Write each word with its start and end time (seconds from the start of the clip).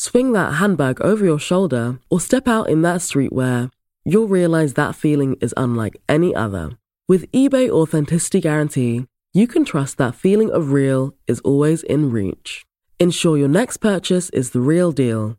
swing 0.00 0.32
that 0.32 0.54
handbag 0.54 0.98
over 1.02 1.22
your 1.26 1.38
shoulder, 1.38 1.98
or 2.08 2.18
step 2.18 2.48
out 2.48 2.70
in 2.70 2.80
that 2.80 3.00
streetwear, 3.00 3.70
you'll 4.02 4.28
realize 4.28 4.72
that 4.72 4.94
feeling 4.96 5.36
is 5.42 5.52
unlike 5.58 6.00
any 6.08 6.34
other. 6.34 6.70
With 7.06 7.30
eBay 7.32 7.68
Authenticity 7.68 8.40
Guarantee, 8.40 9.04
you 9.34 9.46
can 9.46 9.62
trust 9.62 9.98
that 9.98 10.14
feeling 10.14 10.50
of 10.50 10.72
real 10.72 11.14
is 11.26 11.40
always 11.40 11.82
in 11.82 12.10
reach. 12.10 12.64
Ensure 12.98 13.36
your 13.36 13.48
next 13.48 13.76
purchase 13.76 14.30
is 14.30 14.50
the 14.50 14.60
real 14.62 14.90
deal. 14.90 15.36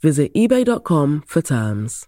Visit 0.00 0.32
eBay.com 0.32 1.24
for 1.26 1.42
terms. 1.42 2.06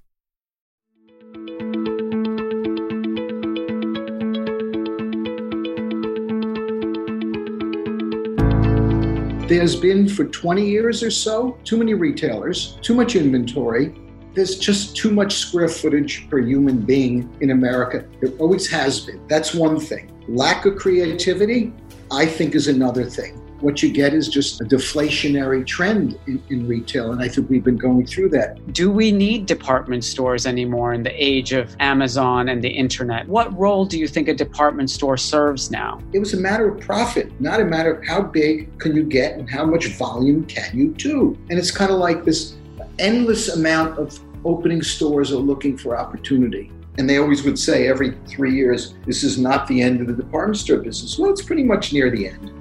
There's 9.50 9.74
been 9.74 10.08
for 10.08 10.26
20 10.26 10.64
years 10.64 11.02
or 11.02 11.10
so 11.10 11.58
too 11.64 11.76
many 11.76 11.92
retailers, 11.92 12.78
too 12.82 12.94
much 12.94 13.16
inventory. 13.16 13.92
There's 14.32 14.56
just 14.56 14.94
too 14.94 15.10
much 15.10 15.38
square 15.38 15.66
footage 15.66 16.30
per 16.30 16.38
human 16.38 16.82
being 16.82 17.28
in 17.40 17.50
America. 17.50 18.06
There 18.20 18.30
always 18.38 18.70
has 18.70 19.00
been. 19.00 19.26
That's 19.26 19.52
one 19.52 19.80
thing. 19.80 20.08
Lack 20.28 20.66
of 20.66 20.76
creativity, 20.76 21.72
I 22.12 22.26
think, 22.26 22.54
is 22.54 22.68
another 22.68 23.04
thing. 23.04 23.39
What 23.60 23.82
you 23.82 23.92
get 23.92 24.14
is 24.14 24.28
just 24.28 24.60
a 24.62 24.64
deflationary 24.64 25.66
trend 25.66 26.18
in, 26.26 26.42
in 26.48 26.66
retail, 26.66 27.12
and 27.12 27.20
I 27.20 27.28
think 27.28 27.50
we've 27.50 27.62
been 27.62 27.76
going 27.76 28.06
through 28.06 28.30
that. 28.30 28.72
Do 28.72 28.90
we 28.90 29.12
need 29.12 29.44
department 29.44 30.02
stores 30.02 30.46
anymore 30.46 30.94
in 30.94 31.02
the 31.02 31.12
age 31.12 31.52
of 31.52 31.76
Amazon 31.78 32.48
and 32.48 32.64
the 32.64 32.70
internet? 32.70 33.28
What 33.28 33.56
role 33.58 33.84
do 33.84 33.98
you 33.98 34.08
think 34.08 34.28
a 34.28 34.34
department 34.34 34.88
store 34.88 35.18
serves 35.18 35.70
now? 35.70 36.00
It 36.14 36.20
was 36.20 36.32
a 36.32 36.38
matter 36.38 36.68
of 36.68 36.80
profit, 36.80 37.38
not 37.38 37.60
a 37.60 37.64
matter 37.64 37.92
of 37.92 38.06
how 38.06 38.22
big 38.22 38.78
can 38.78 38.96
you 38.96 39.02
get 39.02 39.38
and 39.38 39.48
how 39.48 39.66
much 39.66 39.88
volume 39.98 40.46
can 40.46 40.76
you 40.76 40.88
do. 40.94 41.38
And 41.50 41.58
it's 41.58 41.70
kind 41.70 41.90
of 41.90 41.98
like 41.98 42.24
this 42.24 42.56
endless 42.98 43.50
amount 43.50 43.98
of 43.98 44.18
opening 44.46 44.82
stores 44.82 45.32
are 45.32 45.36
looking 45.36 45.76
for 45.76 45.98
opportunity. 45.98 46.72
And 46.96 47.08
they 47.08 47.18
always 47.18 47.44
would 47.44 47.58
say 47.58 47.88
every 47.88 48.16
three 48.26 48.54
years, 48.54 48.94
this 49.06 49.22
is 49.22 49.38
not 49.38 49.66
the 49.66 49.80
end 49.82 50.00
of 50.00 50.06
the 50.06 50.14
department 50.14 50.56
store 50.56 50.78
business. 50.78 51.18
Well, 51.18 51.30
it's 51.30 51.42
pretty 51.42 51.62
much 51.62 51.92
near 51.92 52.10
the 52.10 52.28
end. 52.28 52.52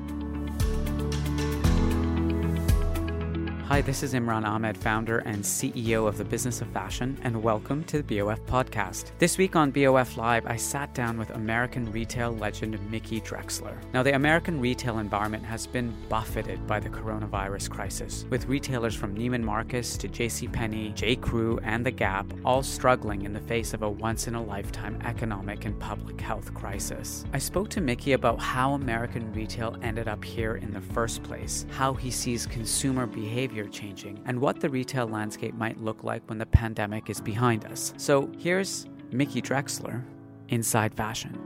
Hi, 3.69 3.81
this 3.81 4.01
is 4.01 4.15
Imran 4.15 4.47
Ahmed, 4.47 4.75
founder 4.75 5.19
and 5.19 5.43
CEO 5.43 6.07
of 6.07 6.17
the 6.17 6.25
Business 6.25 6.59
of 6.59 6.67
Fashion, 6.69 7.15
and 7.21 7.43
welcome 7.43 7.83
to 7.83 8.01
the 8.01 8.19
BOF 8.19 8.39
podcast. 8.47 9.11
This 9.19 9.37
week 9.37 9.55
on 9.55 9.69
BOF 9.69 10.17
Live, 10.17 10.47
I 10.47 10.55
sat 10.55 10.95
down 10.95 11.19
with 11.19 11.29
American 11.29 11.91
retail 11.91 12.31
legend 12.31 12.79
Mickey 12.89 13.21
Drexler. 13.21 13.77
Now, 13.93 14.01
the 14.01 14.15
American 14.15 14.59
retail 14.59 14.97
environment 14.97 15.45
has 15.45 15.67
been 15.67 15.93
buffeted 16.09 16.65
by 16.65 16.79
the 16.79 16.89
coronavirus 16.89 17.69
crisis, 17.69 18.25
with 18.31 18.47
retailers 18.47 18.95
from 18.95 19.15
Neiman 19.15 19.43
Marcus 19.43 19.97
to 19.97 20.07
JCPenney, 20.09 20.95
J. 20.95 21.15
Crew, 21.15 21.59
and 21.61 21.85
The 21.85 21.91
Gap 21.91 22.25
all 22.43 22.63
struggling 22.63 23.21
in 23.21 23.33
the 23.33 23.39
face 23.39 23.75
of 23.75 23.83
a 23.83 23.89
once 23.89 24.27
in 24.27 24.33
a 24.33 24.43
lifetime 24.43 24.99
economic 25.05 25.65
and 25.65 25.79
public 25.79 26.19
health 26.19 26.55
crisis. 26.55 27.23
I 27.33 27.37
spoke 27.37 27.69
to 27.69 27.81
Mickey 27.81 28.13
about 28.13 28.39
how 28.39 28.73
American 28.73 29.31
retail 29.31 29.77
ended 29.83 30.07
up 30.07 30.25
here 30.25 30.55
in 30.55 30.73
the 30.73 30.81
first 30.81 31.21
place, 31.21 31.67
how 31.69 31.93
he 31.93 32.09
sees 32.09 32.47
consumer 32.47 33.05
behavior 33.05 33.58
changing, 33.67 34.21
and 34.25 34.39
what 34.39 34.59
the 34.59 34.69
retail 34.69 35.07
landscape 35.07 35.53
might 35.55 35.79
look 35.79 36.03
like 36.03 36.23
when 36.27 36.37
the 36.37 36.45
pandemic 36.45 37.09
is 37.09 37.19
behind 37.19 37.65
us. 37.65 37.93
So 37.97 38.31
here's 38.37 38.87
Mickey 39.11 39.41
Drexler, 39.41 40.03
Inside 40.49 40.93
Fashion. 40.93 41.37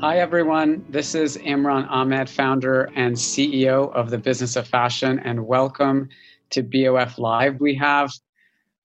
Hi, 0.00 0.18
everyone. 0.18 0.82
This 0.88 1.14
is 1.14 1.36
Imran 1.36 1.86
Ahmed, 1.90 2.30
founder 2.30 2.90
and 2.96 3.14
CEO 3.14 3.92
of 3.92 4.08
the 4.08 4.16
Business 4.16 4.56
of 4.56 4.66
Fashion, 4.66 5.18
and 5.18 5.46
welcome 5.46 6.08
to 6.50 6.62
BOF 6.62 7.18
Live. 7.18 7.60
We 7.60 7.74
have 7.74 8.10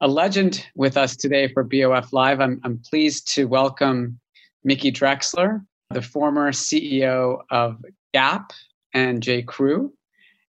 a 0.02 0.08
legend 0.10 0.68
with 0.76 0.98
us 0.98 1.16
today 1.16 1.48
for 1.48 1.64
BOF 1.64 2.12
Live. 2.12 2.42
I'm, 2.42 2.60
I'm 2.66 2.80
pleased 2.80 3.34
to 3.36 3.46
welcome 3.46 4.20
Mickey 4.66 4.92
Drexler, 4.92 5.66
the 5.90 6.02
former 6.02 6.52
CEO 6.52 7.42
of 7.50 7.84
Gap 8.14 8.52
and 8.94 9.22
J. 9.22 9.42
Crew, 9.42 9.94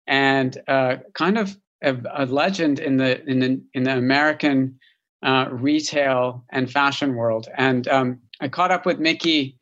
and 0.07 0.59
uh, 0.69 0.97
kind 1.15 1.39
of 1.39 1.57
a, 1.83 1.97
a, 2.15 2.27
legend 2.27 2.79
in 2.79 2.97
the 2.97 3.25
in 3.29 3.39
the 3.41 3.61
in 3.75 3.85
the 3.85 3.97
American 3.97 4.79
uh, 5.23 5.49
retail 5.51 6.45
and 6.51 6.71
fashion 6.71 7.15
world. 7.15 7.49
And 7.57 7.87
um, 7.89 8.21
I 8.41 8.49
caught 8.49 8.71
up 8.71 8.85
with 8.85 8.99
Mickey 8.99 9.57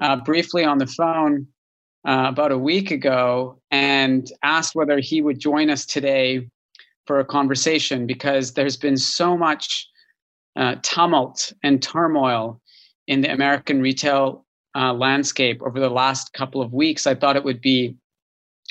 uh, 0.00 0.16
briefly 0.16 0.64
on 0.64 0.78
the 0.78 0.86
phone 0.86 1.46
uh, 2.06 2.26
about 2.28 2.52
a 2.52 2.58
week 2.58 2.90
ago 2.90 3.60
and 3.70 4.30
asked 4.42 4.74
whether 4.74 4.98
he 4.98 5.22
would 5.22 5.38
join 5.38 5.70
us 5.70 5.86
today 5.86 6.48
for 7.06 7.20
a 7.20 7.24
conversation 7.24 8.06
because 8.06 8.54
there's 8.54 8.76
been 8.76 8.96
so 8.96 9.36
much 9.36 9.88
uh, 10.56 10.76
tumult 10.82 11.52
and 11.62 11.82
turmoil 11.82 12.60
in 13.06 13.20
the 13.20 13.32
American 13.32 13.80
retail 13.80 14.44
uh, 14.74 14.92
landscape 14.92 15.62
over 15.62 15.80
the 15.80 15.90
last 15.90 16.32
couple 16.32 16.62
of 16.62 16.72
weeks. 16.72 17.06
I 17.06 17.14
thought 17.14 17.36
it 17.36 17.44
would 17.44 17.60
be 17.60 17.96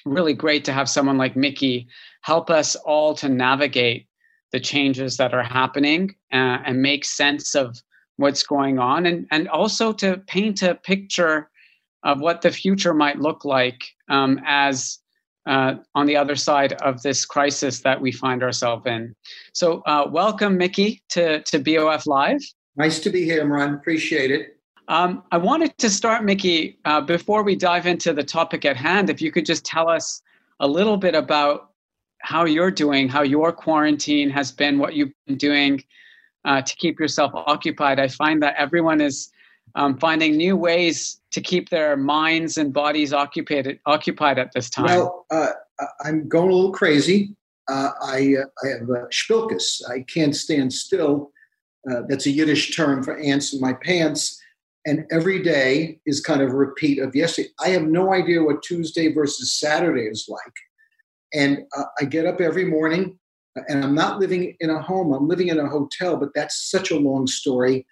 really 0.06 0.34
great 0.34 0.66
to 0.66 0.74
have 0.74 0.90
someone 0.90 1.18
like 1.18 1.36
Mickey 1.36 1.88
help 2.22 2.50
us 2.50 2.76
all 2.76 3.14
to 3.16 3.30
navigate 3.30 4.08
the 4.52 4.60
changes 4.60 5.18
that 5.18 5.34
are 5.34 5.44
happening 5.44 6.16
uh, 6.34 6.60
and 6.66 6.82
make 6.82 7.06
sense 7.06 7.56
of 7.56 7.78
what's 8.18 8.44
going 8.44 8.80
on 8.80 9.06
and, 9.06 9.28
and 9.32 9.48
also 9.50 9.94
to 9.94 10.18
paint 10.28 10.62
a 10.62 10.76
picture 10.76 11.50
of 12.04 12.20
what 12.20 12.42
the 12.42 12.52
future 12.52 12.94
might 12.94 13.20
look 13.20 13.46
like 13.46 13.84
um, 14.10 14.40
as 14.46 15.00
uh, 15.48 15.76
on 15.96 16.06
the 16.06 16.16
other 16.16 16.36
side 16.36 16.74
of 16.74 17.02
this 17.02 17.26
crisis 17.26 17.82
that 17.82 18.00
we 18.00 18.12
find 18.12 18.44
ourselves 18.44 18.86
in. 18.86 19.16
So, 19.54 19.82
uh, 19.88 20.08
welcome, 20.10 20.58
Mickey, 20.58 21.02
to, 21.10 21.42
to 21.44 21.60
BOF 21.60 22.06
Live. 22.06 22.42
Nice 22.76 23.00
to 23.00 23.10
be 23.10 23.24
here, 23.24 23.44
Imran. 23.44 23.74
Appreciate 23.76 24.32
it. 24.32 24.61
Um, 24.88 25.24
I 25.32 25.38
wanted 25.38 25.78
to 25.78 25.90
start, 25.90 26.24
Mickey, 26.24 26.80
uh, 26.86 27.02
before 27.02 27.44
we 27.44 27.56
dive 27.56 27.86
into 27.86 28.14
the 28.14 28.24
topic 28.24 28.66
at 28.66 28.76
hand, 28.76 29.10
if 29.10 29.22
you 29.22 29.32
could 29.32 29.46
just 29.46 29.64
tell 29.64 29.90
us 29.90 30.22
a 30.60 30.68
little 30.68 30.98
bit 30.98 31.16
about 31.16 31.72
how 32.20 32.46
you're 32.46 32.72
doing, 32.72 33.08
how 33.08 33.24
your 33.24 33.52
quarantine 33.52 34.30
has 34.30 34.52
been, 34.52 34.78
what 34.78 34.94
you've 34.94 35.12
been 35.28 35.38
doing 35.38 35.84
uh, 36.46 36.62
to 36.62 36.76
keep 36.76 37.00
yourself 37.00 37.32
occupied. 37.34 38.00
I 38.00 38.08
find 38.08 38.42
that 38.44 38.56
everyone 38.58 39.02
is 39.02 39.32
um, 39.76 39.98
finding 39.98 40.36
new 40.36 40.58
ways 40.58 41.22
to 41.32 41.42
keep 41.42 41.70
their 41.70 41.96
minds 41.96 42.58
and 42.58 42.74
bodies 42.74 43.14
occupied 43.14 43.80
occupied 43.86 44.38
at 44.38 44.52
this 44.54 44.70
time. 44.70 44.86
Well, 44.86 45.26
uh, 45.32 45.52
I'm 46.04 46.28
going 46.28 46.50
a 46.50 46.54
little 46.54 46.72
crazy. 46.72 47.36
Uh, 47.70 47.92
I, 48.04 48.36
uh, 48.36 48.66
I 48.66 48.68
have 48.80 48.90
a 48.90 49.08
spilkus. 49.12 49.82
I 49.90 50.02
can't 50.02 50.36
stand 50.36 50.74
still. 50.74 51.32
Uh, 51.90 52.02
that's 52.08 52.26
a 52.26 52.32
Yiddish 52.32 52.76
term 52.76 53.02
for 53.02 53.18
ants 53.18 53.54
in 53.54 53.62
my 53.62 53.74
pants. 53.74 54.41
And 54.86 55.06
every 55.12 55.44
day 55.44 56.00
is 56.06 56.22
kind 56.22 56.42
of 56.42 56.50
a 56.50 56.56
repeat 56.56 57.00
of 57.00 57.16
yesterday. 57.16 57.50
I 57.60 57.70
have 57.70 57.84
no 57.84 58.14
idea 58.14 58.42
what 58.42 58.64
Tuesday 58.64 59.14
versus 59.14 59.54
Saturday 59.60 60.04
is 60.04 60.26
like. 60.28 60.54
And 61.34 61.60
uh, 61.78 61.84
I 62.00 62.06
get 62.06 62.26
up 62.26 62.42
every 62.42 62.66
morning, 62.66 63.18
and 63.68 63.84
I'm 63.84 63.96
not 63.96 64.20
living 64.20 64.56
in 64.60 64.70
a 64.70 64.82
home, 64.82 65.14
I'm 65.14 65.28
living 65.28 65.50
in 65.50 65.60
a 65.60 65.70
hotel, 65.70 66.18
but 66.18 66.30
that's 66.34 66.70
such 66.70 66.92
a 66.92 67.00
long 67.00 67.28
story. 67.28 67.86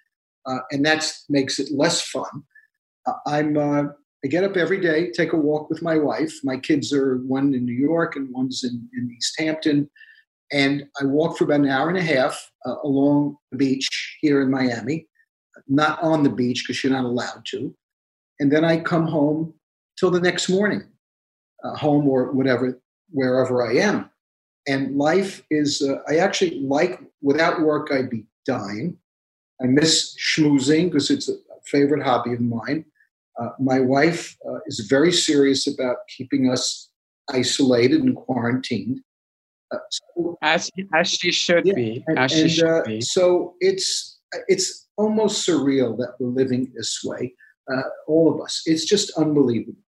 Uh, 0.46 0.58
and 0.72 0.84
that 0.84 1.10
makes 1.28 1.58
it 1.58 1.70
less 1.72 2.02
fun. 2.02 2.42
Uh, 3.06 3.12
I'm, 3.26 3.56
uh, 3.56 3.84
I 4.24 4.28
get 4.28 4.44
up 4.44 4.56
every 4.56 4.80
day, 4.80 5.10
take 5.10 5.32
a 5.32 5.36
walk 5.36 5.70
with 5.70 5.82
my 5.82 5.96
wife. 5.96 6.32
My 6.44 6.58
kids 6.58 6.92
are 6.92 7.18
one 7.18 7.54
in 7.54 7.64
New 7.64 7.72
York 7.72 8.16
and 8.16 8.28
one's 8.32 8.64
in, 8.64 8.88
in 8.96 9.14
East 9.16 9.34
Hampton. 9.38 9.88
And 10.52 10.84
I 11.00 11.04
walk 11.04 11.38
for 11.38 11.44
about 11.44 11.60
an 11.60 11.68
hour 11.68 11.88
and 11.88 11.98
a 11.98 12.02
half 12.02 12.50
uh, 12.66 12.74
along 12.82 13.36
the 13.52 13.58
beach 13.58 14.18
here 14.20 14.42
in 14.42 14.50
Miami, 14.50 15.06
not 15.68 16.02
on 16.02 16.22
the 16.22 16.30
beach 16.30 16.64
because 16.66 16.82
you're 16.82 16.92
not 16.92 17.04
allowed 17.04 17.44
to. 17.46 17.74
And 18.38 18.50
then 18.50 18.64
I 18.64 18.78
come 18.80 19.06
home 19.06 19.54
till 19.98 20.10
the 20.10 20.20
next 20.20 20.48
morning, 20.48 20.84
uh, 21.62 21.76
home 21.76 22.08
or 22.08 22.32
whatever 22.32 22.80
wherever 23.10 23.68
I 23.68 23.74
am. 23.76 24.10
And 24.66 24.96
life 24.96 25.42
is, 25.50 25.82
uh, 25.82 26.00
I 26.08 26.16
actually 26.16 26.60
like, 26.60 27.00
without 27.22 27.60
work, 27.60 27.88
I'd 27.92 28.10
be 28.10 28.24
dying. 28.46 28.96
I 29.62 29.66
miss 29.66 30.16
schmoozing 30.16 30.86
because 30.90 31.10
it's 31.10 31.28
a 31.28 31.34
favorite 31.64 32.02
hobby 32.02 32.34
of 32.34 32.40
mine. 32.40 32.84
Uh, 33.40 33.50
my 33.58 33.80
wife 33.80 34.36
uh, 34.48 34.58
is 34.66 34.80
very 34.80 35.12
serious 35.12 35.66
about 35.66 35.96
keeping 36.08 36.50
us 36.50 36.90
isolated 37.32 38.02
and 38.02 38.16
quarantined. 38.16 39.00
Uh, 39.72 39.78
so, 39.90 40.38
as, 40.42 40.70
as 40.94 41.10
she 41.10 41.30
should 41.30 41.66
yeah, 41.66 41.74
be. 41.74 42.04
And, 42.06 42.18
as 42.18 42.32
she 42.32 42.42
and, 42.42 42.50
should 42.50 42.66
uh, 42.66 42.82
be. 42.84 43.00
So 43.00 43.54
it's, 43.60 44.09
it's 44.48 44.88
almost 44.96 45.46
surreal 45.46 45.96
that 45.98 46.14
we're 46.18 46.28
living 46.28 46.72
this 46.74 47.00
way, 47.04 47.34
uh, 47.72 47.82
all 48.06 48.32
of 48.32 48.40
us. 48.40 48.62
It's 48.66 48.84
just 48.84 49.10
unbelievable. 49.16 49.78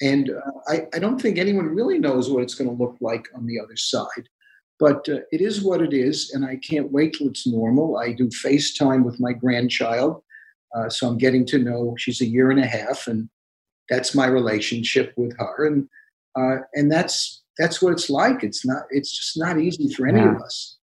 And 0.00 0.30
uh, 0.30 0.50
I, 0.68 0.86
I, 0.94 0.98
don't 0.98 1.20
think 1.20 1.38
anyone 1.38 1.66
really 1.66 1.98
knows 1.98 2.28
what 2.28 2.42
it's 2.42 2.56
going 2.56 2.68
to 2.68 2.82
look 2.82 2.96
like 3.00 3.28
on 3.36 3.46
the 3.46 3.60
other 3.60 3.76
side. 3.76 4.28
But 4.80 5.08
uh, 5.08 5.20
it 5.30 5.40
is 5.40 5.62
what 5.62 5.80
it 5.80 5.92
is, 5.92 6.32
and 6.34 6.44
I 6.44 6.56
can't 6.56 6.90
wait 6.90 7.14
till 7.14 7.28
it's 7.28 7.46
normal. 7.46 7.98
I 7.98 8.12
do 8.12 8.28
FaceTime 8.44 9.04
with 9.04 9.20
my 9.20 9.32
grandchild, 9.32 10.22
uh, 10.74 10.88
so 10.88 11.06
I'm 11.06 11.18
getting 11.18 11.46
to 11.46 11.58
know. 11.58 11.94
She's 11.98 12.20
a 12.20 12.26
year 12.26 12.50
and 12.50 12.58
a 12.58 12.66
half, 12.66 13.06
and 13.06 13.28
that's 13.88 14.12
my 14.12 14.26
relationship 14.26 15.12
with 15.16 15.36
her, 15.38 15.66
and 15.66 15.88
uh, 16.36 16.64
and 16.74 16.90
that's 16.90 17.44
that's 17.58 17.80
what 17.80 17.92
it's 17.92 18.10
like. 18.10 18.42
It's 18.42 18.66
not. 18.66 18.82
It's 18.90 19.16
just 19.16 19.38
not 19.38 19.60
easy 19.60 19.92
for 19.94 20.08
any 20.08 20.18
yeah. 20.18 20.34
of 20.34 20.42
us. 20.42 20.78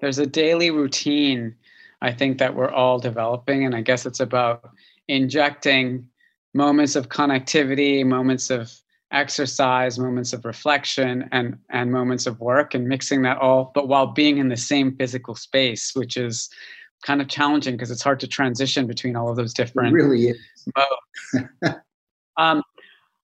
There's 0.00 0.18
a 0.18 0.26
daily 0.26 0.70
routine, 0.70 1.54
I 2.02 2.12
think 2.12 2.38
that 2.38 2.54
we're 2.54 2.70
all 2.70 2.98
developing, 2.98 3.64
and 3.64 3.74
I 3.74 3.82
guess 3.82 4.06
it's 4.06 4.20
about 4.20 4.70
injecting 5.08 6.06
moments 6.54 6.96
of 6.96 7.08
connectivity, 7.08 8.04
moments 8.04 8.50
of 8.50 8.72
exercise, 9.12 9.98
moments 9.98 10.32
of 10.32 10.44
reflection, 10.44 11.28
and 11.32 11.58
and 11.70 11.92
moments 11.92 12.26
of 12.26 12.40
work, 12.40 12.74
and 12.74 12.88
mixing 12.88 13.22
that 13.22 13.38
all, 13.38 13.72
but 13.74 13.88
while 13.88 14.06
being 14.06 14.38
in 14.38 14.48
the 14.48 14.56
same 14.56 14.96
physical 14.96 15.34
space, 15.34 15.92
which 15.94 16.16
is 16.16 16.48
kind 17.02 17.20
of 17.20 17.28
challenging 17.28 17.74
because 17.74 17.90
it's 17.90 18.02
hard 18.02 18.20
to 18.20 18.26
transition 18.26 18.86
between 18.86 19.16
all 19.16 19.30
of 19.30 19.36
those 19.36 19.54
different. 19.54 19.90
It 19.90 19.94
really 19.94 20.28
is. 20.28 20.38
modes. 20.76 21.76
um, 22.36 22.62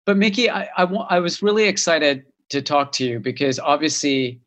but 0.06 0.18
Mickey, 0.18 0.50
I, 0.50 0.69
I, 0.78 0.83
I 0.83 1.19
was 1.19 1.42
really 1.42 1.66
excited 1.66 2.24
to 2.50 2.62
talk 2.62 2.92
to 2.94 3.06
you 3.06 3.19
because 3.19 3.60
obviously, 3.60 4.39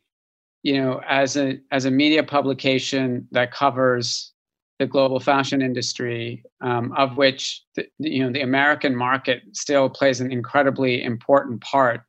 you 0.69 0.79
know, 0.79 1.01
as 1.09 1.35
a 1.39 1.59
as 1.71 1.87
a 1.87 1.91
media 1.91 2.23
publication 2.23 3.27
that 3.33 3.53
covers 3.53 4.33
the 4.79 4.87
global 4.87 5.19
fashion 5.19 5.63
industry, 5.63 6.45
um, 6.61 6.93
of 6.93 7.17
which 7.17 7.63
the, 7.75 7.87
you 7.99 8.23
know 8.23 8.31
the 8.31 8.43
American 8.43 8.95
market 8.95 9.41
still 9.53 9.89
plays 9.89 10.21
an 10.21 10.31
incredibly 10.31 11.03
important 11.03 11.63
part. 11.63 12.03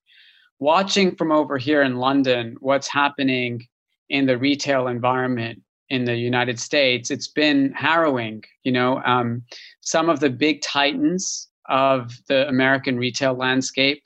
Watching 0.60 1.16
from 1.16 1.32
over 1.32 1.58
here 1.58 1.82
in 1.82 2.00
London, 2.00 2.58
what's 2.60 2.90
happening 2.90 3.66
in 4.10 4.26
the 4.26 4.38
retail 4.38 4.88
environment 4.88 5.62
in 5.88 6.04
the 6.04 6.18
United 6.18 6.60
States, 6.60 7.10
it's 7.12 7.30
been 7.30 7.72
harrowing. 7.72 8.44
You 8.66 8.74
know, 8.74 9.02
um, 9.06 9.42
some 9.80 10.10
of 10.10 10.20
the 10.20 10.30
big 10.30 10.62
titans 10.62 11.48
of 11.70 12.12
the 12.28 12.46
American 12.50 12.98
retail 12.98 13.36
landscape 13.36 14.04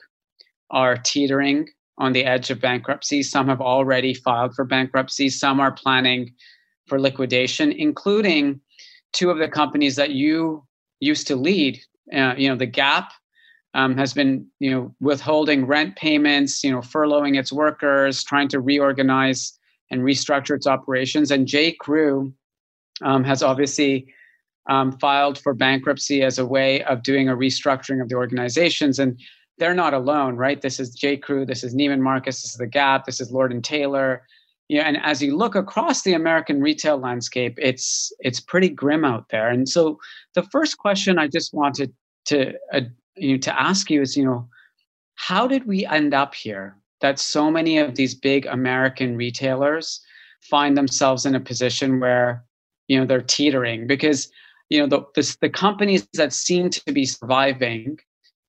are 0.70 0.96
teetering 0.96 1.70
on 1.98 2.12
the 2.12 2.24
edge 2.24 2.50
of 2.50 2.60
bankruptcy. 2.60 3.22
Some 3.22 3.48
have 3.48 3.60
already 3.60 4.14
filed 4.14 4.54
for 4.54 4.64
bankruptcy. 4.64 5.28
Some 5.30 5.60
are 5.60 5.72
planning 5.72 6.34
for 6.86 7.00
liquidation, 7.00 7.72
including 7.72 8.60
two 9.12 9.30
of 9.30 9.38
the 9.38 9.48
companies 9.48 9.96
that 9.96 10.10
you 10.10 10.64
used 11.00 11.26
to 11.28 11.36
lead. 11.36 11.80
Uh, 12.12 12.34
you 12.36 12.48
know, 12.48 12.56
the 12.56 12.66
Gap 12.66 13.12
um, 13.74 13.96
has 13.96 14.12
been, 14.12 14.46
you 14.58 14.70
know, 14.70 14.94
withholding 15.00 15.66
rent 15.66 15.96
payments, 15.96 16.62
you 16.62 16.70
know, 16.70 16.80
furloughing 16.80 17.38
its 17.38 17.52
workers, 17.52 18.22
trying 18.24 18.48
to 18.48 18.60
reorganize 18.60 19.58
and 19.90 20.02
restructure 20.02 20.56
its 20.56 20.66
operations. 20.66 21.30
And 21.30 21.46
J. 21.46 21.72
Crew 21.72 22.32
um, 23.02 23.24
has 23.24 23.42
obviously 23.42 24.12
um, 24.68 24.92
filed 24.98 25.38
for 25.38 25.54
bankruptcy 25.54 26.22
as 26.22 26.38
a 26.38 26.46
way 26.46 26.82
of 26.84 27.02
doing 27.02 27.28
a 27.28 27.36
restructuring 27.36 28.00
of 28.00 28.08
the 28.08 28.14
organizations. 28.14 28.98
And 28.98 29.18
they're 29.58 29.74
not 29.74 29.94
alone, 29.94 30.36
right? 30.36 30.60
This 30.60 30.80
is 30.80 30.90
J. 30.90 31.16
Crew, 31.16 31.46
this 31.46 31.62
is 31.62 31.74
Neiman 31.74 32.00
Marcus, 32.00 32.42
this 32.42 32.52
is 32.52 32.56
the 32.56 32.66
Gap, 32.66 33.04
this 33.04 33.20
is 33.20 33.30
Lord 33.30 33.52
and 33.52 33.62
Taylor, 33.62 34.22
yeah, 34.68 34.82
and 34.82 34.98
as 35.02 35.22
you 35.22 35.36
look 35.36 35.54
across 35.54 36.02
the 36.02 36.14
American 36.14 36.60
retail 36.60 36.96
landscape, 36.96 37.58
it's 37.60 38.12
it's 38.20 38.40
pretty 38.40 38.70
grim 38.70 39.04
out 39.04 39.28
there. 39.28 39.48
And 39.48 39.68
so, 39.68 39.98
the 40.34 40.42
first 40.44 40.78
question 40.78 41.18
I 41.18 41.28
just 41.28 41.52
wanted 41.52 41.92
to 42.26 42.54
uh, 42.72 42.80
you 43.16 43.32
know, 43.32 43.38
to 43.38 43.60
ask 43.60 43.90
you 43.90 44.00
is, 44.00 44.16
you 44.16 44.24
know, 44.24 44.48
how 45.16 45.46
did 45.46 45.66
we 45.66 45.84
end 45.86 46.14
up 46.14 46.34
here? 46.34 46.76
That 47.00 47.18
so 47.18 47.50
many 47.50 47.76
of 47.76 47.96
these 47.96 48.14
big 48.14 48.46
American 48.46 49.16
retailers 49.16 50.00
find 50.40 50.78
themselves 50.78 51.26
in 51.26 51.34
a 51.34 51.40
position 51.40 52.00
where 52.00 52.42
you 52.88 52.98
know 52.98 53.04
they're 53.04 53.20
teetering 53.20 53.86
because 53.86 54.30
you 54.70 54.80
know 54.80 54.86
the 54.86 55.04
the, 55.14 55.36
the 55.42 55.50
companies 55.50 56.08
that 56.14 56.32
seem 56.32 56.70
to 56.70 56.92
be 56.92 57.04
surviving 57.04 57.98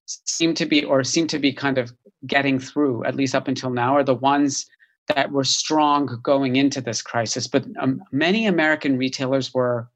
seem 0.05 0.53
to 0.53 0.65
be 0.65 0.83
or 0.83 1.03
seem 1.03 1.27
to 1.27 1.39
be 1.39 1.51
kind 1.51 1.77
of 1.77 1.91
getting 2.27 2.59
through 2.59 3.03
at 3.05 3.15
least 3.15 3.35
up 3.35 3.47
until 3.47 3.69
now 3.69 3.95
are 3.95 4.03
the 4.03 4.15
ones 4.15 4.65
that 5.07 5.31
were 5.31 5.43
strong 5.43 6.19
going 6.23 6.55
into 6.55 6.81
this 6.81 7.01
crisis, 7.01 7.47
but 7.47 7.65
um, 7.79 8.01
many 8.11 8.47
American 8.47 8.97
retailers 8.97 9.53
were 9.53 9.87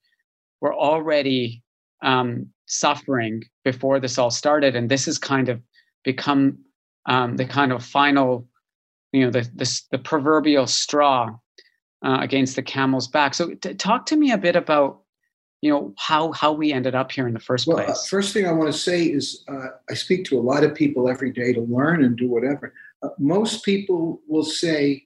were 0.61 0.73
already 0.73 1.63
um, 2.03 2.47
suffering 2.67 3.43
before 3.63 3.99
this 3.99 4.17
all 4.17 4.29
started, 4.29 4.75
and 4.75 4.89
this 4.89 5.05
has 5.05 5.17
kind 5.17 5.49
of 5.49 5.61
become 6.03 6.57
um, 7.05 7.37
the 7.37 7.45
kind 7.45 7.71
of 7.71 7.83
final, 7.83 8.47
you 9.11 9.25
know, 9.25 9.31
the 9.31 9.49
the, 9.55 9.81
the 9.91 9.97
proverbial 9.97 10.67
straw 10.67 11.29
uh, 12.05 12.17
against 12.21 12.55
the 12.55 12.63
camel's 12.63 13.07
back. 13.07 13.33
So, 13.33 13.53
t- 13.55 13.73
talk 13.73 14.05
to 14.07 14.15
me 14.15 14.31
a 14.31 14.37
bit 14.37 14.55
about 14.55 15.01
you 15.61 15.69
know 15.69 15.93
how 15.97 16.31
how 16.31 16.53
we 16.53 16.71
ended 16.71 16.95
up 16.95 17.11
here 17.11 17.27
in 17.27 17.33
the 17.33 17.39
first 17.39 17.67
well, 17.67 17.79
uh, 17.79 17.85
place. 17.85 17.97
Uh, 17.97 18.07
first 18.09 18.33
thing 18.33 18.47
I 18.47 18.51
want 18.51 18.71
to 18.71 18.77
say 18.77 19.03
is 19.03 19.43
uh, 19.47 19.67
I 19.89 19.93
speak 19.93 20.25
to 20.25 20.39
a 20.39 20.41
lot 20.41 20.63
of 20.63 20.73
people 20.73 21.09
every 21.09 21.31
day 21.31 21.53
to 21.53 21.61
learn 21.61 22.03
and 22.03 22.17
do 22.17 22.29
whatever. 22.29 22.73
Uh, 23.03 23.09
most 23.17 23.63
people 23.63 24.21
will 24.27 24.43
say, 24.43 25.05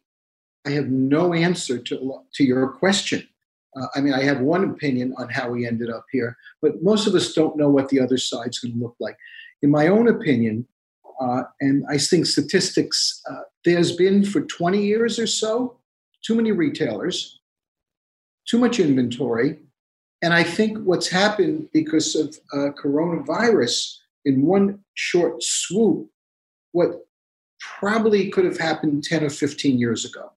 I 0.65 0.71
have 0.71 0.87
no 0.87 1.33
answer 1.33 1.77
to, 1.77 2.19
to 2.33 2.43
your 2.43 2.67
question. 2.67 3.27
Uh, 3.75 3.87
I 3.95 4.01
mean, 4.01 4.13
I 4.13 4.23
have 4.23 4.39
one 4.39 4.63
opinion 4.63 5.13
on 5.17 5.29
how 5.29 5.49
we 5.49 5.67
ended 5.67 5.89
up 5.89 6.05
here, 6.11 6.37
but 6.61 6.83
most 6.83 7.07
of 7.07 7.15
us 7.15 7.33
don't 7.33 7.57
know 7.57 7.69
what 7.69 7.89
the 7.89 7.99
other 7.99 8.17
side's 8.17 8.59
going 8.59 8.73
to 8.73 8.79
look 8.79 8.95
like. 8.99 9.17
In 9.61 9.71
my 9.71 9.87
own 9.87 10.07
opinion, 10.07 10.67
uh, 11.19 11.43
and 11.61 11.83
I 11.89 11.97
think 11.97 12.25
statistics, 12.25 13.21
uh, 13.29 13.41
there's 13.65 13.95
been 13.95 14.23
for 14.23 14.41
20 14.41 14.83
years 14.83 15.17
or 15.17 15.27
so 15.27 15.77
too 16.23 16.35
many 16.35 16.51
retailers, 16.51 17.41
too 18.47 18.57
much 18.57 18.79
inventory, 18.79 19.59
And 20.23 20.33
I 20.33 20.41
think 20.41 20.77
what's 20.79 21.09
happened 21.09 21.67
because 21.73 22.15
of 22.15 22.39
uh, 22.53 22.71
coronavirus 22.81 23.97
in 24.23 24.41
one 24.45 24.79
short 24.93 25.43
swoop, 25.43 26.07
what 26.71 27.01
probably 27.59 28.29
could 28.29 28.45
have 28.45 28.57
happened 28.57 29.03
10 29.03 29.25
or 29.25 29.29
15 29.29 29.77
years 29.77 30.05
ago. 30.05 30.31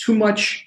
Too 0.00 0.14
much 0.14 0.64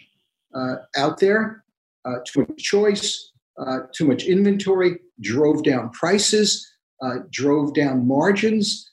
uh, 0.53 0.75
out 0.95 1.19
there, 1.19 1.63
uh, 2.05 2.17
too 2.25 2.45
much 2.47 2.57
choice, 2.57 3.31
uh, 3.57 3.79
too 3.93 4.05
much 4.05 4.23
inventory, 4.23 4.99
drove 5.21 5.63
down 5.63 5.89
prices, 5.89 6.71
uh, 7.01 7.19
drove 7.31 7.73
down 7.73 8.07
margins, 8.07 8.91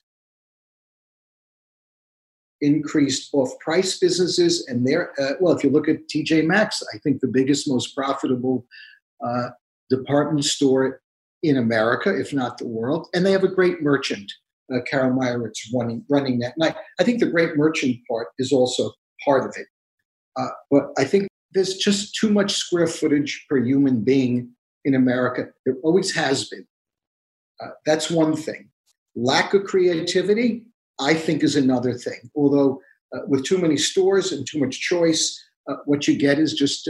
increased 2.63 3.31
off 3.33 3.51
price 3.61 3.99
businesses. 3.99 4.67
And 4.69 4.87
there, 4.87 5.13
uh, 5.21 5.35
well, 5.41 5.55
if 5.55 5.63
you 5.63 5.71
look 5.71 5.89
at 5.89 6.09
TJ 6.09 6.47
Maxx, 6.47 6.83
I 6.95 6.99
think 6.99 7.21
the 7.21 7.29
biggest, 7.29 7.69
most 7.69 7.95
profitable 7.95 8.67
uh, 9.25 9.49
department 9.91 10.45
store 10.45 11.01
in 11.43 11.57
America, 11.57 12.19
if 12.19 12.33
not 12.33 12.59
the 12.59 12.67
world. 12.67 13.09
And 13.15 13.25
they 13.25 13.33
have 13.33 13.45
a 13.45 13.49
great 13.49 13.83
merchant, 13.83 14.33
uh, 14.75 14.79
Carol 14.89 15.17
Meyrowitz, 15.17 15.73
running, 15.75 16.05
running 16.09 16.39
that. 16.41 16.55
And 16.57 16.71
I, 16.71 16.75
I 17.01 17.05
think 17.05 17.21
the 17.21 17.31
great 17.31 17.57
merchant 17.57 17.99
part 18.09 18.29
is 18.39 18.53
also 18.53 18.93
part 19.25 19.49
of 19.49 19.55
it. 19.57 19.67
Uh, 20.37 20.49
but 20.71 20.89
I 20.99 21.05
think 21.05 21.29
there's 21.53 21.77
just 21.77 22.15
too 22.15 22.31
much 22.31 22.55
square 22.55 22.87
footage 22.87 23.47
per 23.49 23.59
human 23.63 24.03
being 24.03 24.51
in 24.85 24.95
America. 24.95 25.47
There 25.65 25.77
always 25.83 26.15
has 26.15 26.49
been. 26.49 26.67
Uh, 27.63 27.71
that's 27.87 28.11
one 28.11 28.37
thing. 28.37 28.69
Lack 29.15 29.55
of 29.55 29.65
creativity, 29.65 30.67
I 31.01 31.15
think, 31.15 31.43
is 31.43 31.57
another 31.57 31.95
thing. 31.95 32.31
Although, 32.35 32.81
uh, 33.15 33.21
with 33.29 33.45
too 33.45 33.57
many 33.57 33.77
stores 33.77 34.33
and 34.33 34.47
too 34.47 34.59
much 34.59 34.79
choice, 34.79 35.43
uh, 35.69 35.77
what 35.87 36.07
you 36.07 36.19
get 36.19 36.39
is 36.39 36.53
just 36.53 36.89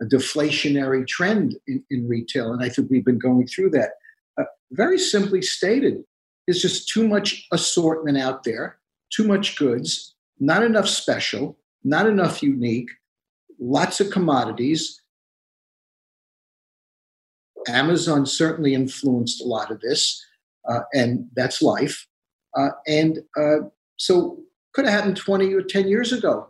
a, 0.00 0.04
deflationary 0.04 1.06
trend 1.06 1.56
in, 1.66 1.82
in, 1.90 2.08
retail. 2.08 2.52
And 2.52 2.62
I 2.62 2.68
think 2.68 2.90
we've 2.90 3.04
been 3.04 3.18
going 3.18 3.46
through 3.46 3.70
that. 3.70 3.90
Uh, 4.38 4.44
very 4.72 4.98
simply 4.98 5.42
stated, 5.42 6.04
there's 6.46 6.62
just 6.62 6.88
too 6.88 7.06
much 7.06 7.46
assortment 7.52 8.18
out 8.18 8.44
there, 8.44 8.78
too 9.10 9.26
much 9.26 9.56
goods, 9.56 10.14
not 10.40 10.62
enough 10.62 10.88
special, 10.88 11.58
not 11.84 12.06
enough 12.06 12.42
unique, 12.42 12.90
lots 13.58 14.00
of 14.00 14.10
commodities. 14.10 15.00
Amazon 17.68 18.24
certainly 18.24 18.74
influenced 18.74 19.42
a 19.42 19.46
lot 19.46 19.70
of 19.70 19.80
this, 19.80 20.24
uh, 20.68 20.80
and 20.92 21.28
that's 21.34 21.60
life. 21.60 22.06
Uh, 22.56 22.70
and 22.86 23.18
uh, 23.36 23.68
so, 23.96 24.38
could 24.72 24.84
have 24.84 24.94
happened 24.94 25.16
20 25.16 25.52
or 25.54 25.62
10 25.62 25.88
years 25.88 26.12
ago. 26.12 26.48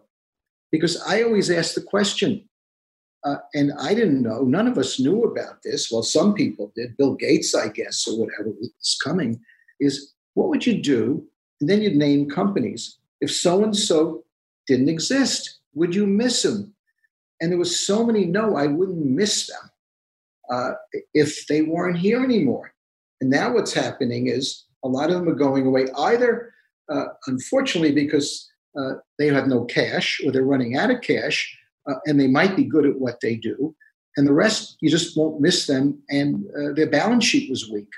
Because 0.71 1.01
I 1.03 1.23
always 1.23 1.51
ask 1.51 1.75
the 1.75 1.81
question, 1.81 2.48
uh, 3.25 3.37
and 3.55 3.73
I 3.81 3.95
didn't 3.95 4.23
know, 4.23 4.43
none 4.43 4.69
of 4.69 4.79
us 4.79 5.01
knew 5.01 5.25
about 5.25 5.63
this. 5.63 5.91
Well, 5.91 6.03
some 6.03 6.35
people 6.35 6.73
did, 6.75 6.97
Bill 6.97 7.15
Gates, 7.15 7.55
I 7.55 7.69
guess, 7.69 8.07
or 8.07 8.19
whatever 8.19 8.51
was 8.51 8.99
coming, 9.03 9.41
is 9.81 10.13
what 10.35 10.49
would 10.49 10.67
you 10.67 10.81
do? 10.81 11.25
And 11.61 11.69
then 11.69 11.83
you'd 11.83 11.97
name 11.97 12.31
companies. 12.31 12.99
If 13.21 13.33
so 13.33 13.65
and 13.65 13.77
so 13.77 14.25
didn't 14.67 14.89
exist, 14.89 15.59
would 15.75 15.95
you 15.95 16.07
miss 16.07 16.43
them? 16.43 16.75
And 17.41 17.51
there 17.51 17.59
was 17.59 17.85
so 17.85 18.05
many 18.05 18.25
no, 18.25 18.57
I 18.57 18.67
wouldn't 18.67 19.05
miss 19.05 19.49
them 19.49 19.71
uh, 20.51 20.73
if 21.15 21.47
they 21.49 21.63
weren't 21.63 21.99
here 21.99 22.23
anymore. 22.23 22.73
And 23.21 23.31
now 23.31 23.53
what's 23.53 23.73
happening 23.73 24.29
is 24.29 24.65
a 24.85 24.89
lot 24.89 25.11
of 25.11 25.17
them 25.17 25.29
are 25.29 25.35
going 25.35 25.67
away 25.67 25.87
either, 25.97 26.53
uh, 26.89 27.07
unfortunately, 27.27 27.93
because 27.93 28.49
uh, 28.79 28.95
they 29.19 29.27
have 29.27 29.49
no 29.49 29.65
cash 29.65 30.21
or 30.25 30.31
they're 30.31 30.45
running 30.45 30.77
out 30.77 30.91
of 30.91 31.01
cash 31.01 31.58
uh, 31.89 31.95
and 32.07 32.21
they 32.21 32.27
might 32.27 32.57
be 32.57 32.65
good 32.65 32.87
at 32.87 32.99
what 32.99 33.21
they 33.21 33.37
do. 33.37 33.75
And 34.17 34.27
the 34.27 34.33
rest, 34.33 34.77
you 34.81 34.91
just 34.91 35.17
won't 35.17 35.41
miss 35.41 35.67
them. 35.67 36.01
And 36.11 36.45
uh, 36.57 36.73
their 36.75 36.91
balance 36.91 37.25
sheet 37.25 37.49
was 37.51 37.71
weak. 37.71 37.89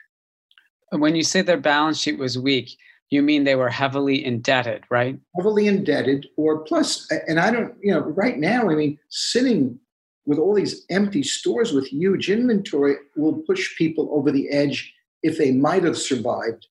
When 0.93 1.17
you 1.17 1.23
say 1.23 1.43
their 1.43 1.57
balance 1.57 1.99
sheet 1.99 2.19
was 2.19 2.39
weak, 2.39 2.77
you 3.11 3.23
mean 3.23 3.45
they 3.45 3.57
were 3.57 3.69
heavily 3.69 4.25
indebted, 4.25 4.85
right? 4.91 5.19
Heavily 5.37 5.67
indebted, 5.67 6.27
or 6.37 6.61
plus, 6.61 7.11
and 7.27 7.41
I 7.41 7.51
don't, 7.51 7.75
you 7.83 7.93
know, 7.93 8.01
right 8.01 8.39
now, 8.39 8.71
I 8.71 8.75
mean, 8.75 8.99
sitting 9.09 9.79
with 10.27 10.39
all 10.39 10.55
these 10.55 10.85
empty 10.91 11.23
stores 11.23 11.73
with 11.73 11.87
huge 11.87 12.31
inventory 12.31 12.97
will 13.17 13.43
push 13.47 13.77
people 13.77 14.09
over 14.13 14.31
the 14.31 14.49
edge 14.51 14.93
if 15.23 15.39
they 15.39 15.51
might 15.51 15.83
have 15.83 15.99
survived 15.99 16.67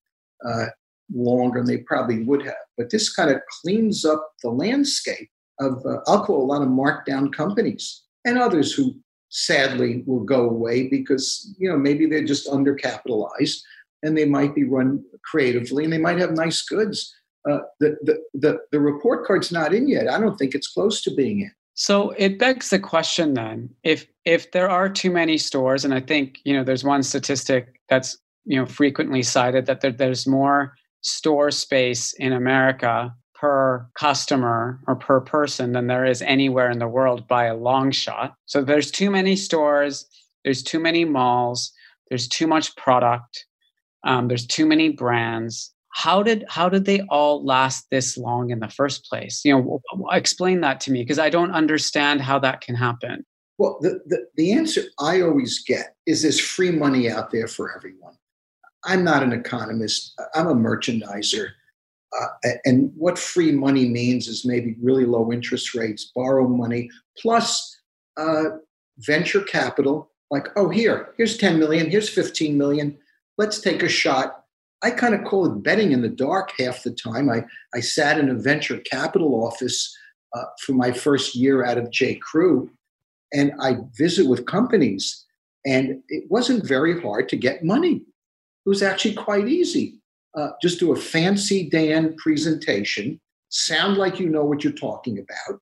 uh, 0.46 0.66
longer 1.12 1.60
than 1.60 1.66
they 1.66 1.82
probably 1.82 2.22
would 2.22 2.42
have. 2.42 2.54
But 2.78 2.90
this 2.90 3.12
kind 3.12 3.30
of 3.30 3.42
cleans 3.60 4.04
up 4.04 4.32
the 4.42 4.50
landscape 4.50 5.30
of, 5.60 5.84
uh, 5.86 5.98
I'll 6.06 6.24
call 6.24 6.42
a 6.42 6.50
lot 6.52 6.62
of 6.62 6.68
markdown 6.68 7.32
companies 7.32 8.02
and 8.24 8.38
others 8.38 8.72
who 8.72 8.94
sadly 9.28 10.02
will 10.06 10.24
go 10.24 10.48
away 10.48 10.88
because, 10.88 11.54
you 11.58 11.68
know, 11.68 11.78
maybe 11.78 12.06
they're 12.06 12.24
just 12.24 12.48
undercapitalized 12.48 13.60
and 14.02 14.16
they 14.16 14.24
might 14.24 14.54
be 14.54 14.64
run 14.64 15.04
creatively 15.22 15.84
and 15.84 15.92
they 15.92 15.98
might 15.98 16.18
have 16.18 16.32
nice 16.32 16.62
goods. 16.62 17.14
Uh, 17.48 17.60
the, 17.78 17.96
the, 18.02 18.22
the, 18.34 18.58
the 18.72 18.80
report 18.80 19.24
card's 19.24 19.52
not 19.52 19.72
in 19.72 19.88
yet. 19.88 20.08
I 20.08 20.18
don't 20.18 20.36
think 20.36 20.54
it's 20.54 20.68
close 20.68 21.02
to 21.02 21.14
being 21.14 21.40
in. 21.40 21.52
So 21.74 22.10
it 22.18 22.38
begs 22.38 22.68
the 22.68 22.78
question 22.78 23.32
then, 23.32 23.70
if 23.84 24.06
if 24.26 24.50
there 24.52 24.68
are 24.68 24.88
too 24.88 25.10
many 25.10 25.38
stores, 25.38 25.82
and 25.82 25.94
I 25.94 26.00
think 26.00 26.38
you 26.44 26.52
know 26.54 26.62
there's 26.62 26.84
one 26.84 27.02
statistic 27.02 27.80
that's 27.88 28.18
you 28.44 28.60
know 28.60 28.66
frequently 28.66 29.22
cited 29.22 29.64
that 29.64 29.80
there, 29.80 29.92
there's 29.92 30.26
more 30.26 30.74
store 31.00 31.50
space 31.50 32.12
in 32.14 32.34
America 32.34 33.14
per 33.40 33.88
customer 33.94 34.78
or 34.86 34.94
per 34.94 35.20
person 35.20 35.72
than 35.72 35.86
there 35.86 36.04
is 36.04 36.20
anywhere 36.22 36.70
in 36.70 36.78
the 36.78 36.86
world 36.86 37.26
by 37.26 37.46
a 37.46 37.56
long 37.56 37.90
shot. 37.90 38.34
So 38.44 38.62
there's 38.62 38.90
too 38.90 39.10
many 39.10 39.34
stores, 39.34 40.06
there's 40.44 40.62
too 40.62 40.78
many 40.78 41.06
malls, 41.06 41.72
there's 42.10 42.28
too 42.28 42.46
much 42.46 42.76
product, 42.76 43.46
um, 44.06 44.28
there's 44.28 44.46
too 44.46 44.66
many 44.66 44.90
brands. 44.90 45.72
How 45.94 46.22
did 46.22 46.44
how 46.48 46.68
did 46.68 46.84
they 46.84 47.00
all 47.08 47.44
last 47.44 47.86
this 47.90 48.16
long 48.16 48.50
in 48.50 48.60
the 48.60 48.68
first 48.68 49.08
place? 49.08 49.40
You 49.44 49.54
know, 49.54 49.80
explain 50.12 50.60
that 50.60 50.78
to 50.82 50.92
me 50.92 51.02
because 51.02 51.18
I 51.18 51.30
don't 51.30 51.52
understand 51.52 52.20
how 52.20 52.38
that 52.40 52.60
can 52.60 52.74
happen. 52.74 53.24
Well, 53.58 53.78
the, 53.80 54.00
the, 54.06 54.26
the 54.36 54.52
answer 54.52 54.82
I 54.98 55.20
always 55.22 55.62
get 55.64 55.96
is 56.06 56.22
there's 56.22 56.40
free 56.40 56.70
money 56.70 57.10
out 57.10 57.30
there 57.30 57.48
for 57.48 57.74
everyone. 57.76 58.14
I'm 58.84 59.04
not 59.04 59.22
an 59.22 59.32
economist. 59.32 60.18
I'm 60.34 60.46
a 60.46 60.54
merchandiser. 60.54 61.48
Uh, 62.18 62.50
and 62.64 62.92
what 62.96 63.18
free 63.18 63.52
money 63.52 63.88
means 63.88 64.26
is 64.26 64.44
maybe 64.44 64.76
really 64.82 65.04
low 65.04 65.32
interest 65.32 65.74
rates, 65.74 66.10
borrow 66.14 66.48
money, 66.48 66.90
plus 67.18 67.76
uh, 68.16 68.44
venture 68.98 69.42
capital. 69.42 70.10
Like, 70.30 70.48
oh, 70.56 70.68
here, 70.68 71.14
here's 71.16 71.36
10 71.36 71.58
million, 71.58 71.90
here's 71.90 72.08
15 72.08 72.56
million 72.58 72.98
let's 73.40 73.58
take 73.58 73.82
a 73.82 73.88
shot. 73.88 74.44
I 74.82 74.90
kind 74.90 75.14
of 75.14 75.24
call 75.24 75.46
it 75.46 75.62
betting 75.62 75.92
in 75.92 76.02
the 76.02 76.10
dark 76.10 76.52
half 76.58 76.82
the 76.82 76.90
time. 76.90 77.30
I, 77.30 77.42
I 77.74 77.80
sat 77.80 78.18
in 78.18 78.28
a 78.28 78.34
venture 78.34 78.76
capital 78.80 79.46
office 79.46 79.96
uh, 80.36 80.44
for 80.60 80.74
my 80.74 80.92
first 80.92 81.34
year 81.34 81.64
out 81.64 81.78
of 81.78 81.90
J. 81.90 82.16
Crew, 82.16 82.70
and 83.32 83.52
I 83.58 83.76
visit 83.96 84.26
with 84.26 84.44
companies, 84.44 85.24
and 85.64 86.02
it 86.08 86.24
wasn't 86.30 86.66
very 86.66 87.00
hard 87.00 87.30
to 87.30 87.36
get 87.36 87.64
money. 87.64 88.02
It 88.66 88.68
was 88.68 88.82
actually 88.82 89.14
quite 89.14 89.48
easy. 89.48 89.99
Uh, 90.36 90.50
just 90.62 90.78
do 90.78 90.92
a 90.92 90.96
fancy 90.96 91.68
Dan 91.68 92.14
presentation, 92.16 93.20
sound 93.48 93.96
like 93.96 94.20
you 94.20 94.28
know 94.28 94.44
what 94.44 94.62
you're 94.62 94.72
talking 94.72 95.18
about, 95.18 95.60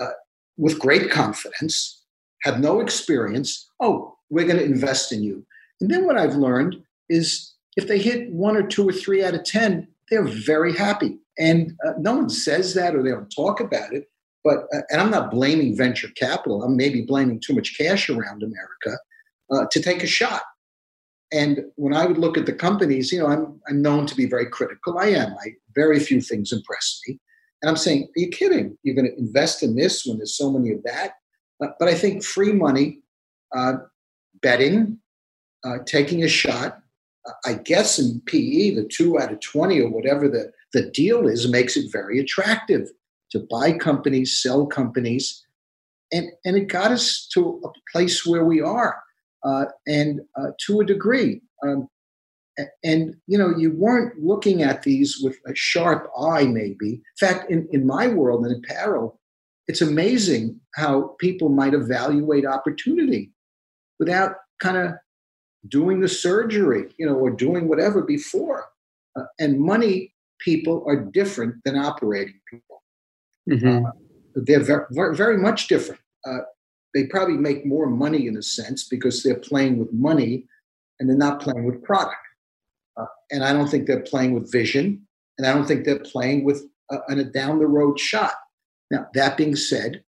uh, 0.00 0.12
with 0.56 0.78
great 0.78 1.10
confidence, 1.10 2.04
have 2.42 2.60
no 2.60 2.80
experience. 2.80 3.70
Oh, 3.80 4.16
we're 4.30 4.46
going 4.46 4.58
to 4.58 4.64
invest 4.64 5.12
in 5.12 5.22
you. 5.22 5.46
And 5.80 5.90
then 5.90 6.04
what 6.04 6.18
I've 6.18 6.34
learned 6.34 6.76
is 7.08 7.54
if 7.76 7.86
they 7.86 7.98
hit 7.98 8.30
one 8.32 8.56
or 8.56 8.66
two 8.66 8.88
or 8.88 8.92
three 8.92 9.24
out 9.24 9.34
of 9.34 9.44
10, 9.44 9.86
they're 10.10 10.26
very 10.26 10.74
happy. 10.74 11.18
And 11.38 11.72
uh, 11.86 11.92
no 11.98 12.14
one 12.14 12.28
says 12.28 12.74
that 12.74 12.96
or 12.96 13.02
they 13.02 13.10
don't 13.10 13.30
talk 13.30 13.60
about 13.60 13.92
it. 13.92 14.10
But, 14.42 14.64
uh, 14.74 14.82
and 14.90 15.00
I'm 15.00 15.10
not 15.10 15.30
blaming 15.30 15.76
venture 15.76 16.08
capital, 16.16 16.62
I'm 16.62 16.76
maybe 16.76 17.02
blaming 17.02 17.40
too 17.40 17.54
much 17.54 17.76
cash 17.76 18.08
around 18.08 18.42
America 18.42 18.98
uh, 19.52 19.66
to 19.70 19.80
take 19.80 20.02
a 20.02 20.06
shot. 20.06 20.42
And 21.32 21.60
when 21.76 21.94
I 21.94 22.06
would 22.06 22.18
look 22.18 22.38
at 22.38 22.46
the 22.46 22.52
companies, 22.52 23.12
you 23.12 23.20
know, 23.20 23.26
I'm, 23.26 23.60
I'm 23.68 23.82
known 23.82 24.06
to 24.06 24.14
be 24.14 24.26
very 24.26 24.46
critical. 24.46 24.98
I 24.98 25.06
am. 25.06 25.34
I, 25.44 25.52
very 25.74 26.00
few 26.00 26.20
things 26.20 26.52
impress 26.52 27.00
me. 27.06 27.20
And 27.60 27.68
I'm 27.68 27.76
saying, 27.76 28.04
are 28.04 28.20
you 28.20 28.28
kidding? 28.28 28.78
You're 28.82 28.94
going 28.94 29.10
to 29.10 29.18
invest 29.18 29.62
in 29.62 29.76
this 29.76 30.06
when 30.06 30.18
there's 30.18 30.36
so 30.36 30.50
many 30.50 30.72
of 30.72 30.82
that? 30.84 31.12
But 31.60 31.76
I 31.82 31.94
think 31.94 32.24
free 32.24 32.52
money, 32.52 33.00
uh, 33.54 33.74
betting, 34.40 34.98
uh, 35.64 35.78
taking 35.84 36.22
a 36.22 36.28
shot, 36.28 36.80
I 37.44 37.54
guess 37.54 37.98
in 37.98 38.20
PE, 38.26 38.74
the 38.74 38.88
two 38.90 39.20
out 39.20 39.32
of 39.32 39.40
20 39.40 39.80
or 39.80 39.90
whatever 39.90 40.28
the, 40.28 40.52
the 40.72 40.90
deal 40.90 41.26
is 41.26 41.48
makes 41.48 41.76
it 41.76 41.92
very 41.92 42.18
attractive 42.18 42.88
to 43.30 43.40
buy 43.50 43.72
companies, 43.72 44.38
sell 44.38 44.66
companies. 44.66 45.44
And, 46.12 46.30
and 46.44 46.56
it 46.56 46.68
got 46.68 46.90
us 46.90 47.28
to 47.34 47.60
a 47.64 47.68
place 47.92 48.24
where 48.24 48.44
we 48.44 48.60
are, 48.60 49.02
uh, 49.44 49.66
and 49.86 50.20
uh, 50.36 50.50
to 50.66 50.80
a 50.80 50.84
degree. 50.84 51.40
Um, 51.66 51.88
and 52.82 53.14
you 53.26 53.38
know, 53.38 53.54
you 53.56 53.70
weren't 53.70 54.18
looking 54.20 54.62
at 54.62 54.82
these 54.82 55.20
with 55.22 55.36
a 55.46 55.54
sharp 55.54 56.10
eye, 56.18 56.46
maybe. 56.46 56.94
In 56.94 57.02
fact, 57.20 57.50
in, 57.50 57.68
in 57.70 57.86
my 57.86 58.08
world 58.08 58.44
in 58.46 58.52
apparel, 58.52 59.20
it's 59.68 59.80
amazing 59.80 60.60
how 60.74 61.14
people 61.20 61.50
might 61.50 61.74
evaluate 61.74 62.44
opportunity. 62.44 63.30
without 63.98 64.36
kind 64.60 64.76
of 64.76 64.92
doing 65.68 66.00
the 66.00 66.08
surgery, 66.08 66.84
you 66.98 67.06
know, 67.06 67.14
or 67.14 67.30
doing 67.30 67.68
whatever 67.68 68.02
before. 68.02 68.66
Uh, 69.16 69.24
and 69.38 69.60
money 69.60 70.14
people 70.38 70.84
are 70.86 70.96
different 70.96 71.56
than 71.64 71.76
operating 71.76 72.40
people. 72.48 72.82
Mm-hmm. 73.50 73.86
Uh, 73.86 73.90
they're 74.34 74.60
very, 74.60 75.16
very 75.16 75.36
much 75.36 75.68
different. 75.68 76.00
Uh, 76.24 76.38
they 76.94 77.06
probably 77.06 77.36
make 77.36 77.66
more 77.66 77.86
money 77.86 78.26
in 78.26 78.36
a 78.36 78.42
sense 78.42 78.88
because 78.88 79.22
they're 79.22 79.38
playing 79.38 79.78
with 79.78 79.92
money 79.92 80.46
and 80.98 81.08
they're 81.08 81.16
not 81.16 81.40
playing 81.40 81.64
with 81.64 81.82
product. 81.82 82.16
Uh, 82.96 83.06
and 83.30 83.44
I 83.44 83.52
don't 83.52 83.68
think 83.68 83.86
they're 83.86 84.00
playing 84.00 84.34
with 84.34 84.50
vision, 84.50 85.06
and 85.36 85.46
I 85.46 85.52
don't 85.52 85.66
think 85.66 85.84
they're 85.84 86.00
playing 86.00 86.44
with 86.44 86.64
a, 86.90 86.98
a 87.08 87.24
down 87.24 87.58
the 87.58 87.66
road 87.66 87.98
shot. 88.00 88.32
Now, 88.90 89.06
that 89.14 89.36
being 89.36 89.54
said, 89.54 90.02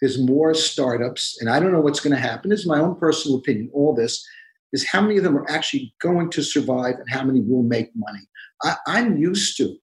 there's 0.00 0.20
more 0.20 0.54
startups, 0.54 1.38
and 1.40 1.50
I 1.50 1.58
don't 1.58 1.72
know 1.72 1.80
what's 1.80 2.00
going 2.00 2.14
to 2.14 2.22
happen. 2.22 2.50
This 2.50 2.60
is 2.60 2.66
my 2.66 2.78
own 2.78 2.94
personal 2.96 3.38
opinion. 3.38 3.70
All 3.72 3.94
this 3.94 4.24
is 4.72 4.86
how 4.86 5.00
many 5.00 5.16
of 5.16 5.24
them 5.24 5.36
are 5.36 5.50
actually 5.50 5.92
going 6.00 6.30
to 6.30 6.42
survive 6.42 6.94
and 6.94 7.10
how 7.10 7.24
many 7.24 7.40
will 7.40 7.62
make 7.62 7.90
money. 7.96 8.20
I, 8.62 9.00
am 9.00 9.16
used 9.16 9.56
to, 9.56 9.76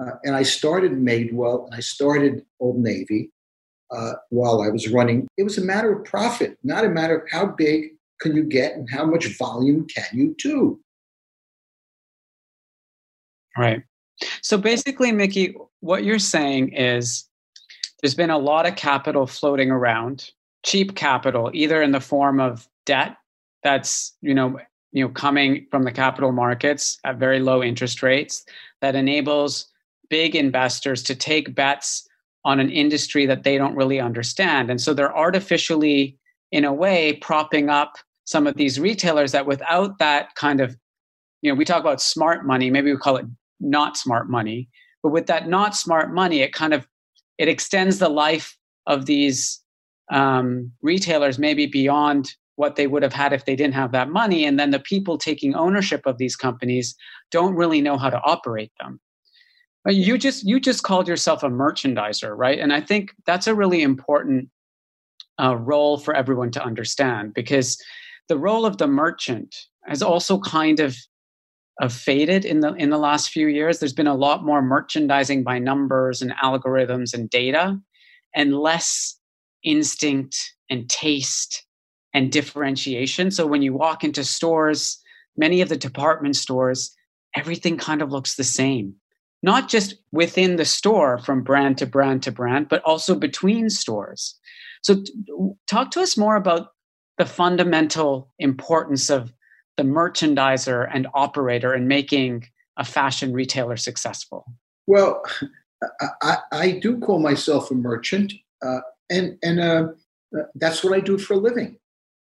uh, 0.00 0.12
and 0.24 0.34
I 0.34 0.42
started 0.42 0.92
Madewell 0.92 1.66
and 1.66 1.74
I 1.74 1.80
started 1.80 2.44
Old 2.58 2.78
Navy 2.78 3.30
uh, 3.90 4.14
while 4.30 4.62
I 4.62 4.68
was 4.68 4.88
running. 4.90 5.26
It 5.36 5.44
was 5.44 5.58
a 5.58 5.64
matter 5.64 5.92
of 5.92 6.04
profit, 6.04 6.58
not 6.62 6.84
a 6.84 6.88
matter 6.88 7.16
of 7.18 7.30
how 7.30 7.46
big 7.46 7.92
can 8.20 8.34
you 8.34 8.44
get 8.44 8.74
and 8.74 8.88
how 8.90 9.04
much 9.04 9.36
volume 9.36 9.86
can 9.86 10.04
you 10.12 10.34
do. 10.38 10.80
Right. 13.56 13.82
So 14.42 14.58
basically, 14.58 15.12
Mickey, 15.12 15.54
what 15.80 16.04
you're 16.04 16.18
saying 16.18 16.72
is 16.74 17.28
there's 18.02 18.14
been 18.14 18.30
a 18.30 18.38
lot 18.38 18.66
of 18.66 18.76
capital 18.76 19.26
floating 19.26 19.70
around, 19.70 20.30
cheap 20.64 20.94
capital, 20.94 21.50
either 21.54 21.82
in 21.82 21.92
the 21.92 22.00
form 22.00 22.40
of 22.40 22.68
debt 22.86 23.16
that's, 23.62 24.16
you 24.20 24.34
know, 24.34 24.58
you 24.92 25.04
know, 25.04 25.10
coming 25.10 25.66
from 25.70 25.82
the 25.82 25.92
capital 25.92 26.30
markets 26.30 26.98
at 27.04 27.16
very 27.16 27.40
low 27.40 27.62
interest 27.62 28.02
rates 28.02 28.44
that 28.80 28.94
enables 28.94 29.66
big 30.08 30.36
investors 30.36 31.02
to 31.02 31.14
take 31.14 31.54
bets 31.54 32.06
on 32.44 32.60
an 32.60 32.70
industry 32.70 33.26
that 33.26 33.42
they 33.42 33.56
don't 33.56 33.74
really 33.74 34.00
understand. 34.00 34.70
And 34.70 34.80
so 34.80 34.92
they're 34.92 35.16
artificially, 35.16 36.18
in 36.52 36.64
a 36.64 36.72
way, 36.72 37.14
propping 37.14 37.70
up 37.70 37.94
some 38.24 38.46
of 38.46 38.56
these 38.56 38.80
retailers 38.80 39.32
that 39.32 39.46
without 39.46 39.98
that 39.98 40.34
kind 40.34 40.60
of, 40.60 40.76
you 41.42 41.50
know, 41.50 41.56
we 41.56 41.64
talk 41.64 41.80
about 41.80 42.00
smart 42.00 42.46
money, 42.46 42.70
maybe 42.70 42.92
we 42.92 42.98
call 42.98 43.16
it 43.16 43.26
not 43.60 43.96
smart 43.96 44.28
money, 44.28 44.68
but 45.02 45.10
with 45.10 45.26
that 45.26 45.48
not 45.48 45.76
smart 45.76 46.12
money, 46.12 46.40
it 46.40 46.52
kind 46.52 46.74
of 46.74 46.86
it 47.38 47.48
extends 47.48 47.98
the 47.98 48.08
life 48.08 48.56
of 48.86 49.06
these 49.06 49.60
um, 50.10 50.70
retailers 50.82 51.38
maybe 51.38 51.66
beyond 51.66 52.32
what 52.56 52.76
they 52.76 52.86
would 52.86 53.02
have 53.02 53.12
had 53.12 53.32
if 53.32 53.44
they 53.44 53.56
didn't 53.56 53.74
have 53.74 53.92
that 53.92 54.08
money. 54.10 54.44
And 54.44 54.58
then 54.58 54.70
the 54.70 54.78
people 54.78 55.18
taking 55.18 55.54
ownership 55.54 56.02
of 56.06 56.18
these 56.18 56.36
companies 56.36 56.94
don't 57.30 57.54
really 57.54 57.80
know 57.80 57.98
how 57.98 58.10
to 58.10 58.20
operate 58.22 58.70
them. 58.80 59.00
But 59.84 59.96
you 59.96 60.16
just 60.16 60.44
you 60.44 60.58
just 60.58 60.82
called 60.82 61.06
yourself 61.06 61.42
a 61.42 61.48
merchandiser, 61.48 62.34
right? 62.36 62.58
And 62.58 62.72
I 62.72 62.80
think 62.80 63.14
that's 63.26 63.46
a 63.46 63.54
really 63.54 63.82
important 63.82 64.48
uh, 65.42 65.56
role 65.56 65.98
for 65.98 66.14
everyone 66.14 66.50
to 66.52 66.64
understand 66.64 67.34
because 67.34 67.78
the 68.28 68.38
role 68.38 68.64
of 68.64 68.78
the 68.78 68.86
merchant 68.86 69.54
has 69.84 70.02
also 70.02 70.38
kind 70.38 70.80
of 70.80 70.96
uh, 71.82 71.88
faded 71.88 72.44
in 72.44 72.60
the 72.60 72.72
in 72.74 72.90
the 72.90 72.98
last 72.98 73.30
few 73.30 73.48
years. 73.48 73.78
There's 73.78 73.92
been 73.92 74.06
a 74.06 74.14
lot 74.14 74.44
more 74.44 74.62
merchandising 74.62 75.42
by 75.42 75.58
numbers 75.58 76.22
and 76.22 76.32
algorithms 76.42 77.12
and 77.12 77.28
data, 77.28 77.78
and 78.34 78.56
less 78.56 79.18
instinct 79.64 80.54
and 80.70 80.88
taste 80.88 81.66
and 82.14 82.30
differentiation. 82.30 83.30
So 83.30 83.46
when 83.46 83.60
you 83.60 83.74
walk 83.74 84.04
into 84.04 84.24
stores, 84.24 84.98
many 85.36 85.60
of 85.60 85.68
the 85.68 85.76
department 85.76 86.36
stores, 86.36 86.94
everything 87.36 87.76
kind 87.76 88.02
of 88.02 88.12
looks 88.12 88.36
the 88.36 88.44
same. 88.44 88.94
Not 89.44 89.68
just 89.68 89.96
within 90.10 90.56
the 90.56 90.64
store 90.64 91.18
from 91.18 91.42
brand 91.42 91.76
to 91.78 91.86
brand 91.86 92.22
to 92.22 92.32
brand, 92.32 92.70
but 92.70 92.82
also 92.82 93.14
between 93.14 93.68
stores. 93.68 94.38
So, 94.82 95.02
talk 95.66 95.90
to 95.90 96.00
us 96.00 96.16
more 96.16 96.36
about 96.36 96.68
the 97.18 97.26
fundamental 97.26 98.32
importance 98.38 99.10
of 99.10 99.34
the 99.76 99.82
merchandiser 99.82 100.88
and 100.90 101.06
operator 101.12 101.74
in 101.74 101.86
making 101.86 102.46
a 102.78 102.84
fashion 102.84 103.34
retailer 103.34 103.76
successful? 103.76 104.46
Well, 104.86 105.22
I, 106.22 106.38
I 106.50 106.70
do 106.80 106.98
call 106.98 107.18
myself 107.18 107.70
a 107.70 107.74
merchant, 107.74 108.32
uh, 108.64 108.80
and 109.10 109.36
and 109.42 109.60
uh, 109.60 109.88
that's 110.54 110.82
what 110.82 110.94
I 110.94 111.00
do 111.00 111.18
for 111.18 111.34
a 111.34 111.38
living. 111.38 111.76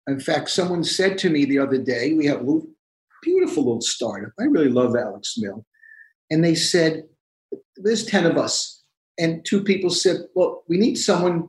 In 0.09 0.19
fact, 0.19 0.51
someone 0.51 0.83
said 0.83 1.17
to 1.19 1.31
me 1.31 1.45
the 1.45 1.61
other 1.61 1.79
day, 1.79 2.13
we 2.13 2.27
have 2.27 2.41
a 2.41 2.45
little, 2.45 2.67
beautiful 3.23 3.65
little 3.65 3.81
startup. 3.81 4.33
I 4.39 4.45
really 4.45 4.69
love 4.69 4.97
Alex 4.97 5.35
Mill, 5.39 5.65
and 6.31 6.45
they 6.45 6.55
said, 6.55 7.05
"There's 7.77 8.05
ten 8.05 8.27
of 8.27 8.37
us," 8.37 8.83
and 9.19 9.45
two 9.45 9.63
people 9.63 9.91
said, 9.91 10.29
"Well, 10.35 10.65
we 10.69 10.77
need 10.77 10.97
someone 10.97 11.49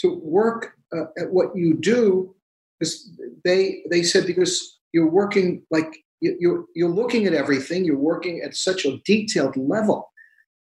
to 0.00 0.14
work 0.22 0.74
uh, 0.96 1.06
at 1.18 1.32
what 1.32 1.56
you 1.56 1.74
do." 1.74 2.34
Because 2.78 3.10
they 3.44 3.82
they 3.90 4.02
said 4.02 4.26
because 4.26 4.78
you're 4.92 5.10
working 5.10 5.62
like 5.70 6.04
you're 6.20 6.66
you're 6.74 6.90
looking 6.90 7.26
at 7.26 7.34
everything. 7.34 7.84
You're 7.84 7.96
working 7.96 8.42
at 8.42 8.56
such 8.56 8.84
a 8.84 8.98
detailed 9.04 9.56
level. 9.56 10.12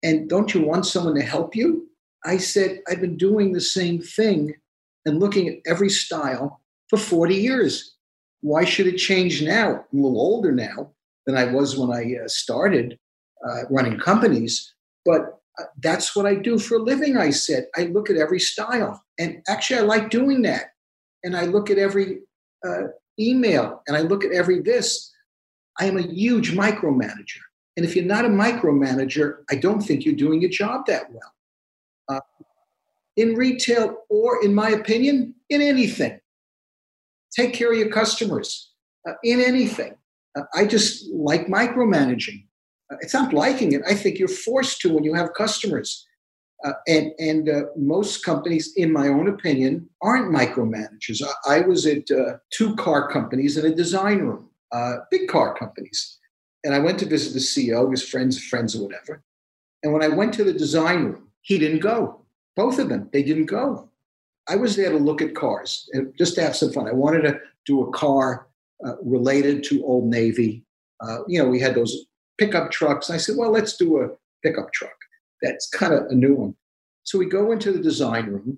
And 0.03 0.29
don't 0.29 0.53
you 0.53 0.61
want 0.61 0.85
someone 0.85 1.15
to 1.15 1.21
help 1.21 1.55
you? 1.55 1.87
I 2.23 2.37
said 2.37 2.81
i've 2.87 3.01
been 3.01 3.17
doing 3.17 3.51
the 3.51 3.61
same 3.61 4.01
thing 4.01 4.53
and 5.05 5.19
looking 5.19 5.49
at 5.49 5.57
every 5.65 5.89
style 5.89 6.61
for 6.89 6.97
40 6.97 7.35
years. 7.35 7.95
Why 8.41 8.65
should 8.65 8.87
it 8.87 8.97
change 8.97 9.41
now? 9.41 9.85
I'm 9.91 9.99
a 9.99 10.03
little 10.03 10.21
older 10.21 10.51
now 10.51 10.91
than 11.25 11.37
i 11.37 11.45
was 11.45 11.77
when 11.77 11.91
i 11.91 12.15
uh, 12.23 12.27
started 12.27 12.97
uh, 13.47 13.63
running 13.69 13.97
companies 13.99 14.73
but 15.05 15.39
uh, 15.59 15.63
that's 15.81 16.15
what 16.15 16.25
i 16.25 16.35
do 16.35 16.57
for 16.57 16.75
a 16.75 16.81
living 16.81 17.17
i 17.17 17.29
said 17.29 17.67
i 17.75 17.83
look 17.83 18.09
at 18.09 18.17
every 18.17 18.39
style 18.39 19.03
and 19.19 19.41
actually 19.47 19.79
i 19.79 19.83
like 19.83 20.09
doing 20.09 20.41
that 20.41 20.73
and 21.23 21.35
i 21.35 21.45
look 21.45 21.69
at 21.69 21.77
every 21.77 22.19
uh, 22.65 22.83
email 23.19 23.81
and 23.87 23.95
I 23.95 24.01
look 24.01 24.23
at 24.23 24.31
every 24.31 24.61
this, 24.61 25.11
I 25.79 25.85
am 25.85 25.97
a 25.97 26.01
huge 26.01 26.53
micromanager. 26.53 27.39
And 27.77 27.85
if 27.85 27.95
you're 27.95 28.05
not 28.05 28.25
a 28.25 28.29
micromanager, 28.29 29.37
I 29.49 29.55
don't 29.55 29.81
think 29.81 30.05
you're 30.05 30.15
doing 30.15 30.41
your 30.41 30.49
job 30.49 30.85
that 30.87 31.11
well. 31.11 31.33
Uh, 32.09 32.19
in 33.15 33.35
retail, 33.35 33.97
or 34.09 34.43
in 34.43 34.53
my 34.53 34.69
opinion, 34.69 35.35
in 35.49 35.61
anything, 35.61 36.19
take 37.35 37.53
care 37.53 37.71
of 37.71 37.77
your 37.77 37.89
customers. 37.89 38.71
Uh, 39.07 39.13
in 39.23 39.39
anything, 39.39 39.95
uh, 40.37 40.43
I 40.53 40.65
just 40.65 41.09
like 41.11 41.47
micromanaging. 41.47 42.45
Uh, 42.91 42.95
it's 43.01 43.13
not 43.13 43.33
liking 43.33 43.71
it. 43.71 43.81
I 43.87 43.93
think 43.95 44.19
you're 44.19 44.27
forced 44.27 44.81
to 44.81 44.93
when 44.93 45.03
you 45.03 45.13
have 45.13 45.33
customers. 45.33 46.05
Uh, 46.63 46.73
and 46.87 47.11
and 47.17 47.49
uh, 47.49 47.63
most 47.75 48.23
companies, 48.23 48.73
in 48.75 48.93
my 48.93 49.07
own 49.07 49.27
opinion, 49.27 49.89
aren't 50.01 50.31
micromanagers. 50.31 51.23
I, 51.47 51.55
I 51.57 51.61
was 51.61 51.87
at 51.87 52.11
uh, 52.11 52.37
two 52.51 52.75
car 52.75 53.09
companies 53.09 53.57
in 53.57 53.65
a 53.65 53.73
design 53.73 54.19
room, 54.19 54.47
uh, 54.71 54.97
big 55.09 55.27
car 55.27 55.55
companies, 55.57 56.19
and 56.63 56.75
I 56.75 56.79
went 56.79 56.99
to 56.99 57.07
visit 57.07 57.33
the 57.33 57.39
CEO, 57.39 57.89
his 57.89 58.07
friends, 58.07 58.43
friends 58.43 58.75
or 58.75 58.83
whatever. 58.83 59.23
And 59.81 59.91
when 59.91 60.03
I 60.03 60.09
went 60.09 60.35
to 60.35 60.43
the 60.43 60.53
design 60.53 61.05
room, 61.05 61.29
he 61.41 61.57
didn't 61.57 61.79
go. 61.79 62.21
Both 62.55 62.77
of 62.77 62.89
them, 62.89 63.09
they 63.11 63.23
didn't 63.23 63.47
go. 63.47 63.89
I 64.47 64.55
was 64.55 64.75
there 64.75 64.91
to 64.91 64.97
look 64.97 65.21
at 65.21 65.33
cars 65.33 65.89
and 65.93 66.13
just 66.15 66.35
to 66.35 66.43
have 66.43 66.55
some 66.55 66.71
fun. 66.71 66.87
I 66.87 66.93
wanted 66.93 67.21
to 67.21 67.39
do 67.65 67.81
a 67.83 67.91
car 67.91 68.47
uh, 68.85 68.97
related 69.01 69.63
to 69.65 69.83
Old 69.83 70.05
Navy. 70.05 70.63
Uh, 70.99 71.19
you 71.27 71.41
know, 71.41 71.49
we 71.49 71.59
had 71.59 71.73
those 71.73 72.05
pickup 72.41 72.71
trucks. 72.71 73.11
I 73.11 73.17
said, 73.17 73.35
well, 73.37 73.51
let's 73.51 73.77
do 73.77 74.01
a 74.01 74.09
pickup 74.43 74.73
truck 74.73 74.95
that's 75.43 75.69
kind 75.69 75.93
of 75.93 76.05
a 76.07 76.15
new 76.15 76.33
one. 76.33 76.55
So 77.03 77.19
we 77.19 77.27
go 77.27 77.51
into 77.51 77.71
the 77.71 77.79
design 77.79 78.25
room. 78.27 78.57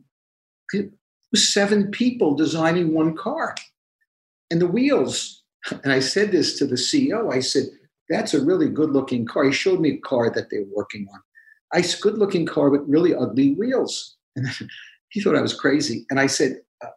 It 0.71 0.91
was 1.31 1.53
seven 1.53 1.91
people 1.91 2.33
designing 2.33 2.93
one 2.93 3.15
car. 3.15 3.55
And 4.49 4.61
the 4.61 4.67
wheels, 4.67 5.43
and 5.83 5.91
I 5.91 5.99
said 5.99 6.31
this 6.31 6.57
to 6.59 6.65
the 6.65 6.75
CEO, 6.75 7.33
I 7.33 7.41
said, 7.41 7.63
that's 8.09 8.33
a 8.33 8.43
really 8.43 8.69
good 8.69 8.91
looking 8.91 9.25
car. 9.25 9.43
He 9.43 9.51
showed 9.51 9.81
me 9.81 9.91
a 9.91 9.97
car 9.97 10.29
that 10.29 10.49
they 10.49 10.59
were 10.59 10.75
working 10.75 11.07
on. 11.13 11.19
I 11.73 11.81
said, 11.81 12.01
good 12.01 12.17
looking 12.17 12.45
car, 12.45 12.71
but 12.71 12.87
really 12.87 13.13
ugly 13.13 13.53
wheels. 13.53 14.15
And 14.37 14.47
he 15.09 15.21
thought 15.21 15.35
I 15.35 15.41
was 15.41 15.59
crazy. 15.59 16.05
And 16.09 16.19
I 16.21 16.27
said, 16.27 16.61
uh, 16.81 16.89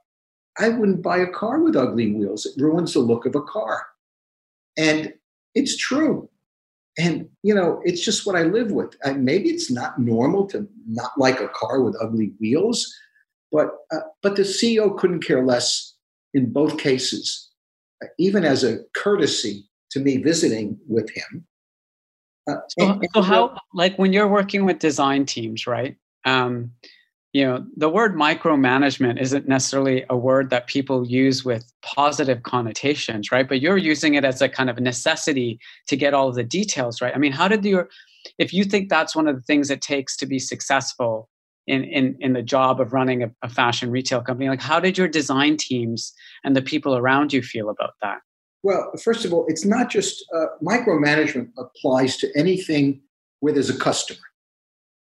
I 0.58 0.68
wouldn't 0.68 1.02
buy 1.02 1.18
a 1.18 1.26
car 1.26 1.60
with 1.60 1.76
ugly 1.76 2.12
wheels. 2.12 2.46
It 2.46 2.60
ruins 2.60 2.92
the 2.92 3.00
look 3.00 3.26
of 3.26 3.34
a 3.34 3.42
car. 3.42 3.86
And 4.76 5.14
it's 5.54 5.76
true 5.76 6.28
and 6.98 7.28
you 7.42 7.54
know 7.54 7.80
it's 7.84 8.04
just 8.04 8.26
what 8.26 8.36
i 8.36 8.42
live 8.42 8.70
with. 8.72 8.96
Uh, 9.04 9.12
maybe 9.12 9.50
it's 9.50 9.70
not 9.70 9.98
normal 9.98 10.46
to 10.46 10.68
not 10.88 11.10
like 11.16 11.40
a 11.40 11.48
car 11.48 11.82
with 11.82 11.96
ugly 12.00 12.32
wheels 12.40 12.94
but 13.52 13.70
uh, 13.92 14.00
but 14.22 14.36
the 14.36 14.42
ceo 14.42 14.96
couldn't 14.96 15.24
care 15.24 15.44
less 15.44 15.94
in 16.34 16.52
both 16.52 16.78
cases. 16.78 17.50
Uh, 18.02 18.08
even 18.18 18.44
as 18.44 18.62
a 18.62 18.80
courtesy 18.94 19.64
to 19.90 20.00
me 20.00 20.18
visiting 20.18 20.78
with 20.86 21.08
him. 21.10 21.46
Uh, 22.48 22.56
so, 22.68 22.90
and, 22.90 23.08
so 23.14 23.22
how 23.22 23.56
like 23.72 23.96
when 23.96 24.12
you're 24.12 24.28
working 24.28 24.64
with 24.64 24.78
design 24.78 25.24
teams 25.24 25.66
right 25.66 25.96
um, 26.24 26.70
you 27.36 27.44
know 27.44 27.66
the 27.76 27.90
word 27.90 28.14
micromanagement 28.14 29.20
isn't 29.20 29.46
necessarily 29.46 30.06
a 30.08 30.16
word 30.16 30.48
that 30.48 30.66
people 30.68 31.06
use 31.06 31.44
with 31.44 31.70
positive 31.82 32.44
connotations 32.44 33.30
right? 33.30 33.46
But 33.46 33.60
you're 33.60 33.76
using 33.76 34.14
it 34.14 34.24
as 34.24 34.40
a 34.40 34.48
kind 34.48 34.70
of 34.70 34.80
necessity 34.80 35.60
to 35.88 35.96
get 35.98 36.14
all 36.14 36.28
of 36.28 36.34
the 36.34 36.42
details 36.42 37.02
right? 37.02 37.14
I 37.14 37.18
mean 37.18 37.32
how 37.32 37.46
did 37.46 37.62
your 37.62 37.90
if 38.38 38.54
you 38.54 38.64
think 38.64 38.88
that's 38.88 39.14
one 39.14 39.28
of 39.28 39.36
the 39.36 39.42
things 39.42 39.70
it 39.70 39.82
takes 39.82 40.16
to 40.16 40.26
be 40.26 40.38
successful 40.38 41.28
in 41.66 41.84
in, 41.84 42.16
in 42.20 42.32
the 42.32 42.42
job 42.42 42.80
of 42.80 42.94
running 42.94 43.22
a, 43.22 43.30
a 43.42 43.50
fashion 43.50 43.90
retail 43.90 44.22
company 44.22 44.48
like 44.48 44.62
how 44.62 44.80
did 44.80 44.96
your 44.96 45.08
design 45.08 45.58
teams 45.58 46.14
and 46.42 46.56
the 46.56 46.62
people 46.62 46.96
around 46.96 47.34
you 47.34 47.42
feel 47.42 47.68
about 47.68 47.92
that? 48.00 48.20
Well 48.62 48.90
first 49.04 49.26
of 49.26 49.34
all 49.34 49.44
it's 49.46 49.66
not 49.66 49.90
just 49.90 50.24
uh, 50.34 50.46
micromanagement 50.62 51.50
applies 51.58 52.16
to 52.16 52.32
anything 52.34 53.02
where 53.40 53.52
there's 53.52 53.68
a 53.68 53.78
customer. 53.78 54.20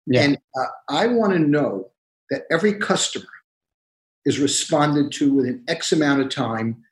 Yeah. 0.04 0.22
and 0.22 0.38
uh, 0.58 0.70
i 0.88 1.06
want 1.06 1.32
to 1.32 1.38
know 1.38 1.91
that 2.32 2.44
every 2.50 2.72
customer 2.72 3.28
is 4.24 4.38
responded 4.38 5.12
to 5.12 5.34
within 5.34 5.62
X 5.68 5.92
amount 5.92 6.22
of 6.22 6.30
time. 6.30 6.82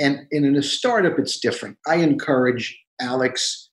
And 0.00 0.26
in 0.32 0.56
a 0.56 0.62
startup, 0.62 1.16
it's 1.16 1.38
different. 1.38 1.78
I 1.86 1.96
encourage 1.96 2.76
Alex 3.00 3.70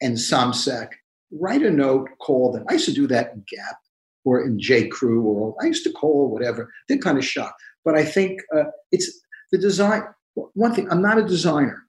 and 0.00 0.16
Somsack, 0.16 0.88
write 1.30 1.62
a 1.62 1.70
note, 1.70 2.08
call 2.18 2.50
them. 2.50 2.64
I 2.70 2.74
used 2.74 2.86
to 2.86 2.94
do 2.94 3.06
that 3.08 3.32
in 3.34 3.44
Gap 3.46 3.76
or 4.24 4.42
in 4.42 4.58
J. 4.58 4.88
Crew, 4.88 5.22
or 5.22 5.54
I 5.60 5.66
used 5.66 5.84
to 5.84 5.92
call, 5.92 6.30
whatever. 6.30 6.72
They're 6.88 6.96
kind 6.96 7.18
of 7.18 7.26
shocked. 7.26 7.60
But 7.84 7.94
I 7.94 8.04
think 8.04 8.40
uh, 8.56 8.64
it's 8.90 9.20
the 9.52 9.58
design. 9.58 10.02
One 10.34 10.74
thing, 10.74 10.90
I'm 10.90 11.02
not 11.02 11.18
a 11.18 11.26
designer. 11.26 11.82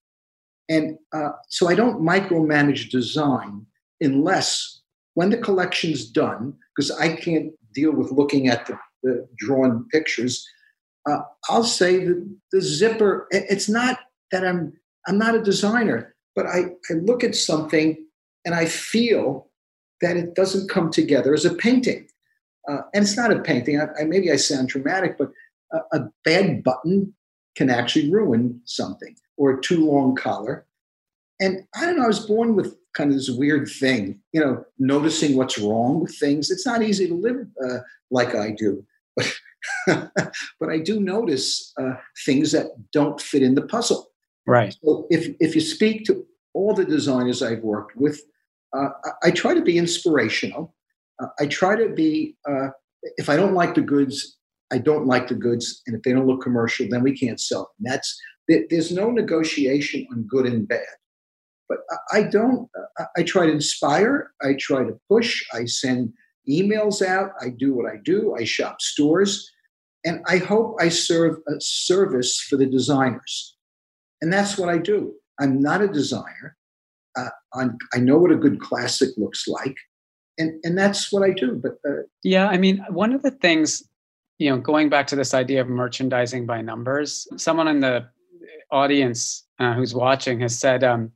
And 0.67 0.97
uh, 1.13 1.29
so 1.47 1.69
I 1.69 1.75
don't 1.75 2.01
micromanage 2.01 2.89
design 2.89 3.65
unless 4.01 4.81
when 5.13 5.29
the 5.29 5.37
collection's 5.37 6.05
done, 6.05 6.55
because 6.75 6.91
I 6.91 7.15
can't 7.15 7.51
deal 7.73 7.91
with 7.91 8.11
looking 8.11 8.47
at 8.47 8.65
the, 8.65 8.77
the 9.03 9.27
drawn 9.37 9.87
pictures, 9.91 10.45
uh, 11.09 11.19
I'll 11.49 11.63
say 11.63 12.03
the, 12.05 12.37
the 12.51 12.61
zipper. 12.61 13.27
It's 13.31 13.69
not 13.69 13.99
that 14.31 14.45
I'm 14.45 14.73
I'm 15.07 15.17
not 15.17 15.35
a 15.35 15.43
designer, 15.43 16.15
but 16.35 16.47
I, 16.47 16.71
I 16.89 16.93
look 16.93 17.23
at 17.23 17.35
something 17.35 17.95
and 18.43 18.55
I 18.55 18.65
feel 18.65 19.49
that 20.01 20.17
it 20.17 20.35
doesn't 20.35 20.69
come 20.69 20.91
together 20.91 21.33
as 21.33 21.45
a 21.45 21.53
painting. 21.53 22.07
Uh, 22.67 22.81
and 22.93 23.03
it's 23.03 23.17
not 23.17 23.31
a 23.31 23.41
painting. 23.41 23.79
I, 23.79 24.01
I, 24.01 24.03
maybe 24.05 24.31
I 24.31 24.35
sound 24.35 24.69
dramatic, 24.69 25.17
but 25.17 25.31
a, 25.71 25.97
a, 25.97 26.09
bad 26.23 26.63
button 26.63 27.13
can 27.55 27.69
actually 27.69 28.11
ruin 28.11 28.59
something, 28.65 29.15
or 29.37 29.51
a 29.51 29.61
too 29.61 29.85
long 29.85 30.15
collar. 30.15 30.65
And 31.39 31.65
I 31.75 31.85
don't 31.85 31.97
know. 31.97 32.05
I 32.05 32.07
was 32.07 32.25
born 32.25 32.55
with 32.55 32.75
kind 32.95 33.11
of 33.11 33.17
this 33.17 33.29
weird 33.29 33.67
thing, 33.67 34.19
you 34.31 34.39
know, 34.39 34.65
noticing 34.79 35.35
what's 35.35 35.59
wrong 35.59 35.99
with 35.99 36.17
things. 36.17 36.49
It's 36.49 36.65
not 36.65 36.81
easy 36.81 37.07
to 37.07 37.13
live 37.13 37.45
uh, 37.63 37.79
like 38.09 38.33
I 38.33 38.51
do, 38.51 38.83
but, 39.15 39.33
but 40.59 40.69
I 40.69 40.79
do 40.79 40.99
notice 40.99 41.73
uh, 41.79 41.95
things 42.25 42.51
that 42.53 42.67
don't 42.91 43.21
fit 43.21 43.43
in 43.43 43.55
the 43.55 43.61
puzzle. 43.61 44.07
Right. 44.47 44.75
So 44.83 45.07
if 45.09 45.35
if 45.39 45.55
you 45.55 45.61
speak 45.61 46.05
to 46.05 46.25
all 46.53 46.73
the 46.73 46.85
designers 46.85 47.41
I've 47.41 47.63
worked 47.63 47.95
with, 47.97 48.21
uh, 48.75 48.89
I, 49.03 49.27
I, 49.27 49.31
try 49.31 49.53
to 49.53 49.61
be 49.61 49.77
inspirational. 49.77 50.73
Uh, 51.21 51.27
I 51.39 51.47
try 51.47 51.75
to 51.75 51.89
be. 51.89 52.37
Uh, 52.47 52.69
if 53.17 53.27
I 53.29 53.35
don't 53.35 53.53
like 53.53 53.75
the 53.75 53.81
goods, 53.81 54.37
I 54.71 54.77
don't 54.77 55.07
like 55.07 55.27
the 55.27 55.35
goods, 55.35 55.81
and 55.87 55.95
if 55.95 56.03
they 56.03 56.13
don't 56.13 56.27
look 56.27 56.41
commercial, 56.41 56.87
then 56.89 57.03
we 57.03 57.17
can't 57.17 57.39
sell 57.39 57.71
them. 57.79 57.91
That's 57.91 58.21
there's 58.47 58.91
no 58.91 59.09
negotiation 59.09 60.07
on 60.11 60.27
good 60.29 60.45
and 60.45 60.67
bad 60.67 60.85
but 61.67 61.79
I 62.11 62.23
don't. 62.23 62.69
I 63.17 63.23
try 63.23 63.45
to 63.45 63.51
inspire. 63.51 64.31
I 64.41 64.53
try 64.59 64.83
to 64.83 64.99
push. 65.09 65.43
I 65.53 65.65
send 65.65 66.13
emails 66.49 67.01
out. 67.01 67.31
I 67.41 67.49
do 67.49 67.73
what 67.73 67.91
I 67.91 67.97
do. 68.03 68.35
I 68.37 68.43
shop 68.43 68.81
stores, 68.81 69.49
and 70.03 70.21
I 70.27 70.37
hope 70.37 70.75
I 70.79 70.89
serve 70.89 71.37
a 71.47 71.59
service 71.59 72.39
for 72.39 72.57
the 72.57 72.65
designers. 72.65 73.55
And 74.21 74.31
that's 74.31 74.57
what 74.57 74.69
I 74.69 74.77
do. 74.77 75.13
I'm 75.39 75.61
not 75.61 75.81
a 75.81 75.87
designer. 75.87 76.57
Uh, 77.17 77.29
i 77.93 77.97
know 77.97 78.17
what 78.17 78.31
a 78.31 78.35
good 78.35 78.59
classic 78.59 79.09
looks 79.17 79.47
like, 79.47 79.75
and 80.37 80.59
and 80.63 80.77
that's 80.77 81.11
what 81.11 81.23
I 81.23 81.31
do. 81.31 81.61
But 81.61 81.77
uh, 81.89 82.03
yeah, 82.23 82.47
I 82.47 82.57
mean, 82.57 82.85
one 82.89 83.13
of 83.13 83.21
the 83.21 83.31
things, 83.31 83.83
you 84.37 84.49
know, 84.49 84.57
going 84.57 84.89
back 84.89 85.07
to 85.07 85.15
this 85.15 85.33
idea 85.33 85.61
of 85.61 85.67
merchandising 85.67 86.45
by 86.45 86.61
numbers, 86.61 87.27
someone 87.37 87.69
in 87.69 87.79
the 87.79 88.05
audience 88.71 89.45
uh, 89.59 89.73
who's 89.73 89.95
watching 89.95 90.41
has 90.41 90.57
said. 90.57 90.83
Um, 90.83 91.11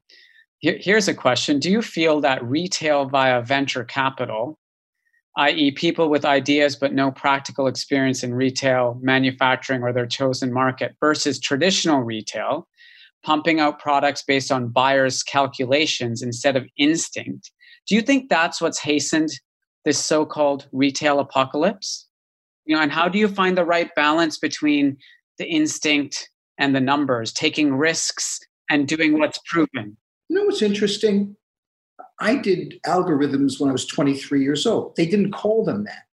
here's 0.61 1.07
a 1.07 1.13
question 1.13 1.59
Do 1.59 1.69
you 1.69 1.81
feel 1.81 2.21
that 2.21 2.43
retail 2.43 3.05
via 3.05 3.41
venture 3.41 3.83
capital, 3.83 4.59
i.e., 5.37 5.71
people 5.71 6.09
with 6.09 6.25
ideas 6.25 6.75
but 6.75 6.93
no 6.93 7.11
practical 7.11 7.67
experience 7.67 8.23
in 8.23 8.33
retail, 8.33 8.99
manufacturing, 9.01 9.83
or 9.83 9.93
their 9.93 10.07
chosen 10.07 10.51
market, 10.51 10.95
versus 10.99 11.39
traditional 11.39 12.01
retail, 12.01 12.67
pumping 13.23 13.59
out 13.59 13.79
products 13.79 14.23
based 14.23 14.51
on 14.51 14.69
buyers' 14.69 15.23
calculations 15.23 16.21
instead 16.21 16.55
of 16.55 16.67
instinct, 16.77 17.51
do 17.87 17.95
you 17.95 18.01
think 18.01 18.29
that's 18.29 18.61
what's 18.61 18.79
hastened 18.79 19.29
this 19.85 19.97
so 19.97 20.25
called 20.25 20.67
retail 20.71 21.19
apocalypse? 21.19 22.07
You 22.65 22.75
know, 22.75 22.81
and 22.81 22.91
how 22.91 23.09
do 23.09 23.17
you 23.17 23.27
find 23.27 23.57
the 23.57 23.65
right 23.65 23.89
balance 23.95 24.37
between 24.37 24.97
the 25.39 25.47
instinct 25.47 26.29
and 26.59 26.75
the 26.75 26.81
numbers, 26.81 27.33
taking 27.33 27.73
risks 27.73 28.39
and 28.69 28.87
doing 28.87 29.17
what's 29.17 29.39
proven? 29.47 29.97
You 30.29 30.35
know 30.35 30.43
what's 30.43 30.61
interesting? 30.61 31.35
I 32.19 32.35
did 32.35 32.79
algorithms 32.85 33.59
when 33.59 33.69
I 33.69 33.73
was 33.73 33.87
23 33.87 34.43
years 34.43 34.67
old. 34.67 34.95
They 34.95 35.07
didn't 35.07 35.31
call 35.31 35.65
them 35.65 35.85
that. 35.85 36.03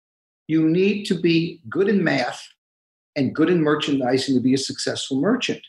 You 0.48 0.68
need 0.68 1.04
to 1.06 1.14
be 1.14 1.60
good 1.68 1.88
in 1.88 2.02
math 2.02 2.48
and 3.14 3.34
good 3.34 3.50
in 3.50 3.62
merchandising 3.62 4.34
to 4.34 4.40
be 4.40 4.54
a 4.54 4.58
successful 4.58 5.20
merchant. 5.20 5.60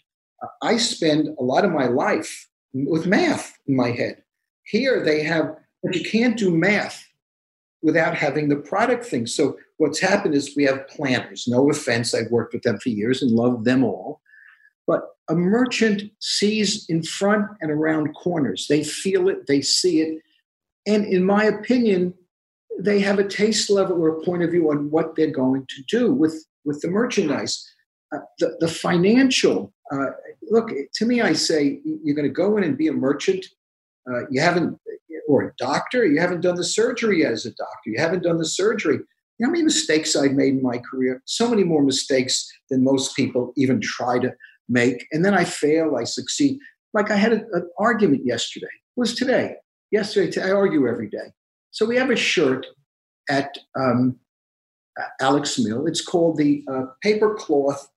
I 0.61 0.77
spend 0.77 1.29
a 1.39 1.43
lot 1.43 1.65
of 1.65 1.71
my 1.71 1.87
life 1.87 2.47
with 2.73 3.05
math 3.05 3.57
in 3.67 3.75
my 3.75 3.91
head. 3.91 4.23
Here 4.63 5.03
they 5.03 5.23
have, 5.23 5.55
but 5.83 5.95
you 5.95 6.09
can't 6.09 6.37
do 6.37 6.55
math 6.55 7.05
without 7.81 8.15
having 8.15 8.49
the 8.49 8.55
product 8.55 9.05
thing. 9.05 9.27
So 9.27 9.57
what's 9.77 9.99
happened 9.99 10.35
is 10.35 10.55
we 10.55 10.63
have 10.65 10.87
planners. 10.87 11.47
No 11.47 11.69
offense, 11.69 12.13
I've 12.13 12.31
worked 12.31 12.53
with 12.53 12.63
them 12.63 12.79
for 12.79 12.89
years 12.89 13.21
and 13.21 13.31
love 13.31 13.63
them 13.63 13.83
all. 13.83 14.21
But 14.87 15.01
a 15.29 15.35
merchant 15.35 16.03
sees 16.19 16.85
in 16.87 17.03
front 17.03 17.45
and 17.61 17.69
around 17.69 18.13
corners. 18.13 18.67
They 18.67 18.83
feel 18.83 19.27
it, 19.27 19.45
they 19.45 19.61
see 19.61 19.99
it. 20.01 20.21
And 20.87 21.05
in 21.05 21.25
my 21.25 21.43
opinion, 21.43 22.13
they 22.79 22.99
have 23.01 23.19
a 23.19 23.27
taste 23.27 23.69
level 23.69 24.01
or 24.01 24.09
a 24.09 24.23
point 24.23 24.43
of 24.43 24.51
view 24.51 24.71
on 24.71 24.89
what 24.89 25.15
they're 25.15 25.31
going 25.31 25.65
to 25.67 25.83
do 25.89 26.13
with, 26.13 26.45
with 26.63 26.79
the 26.81 26.87
merchandise. 26.87 27.65
Uh, 28.15 28.19
the, 28.39 28.55
the 28.61 28.67
financial, 28.69 29.73
uh, 29.91 30.11
look, 30.49 30.69
to 30.93 31.05
me, 31.05 31.19
I 31.21 31.33
say 31.33 31.81
you're 31.83 32.15
going 32.15 32.27
to 32.27 32.33
go 32.33 32.55
in 32.55 32.63
and 32.63 32.77
be 32.77 32.87
a 32.87 32.93
merchant. 32.93 33.45
Uh, 34.09 34.21
you 34.29 34.39
haven't, 34.39 34.79
or 35.27 35.43
a 35.43 35.51
doctor, 35.57 36.05
you 36.05 36.21
haven't 36.21 36.39
done 36.39 36.55
the 36.55 36.63
surgery 36.63 37.25
as 37.25 37.45
a 37.45 37.49
doctor, 37.49 37.89
you 37.89 37.99
haven't 37.99 38.23
done 38.23 38.37
the 38.37 38.45
surgery. 38.45 38.95
You 38.95 39.45
know 39.45 39.49
how 39.49 39.51
many 39.51 39.65
mistakes 39.65 40.15
I've 40.15 40.31
made 40.31 40.53
in 40.53 40.63
my 40.63 40.77
career? 40.89 41.21
So 41.25 41.49
many 41.49 41.63
more 41.63 41.83
mistakes 41.83 42.49
than 42.69 42.83
most 42.83 43.15
people 43.15 43.51
even 43.57 43.81
try 43.81 44.19
to 44.19 44.31
make, 44.69 45.05
and 45.11 45.23
then 45.23 45.33
I 45.33 45.43
fail, 45.43 45.95
I 45.95 46.03
succeed. 46.03 46.59
Like 46.93 47.11
I 47.11 47.15
had 47.15 47.33
a, 47.33 47.41
an 47.53 47.69
argument 47.79 48.25
yesterday. 48.25 48.65
It 48.65 48.99
was 48.99 49.15
today. 49.15 49.55
Yesterday, 49.91 50.41
I 50.41 50.51
argue 50.51 50.87
every 50.87 51.09
day. 51.09 51.31
So 51.71 51.85
we 51.85 51.95
have 51.95 52.09
a 52.09 52.15
shirt 52.15 52.65
at 53.29 53.57
um, 53.79 54.17
Alex 55.21 55.59
Mill. 55.59 55.85
It's 55.85 56.01
called 56.01 56.37
the 56.37 56.63
uh, 56.71 56.83
paper 57.01 57.35
cloth 57.35 57.87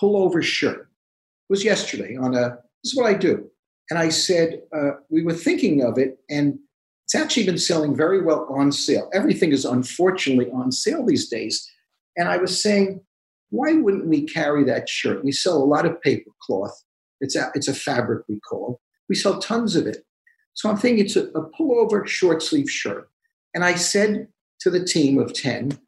pullover 0.00 0.42
shirt. 0.42 0.80
It 0.80 1.50
was 1.50 1.64
yesterday 1.64 2.16
on 2.16 2.34
a. 2.34 2.58
This 2.82 2.92
is 2.92 2.96
what 2.96 3.06
I 3.06 3.14
do, 3.14 3.50
and 3.90 3.98
I 3.98 4.08
said 4.08 4.62
uh, 4.76 4.90
we 5.10 5.24
were 5.24 5.34
thinking 5.34 5.82
of 5.82 5.98
it, 5.98 6.18
and 6.30 6.58
it's 7.04 7.14
actually 7.14 7.46
been 7.46 7.58
selling 7.58 7.96
very 7.96 8.22
well 8.22 8.46
on 8.50 8.70
sale. 8.70 9.10
Everything 9.12 9.50
is 9.50 9.64
unfortunately 9.64 10.50
on 10.52 10.70
sale 10.70 11.04
these 11.04 11.28
days, 11.28 11.68
and 12.16 12.28
I 12.28 12.36
was 12.36 12.62
saying 12.62 13.00
why 13.50 13.74
wouldn't 13.74 14.06
we 14.06 14.22
carry 14.22 14.64
that 14.64 14.88
shirt? 14.88 15.24
We 15.24 15.32
sell 15.32 15.56
a 15.56 15.64
lot 15.64 15.86
of 15.86 16.00
paper 16.02 16.30
cloth. 16.42 16.82
It's 17.20 17.36
a, 17.36 17.50
it's 17.54 17.68
a 17.68 17.74
fabric 17.74 18.24
we 18.28 18.40
call. 18.40 18.80
We 19.08 19.14
sell 19.14 19.38
tons 19.38 19.74
of 19.74 19.86
it. 19.86 20.04
So 20.54 20.68
I'm 20.68 20.76
thinking 20.76 21.04
it's 21.04 21.16
a, 21.16 21.26
a 21.28 21.48
pullover 21.50 22.06
short 22.06 22.42
sleeve 22.42 22.70
shirt. 22.70 23.08
And 23.54 23.64
I 23.64 23.74
said 23.74 24.28
to 24.60 24.70
the 24.70 24.84
team 24.84 25.18
of 25.18 25.32
10, 25.32 25.78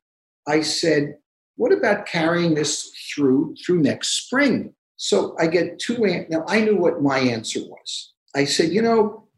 I 0.46 0.62
said, 0.62 1.16
what 1.56 1.72
about 1.72 2.06
carrying 2.06 2.54
this 2.54 2.90
through 3.12 3.54
through 3.64 3.82
next 3.82 4.24
spring? 4.24 4.74
So 4.96 5.36
I 5.38 5.46
get 5.46 5.78
two. 5.78 6.04
An- 6.04 6.26
now 6.30 6.44
I 6.48 6.60
knew 6.60 6.76
what 6.76 7.02
my 7.02 7.18
answer 7.18 7.60
was. 7.60 8.14
I 8.34 8.44
said, 8.44 8.70
you 8.70 8.80
know, 8.80 9.28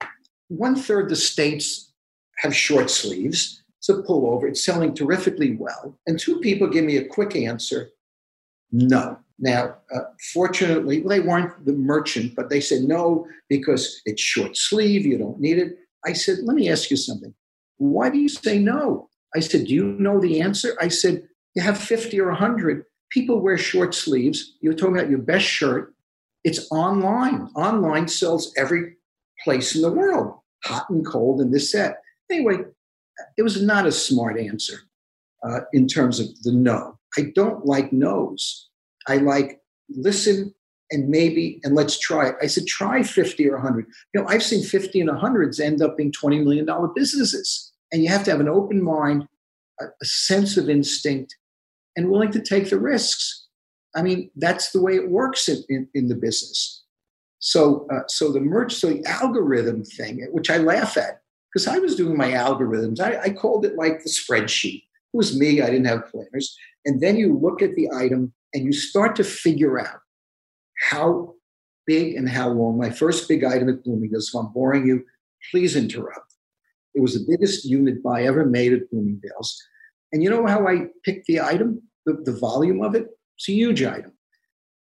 one 0.48 0.76
third 0.76 1.08
the 1.08 1.16
states 1.16 1.92
have 2.38 2.54
short 2.54 2.90
sleeves. 2.90 3.62
It's 3.78 3.88
a 3.88 3.94
pullover. 4.02 4.48
It's 4.48 4.64
selling 4.64 4.94
terrifically 4.94 5.56
well. 5.56 5.98
And 6.06 6.18
two 6.18 6.38
people 6.38 6.68
give 6.68 6.84
me 6.84 6.98
a 6.98 7.04
quick 7.04 7.34
answer. 7.34 7.90
No. 8.72 9.18
Now, 9.38 9.76
uh, 9.94 10.00
fortunately, 10.32 11.00
well, 11.00 11.08
they 11.08 11.20
weren't 11.20 11.64
the 11.64 11.72
merchant, 11.72 12.34
but 12.34 12.48
they 12.48 12.60
said 12.60 12.82
no 12.82 13.26
because 13.48 14.00
it's 14.04 14.22
short 14.22 14.56
sleeve, 14.56 15.04
you 15.04 15.18
don't 15.18 15.40
need 15.40 15.58
it. 15.58 15.78
I 16.06 16.12
said, 16.12 16.38
let 16.44 16.56
me 16.56 16.70
ask 16.70 16.90
you 16.90 16.96
something. 16.96 17.34
Why 17.78 18.08
do 18.10 18.18
you 18.18 18.28
say 18.28 18.58
no? 18.58 19.08
I 19.34 19.40
said, 19.40 19.66
do 19.66 19.74
you 19.74 19.84
know 19.84 20.20
the 20.20 20.40
answer? 20.40 20.76
I 20.80 20.88
said, 20.88 21.28
You 21.54 21.62
have 21.62 21.78
50 21.78 22.20
or 22.20 22.28
100. 22.28 22.84
People 23.10 23.40
wear 23.40 23.58
short 23.58 23.94
sleeves. 23.94 24.56
You're 24.60 24.74
talking 24.74 24.96
about 24.96 25.10
your 25.10 25.18
best 25.18 25.44
shirt. 25.44 25.94
It's 26.44 26.70
online. 26.70 27.48
Online 27.54 28.08
sells 28.08 28.52
every 28.56 28.96
place 29.44 29.74
in 29.74 29.82
the 29.82 29.92
world, 29.92 30.38
hot 30.64 30.88
and 30.90 31.04
cold 31.04 31.40
and 31.40 31.52
this 31.52 31.72
set. 31.72 32.00
Anyway, 32.30 32.58
it 33.36 33.42
was 33.42 33.60
not 33.62 33.86
a 33.86 33.92
smart 33.92 34.38
answer 34.38 34.78
uh, 35.44 35.60
in 35.72 35.86
terms 35.86 36.20
of 36.20 36.26
the 36.42 36.52
no. 36.52 36.98
I 37.18 37.32
don't 37.34 37.66
like 37.66 37.92
no's. 37.92 38.68
I 39.06 39.16
like 39.16 39.60
listen 39.88 40.54
and 40.90 41.08
maybe 41.08 41.60
and 41.64 41.74
let's 41.74 41.98
try 41.98 42.28
it. 42.28 42.36
I 42.40 42.46
said 42.46 42.66
try 42.66 43.02
50 43.02 43.48
or 43.48 43.54
100. 43.54 43.86
You 44.14 44.20
know, 44.20 44.28
I've 44.28 44.42
seen 44.42 44.62
50 44.62 45.00
and 45.00 45.10
100s 45.10 45.60
end 45.60 45.82
up 45.82 45.96
being 45.96 46.12
20 46.12 46.40
million 46.40 46.66
dollar 46.66 46.88
businesses. 46.94 47.72
And 47.92 48.02
you 48.02 48.08
have 48.08 48.24
to 48.24 48.30
have 48.30 48.40
an 48.40 48.48
open 48.48 48.82
mind, 48.82 49.26
a, 49.80 50.04
sense 50.04 50.56
of 50.56 50.70
instinct, 50.70 51.36
and 51.96 52.10
willing 52.10 52.30
to 52.32 52.40
take 52.40 52.70
the 52.70 52.78
risks. 52.78 53.46
I 53.94 54.02
mean, 54.02 54.30
that's 54.36 54.70
the 54.70 54.80
way 54.80 54.94
it 54.94 55.10
works 55.10 55.48
in, 55.48 55.62
in, 55.68 55.88
in 55.94 56.08
the 56.08 56.14
business. 56.14 56.84
So, 57.38 57.86
uh, 57.92 58.02
so 58.06 58.32
the 58.32 58.40
merge, 58.40 58.72
so 58.72 58.88
the 58.88 59.04
algorithm 59.04 59.84
thing, 59.84 60.26
which 60.30 60.48
I 60.48 60.58
laugh 60.58 60.96
at, 60.96 61.22
because 61.52 61.66
I 61.66 61.78
was 61.78 61.96
doing 61.96 62.16
my 62.16 62.30
algorithms. 62.30 63.00
I, 63.00 63.20
I 63.20 63.30
called 63.30 63.66
it 63.66 63.76
like 63.76 64.02
the 64.02 64.10
spreadsheet. 64.10 64.84
It 64.84 65.16
was 65.16 65.38
me. 65.38 65.60
I 65.60 65.66
didn't 65.66 65.86
have 65.86 66.10
planners. 66.10 66.56
And 66.84 67.00
then 67.00 67.16
you 67.16 67.38
look 67.38 67.62
at 67.62 67.74
the 67.74 67.90
item 67.90 68.32
and 68.54 68.64
you 68.64 68.72
start 68.72 69.16
to 69.16 69.24
figure 69.24 69.78
out 69.80 70.00
how 70.90 71.34
big 71.86 72.16
and 72.16 72.28
how 72.28 72.48
long. 72.48 72.78
My 72.78 72.90
first 72.90 73.28
big 73.28 73.44
item 73.44 73.68
at 73.68 73.84
Bloomingdale's, 73.84 74.28
if 74.28 74.34
I'm 74.34 74.52
boring 74.52 74.86
you, 74.86 75.04
please 75.50 75.76
interrupt. 75.76 76.34
It 76.94 77.00
was 77.00 77.14
the 77.14 77.24
biggest 77.28 77.64
unit 77.64 78.02
buy 78.02 78.24
ever 78.24 78.44
made 78.44 78.72
at 78.72 78.90
Bloomingdale's. 78.90 79.60
And 80.12 80.22
you 80.22 80.28
know 80.28 80.46
how 80.46 80.66
I 80.66 80.86
picked 81.04 81.26
the 81.26 81.40
item, 81.40 81.82
the, 82.04 82.14
the 82.24 82.36
volume 82.38 82.82
of 82.82 82.94
it? 82.94 83.06
It's 83.38 83.48
a 83.48 83.52
huge 83.52 83.82
item. 83.82 84.12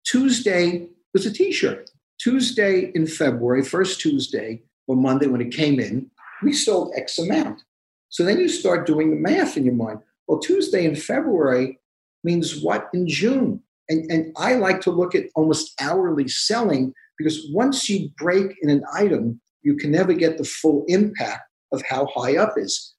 Tuesday 0.05 0.87
was 1.13 1.25
a 1.25 1.31
t 1.31 1.51
shirt. 1.51 1.89
Tuesday 2.19 2.91
in 2.95 3.07
February, 3.07 3.63
first 3.63 3.99
Tuesday 3.99 4.63
or 4.87 4.95
Monday 4.95 5.27
when 5.27 5.41
it 5.41 5.51
came 5.51 5.79
in, 5.79 6.09
we 6.43 6.53
sold 6.53 6.93
X 6.95 7.17
amount. 7.17 7.61
So 8.09 8.23
then 8.23 8.39
you 8.39 8.47
start 8.47 8.85
doing 8.85 9.09
the 9.09 9.15
math 9.15 9.57
in 9.57 9.65
your 9.65 9.73
mind. 9.73 9.99
Well, 10.27 10.39
Tuesday 10.39 10.85
in 10.85 10.95
February 10.95 11.79
means 12.23 12.61
what 12.61 12.89
in 12.93 13.07
June? 13.07 13.61
And, 13.89 14.09
and 14.11 14.33
I 14.37 14.55
like 14.55 14.81
to 14.81 14.91
look 14.91 15.13
at 15.13 15.25
almost 15.35 15.73
hourly 15.79 16.27
selling 16.27 16.93
because 17.17 17.47
once 17.51 17.87
you 17.87 18.09
break 18.17 18.55
in 18.61 18.69
an 18.69 18.83
item, 18.93 19.39
you 19.61 19.75
can 19.75 19.91
never 19.91 20.13
get 20.13 20.37
the 20.37 20.43
full 20.43 20.83
impact 20.87 21.43
of 21.71 21.83
how 21.87 22.07
high 22.07 22.37
up 22.37 22.53
is. 22.57 22.93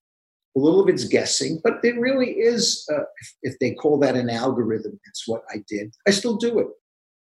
A 0.56 0.60
little 0.60 0.80
of 0.80 0.88
it's 0.88 1.04
guessing, 1.04 1.60
but 1.62 1.80
it 1.82 1.98
really 1.98 2.30
is, 2.30 2.86
uh, 2.90 3.02
if, 3.20 3.34
if 3.42 3.58
they 3.58 3.72
call 3.72 3.98
that 3.98 4.16
an 4.16 4.30
algorithm, 4.30 4.98
it's 5.06 5.24
what 5.26 5.42
I 5.50 5.56
did. 5.68 5.92
I 6.06 6.12
still 6.12 6.36
do 6.36 6.58
it. 6.60 6.68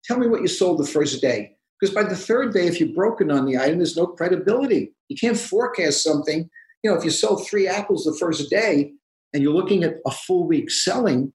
Tell 0.05 0.19
me 0.19 0.29
what 0.29 0.43
you 0.43 0.49
sold 0.49 0.79
the 0.79 0.87
first 0.87 1.21
day. 1.21 1.57
Because 1.81 1.95
by 1.95 2.05
the 2.05 2.17
third 2.17 2.55
day, 2.55 2.67
if 2.67 2.79
you're 2.79 2.95
broken 2.95 3.31
on 3.31 3.45
the 3.45 3.59
item, 3.59 3.79
there's 3.79 3.97
no 3.97 4.07
credibility. 4.07 4.95
You 5.09 5.17
can't 5.17 5.37
forecast 5.37 6.03
something. 6.03 6.49
You 6.83 6.91
know, 6.91 6.97
if 6.97 7.05
you 7.05 7.11
sell 7.11 7.37
three 7.37 7.67
apples 7.67 8.05
the 8.05 8.17
first 8.19 8.49
day 8.49 8.93
and 9.37 9.43
you're 9.43 9.53
looking 9.53 9.85
at 9.85 9.97
a 10.07 10.11
full 10.11 10.47
week 10.47 10.71
selling, 10.71 11.31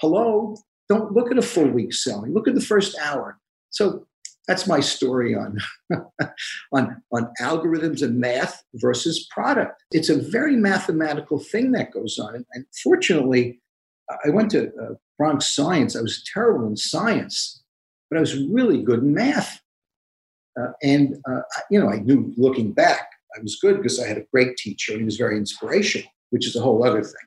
hello, 0.00 0.54
don't 0.88 1.12
look 1.12 1.32
at 1.32 1.36
a 1.36 1.42
full 1.42 1.68
week 1.68 1.92
selling. 1.92 2.32
Look 2.32 2.46
at 2.46 2.54
the 2.54 2.60
first 2.60 2.96
hour. 3.02 3.40
So 3.70 4.06
that's 4.46 4.68
my 4.68 4.78
story 4.78 5.34
on 5.34 5.58
on 6.72 7.02
on 7.12 7.32
algorithms 7.40 8.02
and 8.02 8.20
math 8.20 8.62
versus 8.74 9.26
product. 9.34 9.82
It's 9.90 10.08
a 10.08 10.22
very 10.30 10.54
mathematical 10.54 11.40
thing 11.40 11.72
that 11.72 11.90
goes 11.90 12.20
on. 12.20 12.36
And, 12.36 12.46
and 12.52 12.64
fortunately, 12.84 13.60
I 14.24 14.30
went 14.30 14.52
to 14.52 14.68
uh, 14.80 14.94
Bronx 15.18 15.52
Science. 15.52 15.96
I 15.96 16.02
was 16.02 16.22
terrible 16.32 16.68
in 16.68 16.76
science, 16.76 17.64
but 18.08 18.18
I 18.18 18.20
was 18.20 18.36
really 18.36 18.80
good 18.80 19.00
in 19.00 19.12
math. 19.12 19.60
Uh, 20.56 20.70
and 20.84 21.16
uh, 21.28 21.42
you 21.68 21.80
know, 21.80 21.90
I 21.90 21.98
knew 21.98 22.32
looking 22.36 22.70
back, 22.70 23.08
I 23.36 23.42
was 23.42 23.58
good 23.60 23.78
because 23.78 23.98
I 23.98 24.06
had 24.06 24.18
a 24.18 24.26
great 24.32 24.56
teacher. 24.56 24.96
He 24.96 25.02
was 25.02 25.16
very 25.16 25.36
inspirational, 25.36 26.12
which 26.30 26.46
is 26.46 26.54
a 26.54 26.60
whole 26.60 26.86
other 26.86 27.02
thing. 27.02 27.26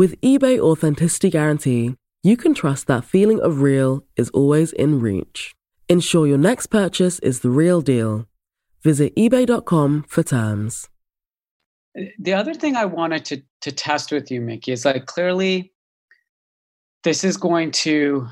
With 0.00 0.18
eBay 0.22 0.58
Authenticity 0.58 1.28
Guarantee, 1.28 1.94
you 2.22 2.38
can 2.38 2.54
trust 2.54 2.86
that 2.86 3.04
feeling 3.04 3.38
of 3.38 3.60
real 3.60 4.02
is 4.16 4.30
always 4.30 4.72
in 4.72 4.98
reach. 4.98 5.54
Ensure 5.90 6.26
your 6.26 6.38
next 6.38 6.68
purchase 6.68 7.18
is 7.18 7.40
the 7.40 7.50
real 7.50 7.82
deal. 7.82 8.24
Visit 8.82 9.14
eBay.com 9.14 10.06
for 10.08 10.22
terms. 10.22 10.88
The 12.18 12.32
other 12.32 12.54
thing 12.54 12.76
I 12.76 12.86
wanted 12.86 13.26
to, 13.26 13.42
to 13.60 13.72
test 13.72 14.10
with 14.10 14.30
you, 14.30 14.40
Mickey, 14.40 14.72
is 14.72 14.86
like 14.86 15.04
clearly 15.04 15.70
this 17.04 17.22
is 17.22 17.36
going 17.36 17.70
to 17.72 18.26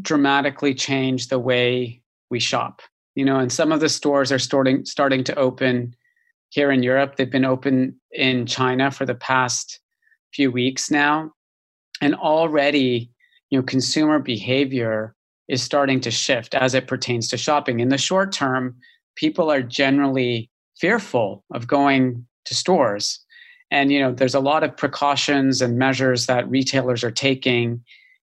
dramatically 0.00 0.72
change 0.72 1.26
the 1.26 1.40
way 1.40 2.00
we 2.30 2.38
shop. 2.38 2.80
You 3.16 3.24
know, 3.24 3.40
and 3.40 3.50
some 3.50 3.72
of 3.72 3.80
the 3.80 3.88
stores 3.88 4.30
are 4.30 4.38
starting 4.38 4.84
starting 4.84 5.24
to 5.24 5.34
open 5.34 5.96
here 6.50 6.70
in 6.70 6.84
Europe. 6.84 7.16
They've 7.16 7.28
been 7.28 7.44
open 7.44 7.98
in 8.12 8.46
China 8.46 8.92
for 8.92 9.04
the 9.04 9.16
past 9.16 9.80
few 10.34 10.50
weeks 10.50 10.90
now. 10.90 11.32
And 12.00 12.14
already, 12.14 13.10
you 13.50 13.58
know, 13.58 13.62
consumer 13.62 14.18
behavior 14.18 15.14
is 15.48 15.62
starting 15.62 16.00
to 16.00 16.10
shift 16.10 16.54
as 16.54 16.74
it 16.74 16.86
pertains 16.86 17.28
to 17.28 17.36
shopping. 17.36 17.80
In 17.80 17.88
the 17.88 17.98
short 17.98 18.32
term, 18.32 18.76
people 19.16 19.50
are 19.50 19.62
generally 19.62 20.48
fearful 20.78 21.44
of 21.52 21.66
going 21.66 22.26
to 22.46 22.54
stores. 22.54 23.20
And 23.70 23.92
you 23.92 24.00
know, 24.00 24.12
there's 24.12 24.34
a 24.34 24.40
lot 24.40 24.64
of 24.64 24.76
precautions 24.76 25.60
and 25.60 25.78
measures 25.78 26.26
that 26.26 26.48
retailers 26.48 27.04
are 27.04 27.10
taking 27.10 27.84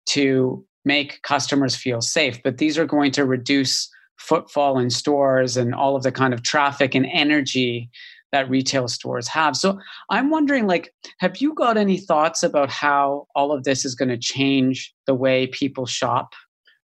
to 0.07 0.65
make 0.85 1.21
customers 1.23 1.75
feel 1.75 2.01
safe, 2.01 2.41
but 2.43 2.57
these 2.57 2.77
are 2.77 2.85
going 2.85 3.11
to 3.11 3.25
reduce 3.25 3.89
footfall 4.17 4.77
in 4.77 4.89
stores 4.89 5.57
and 5.57 5.73
all 5.73 5.95
of 5.95 6.03
the 6.03 6.11
kind 6.11 6.33
of 6.33 6.43
traffic 6.43 6.95
and 6.95 7.07
energy 7.11 7.89
that 8.35 8.49
retail 8.49 8.89
stores 8.89 9.29
have. 9.29 9.55
So 9.55 9.79
I'm 10.09 10.29
wondering 10.29 10.67
like 10.67 10.93
have 11.19 11.37
you 11.37 11.53
got 11.53 11.77
any 11.77 11.97
thoughts 11.97 12.43
about 12.43 12.69
how 12.69 13.27
all 13.33 13.53
of 13.53 13.63
this 13.63 13.85
is 13.85 13.95
going 13.95 14.09
to 14.09 14.17
change 14.17 14.93
the 15.07 15.15
way 15.15 15.47
people 15.47 15.85
shop? 15.85 16.33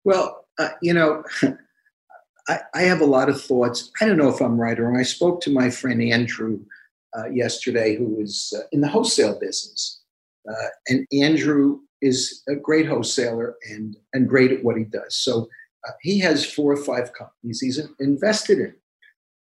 Well, 0.05 0.45
uh, 0.59 0.71
you 0.83 0.93
know, 0.93 1.23
I, 2.49 2.59
I, 2.75 2.83
have 2.83 3.01
a 3.01 3.07
lot 3.07 3.29
of 3.29 3.41
thoughts. 3.41 3.91
I 4.01 4.07
don't 4.07 4.17
know 4.17 4.29
if 4.29 4.41
I'm 4.41 4.61
right 4.61 4.79
or 4.79 4.85
wrong. 4.87 4.99
I 4.99 5.05
spoke 5.05 5.41
to 5.43 5.51
my 5.51 5.71
friend 5.71 6.03
Andrew 6.03 6.59
uh, 7.17 7.29
yesterday, 7.29 7.97
who 7.97 8.07
was 8.07 8.53
uh, 8.57 8.63
in 8.73 8.81
the 8.81 8.89
wholesale 8.89 9.39
business, 9.39 10.01
uh, 10.49 10.69
and 10.89 11.07
Andrew 11.13 11.79
is 12.03 12.43
a 12.49 12.57
great 12.57 12.87
wholesaler 12.87 13.55
and 13.71 13.97
and 14.13 14.29
great 14.29 14.51
at 14.51 14.65
what 14.65 14.77
he 14.77 14.85
does. 14.85 15.17
So 15.17 15.49
uh, 15.87 15.93
he 16.03 16.19
has 16.21 16.45
four 16.45 16.73
or 16.73 16.83
five 16.85 17.13
companies 17.13 17.61
he's 17.61 17.81
invested 18.01 18.59
in. 18.59 18.75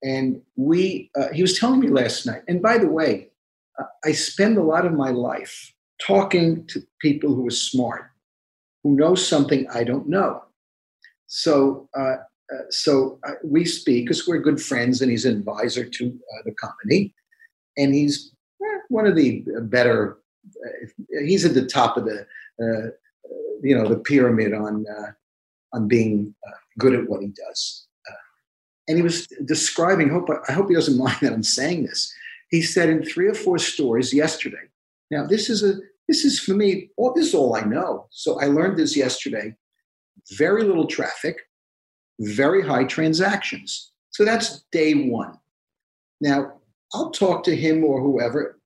And 0.03 0.41
we, 0.57 1.11
uh, 1.19 1.29
he 1.33 1.43
was 1.43 1.59
telling 1.59 1.81
me 1.81 1.89
last 1.89 2.27
night, 2.27 2.43
and 2.49 2.63
by 2.63 2.79
the 2.79 2.89
way, 2.89 3.29
uh, 3.79 3.85
I 4.05 4.13
spend 4.13 4.57
a 4.57 4.63
lot 4.63 4.87
of 4.87 4.93
my 4.93 5.11
life 5.11 5.73
talking 6.01 6.67
to 6.69 6.81
people 7.01 7.35
who 7.35 7.47
are 7.47 7.53
smart, 7.53 8.11
who 8.83 8.97
know 8.97 9.15
something 9.15 9.69
I 9.69 9.85
don't 9.85 10.09
know. 10.09 10.45
So, 11.27 11.89
uh, 11.97 12.17
uh 12.53 12.65
so 12.71 13.19
uh, 13.27 13.33
we 13.45 13.65
speak 13.65 14.07
because 14.07 14.27
we're 14.27 14.39
good 14.39 14.61
friends, 14.61 15.03
and 15.03 15.11
he's 15.11 15.27
an 15.27 15.37
advisor 15.37 15.85
to 15.85 16.07
uh, 16.07 16.43
the 16.47 16.53
company, 16.53 17.15
and 17.77 17.95
he's 17.95 18.33
eh, 18.63 18.79
one 18.89 19.07
of 19.07 19.17
the 19.17 19.45
better. 19.63 20.19
he's 21.27 21.45
at 21.45 21.55
the 21.55 21.67
top 21.67 21.99
of 21.99 22.07
the, 22.07 22.27
you 23.63 23.77
know, 23.77 23.87
the 23.87 23.99
pyramid 23.99 24.55
on 24.55 24.87
on 25.73 25.87
being 25.87 26.35
good 26.79 26.95
at 26.95 27.09
what 27.09 27.21
he 27.21 27.29
does 27.29 27.87
and 28.91 28.99
he 28.99 29.05
was 29.05 29.29
describing. 29.45 30.09
Hope 30.11 30.29
I 30.49 30.53
hope 30.53 30.69
he 30.69 30.75
doesn't 30.75 30.99
mind 30.99 31.19
that 31.23 31.33
I'm 31.33 31.45
saying 31.45 31.85
this. 31.85 32.13
He 32.51 32.61
said 32.61 32.91
in 32.91 33.05
three 33.05 33.29
or 33.29 33.35
four 33.35 33.57
stores 33.57 34.13
yesterday. 34.13 34.67
Now 35.13 35.27
this 35.27 35.49
is 35.49 35.63
a 35.63 35.75
this 36.09 36.25
is 36.25 36.41
for 36.41 36.55
me. 36.55 36.91
All 36.97 37.15
this 37.15 37.29
is 37.29 37.35
all 37.35 37.55
I 37.55 37.61
know. 37.61 38.09
So 38.11 38.41
I 38.41 38.47
learned 38.47 38.79
this 38.79 38.97
yesterday. 38.97 39.55
Very 40.33 40.65
little 40.65 40.87
traffic, 40.87 41.37
very 42.19 42.67
high 42.67 42.83
transactions. 42.83 43.93
So 44.11 44.25
that's 44.25 44.65
day 44.73 45.09
one. 45.09 45.39
Now 46.21 46.55
I'll 46.93 47.13
talk 47.13 47.45
to 47.45 47.55
him 47.55 47.85
or 47.85 48.03
whoever 48.03 48.59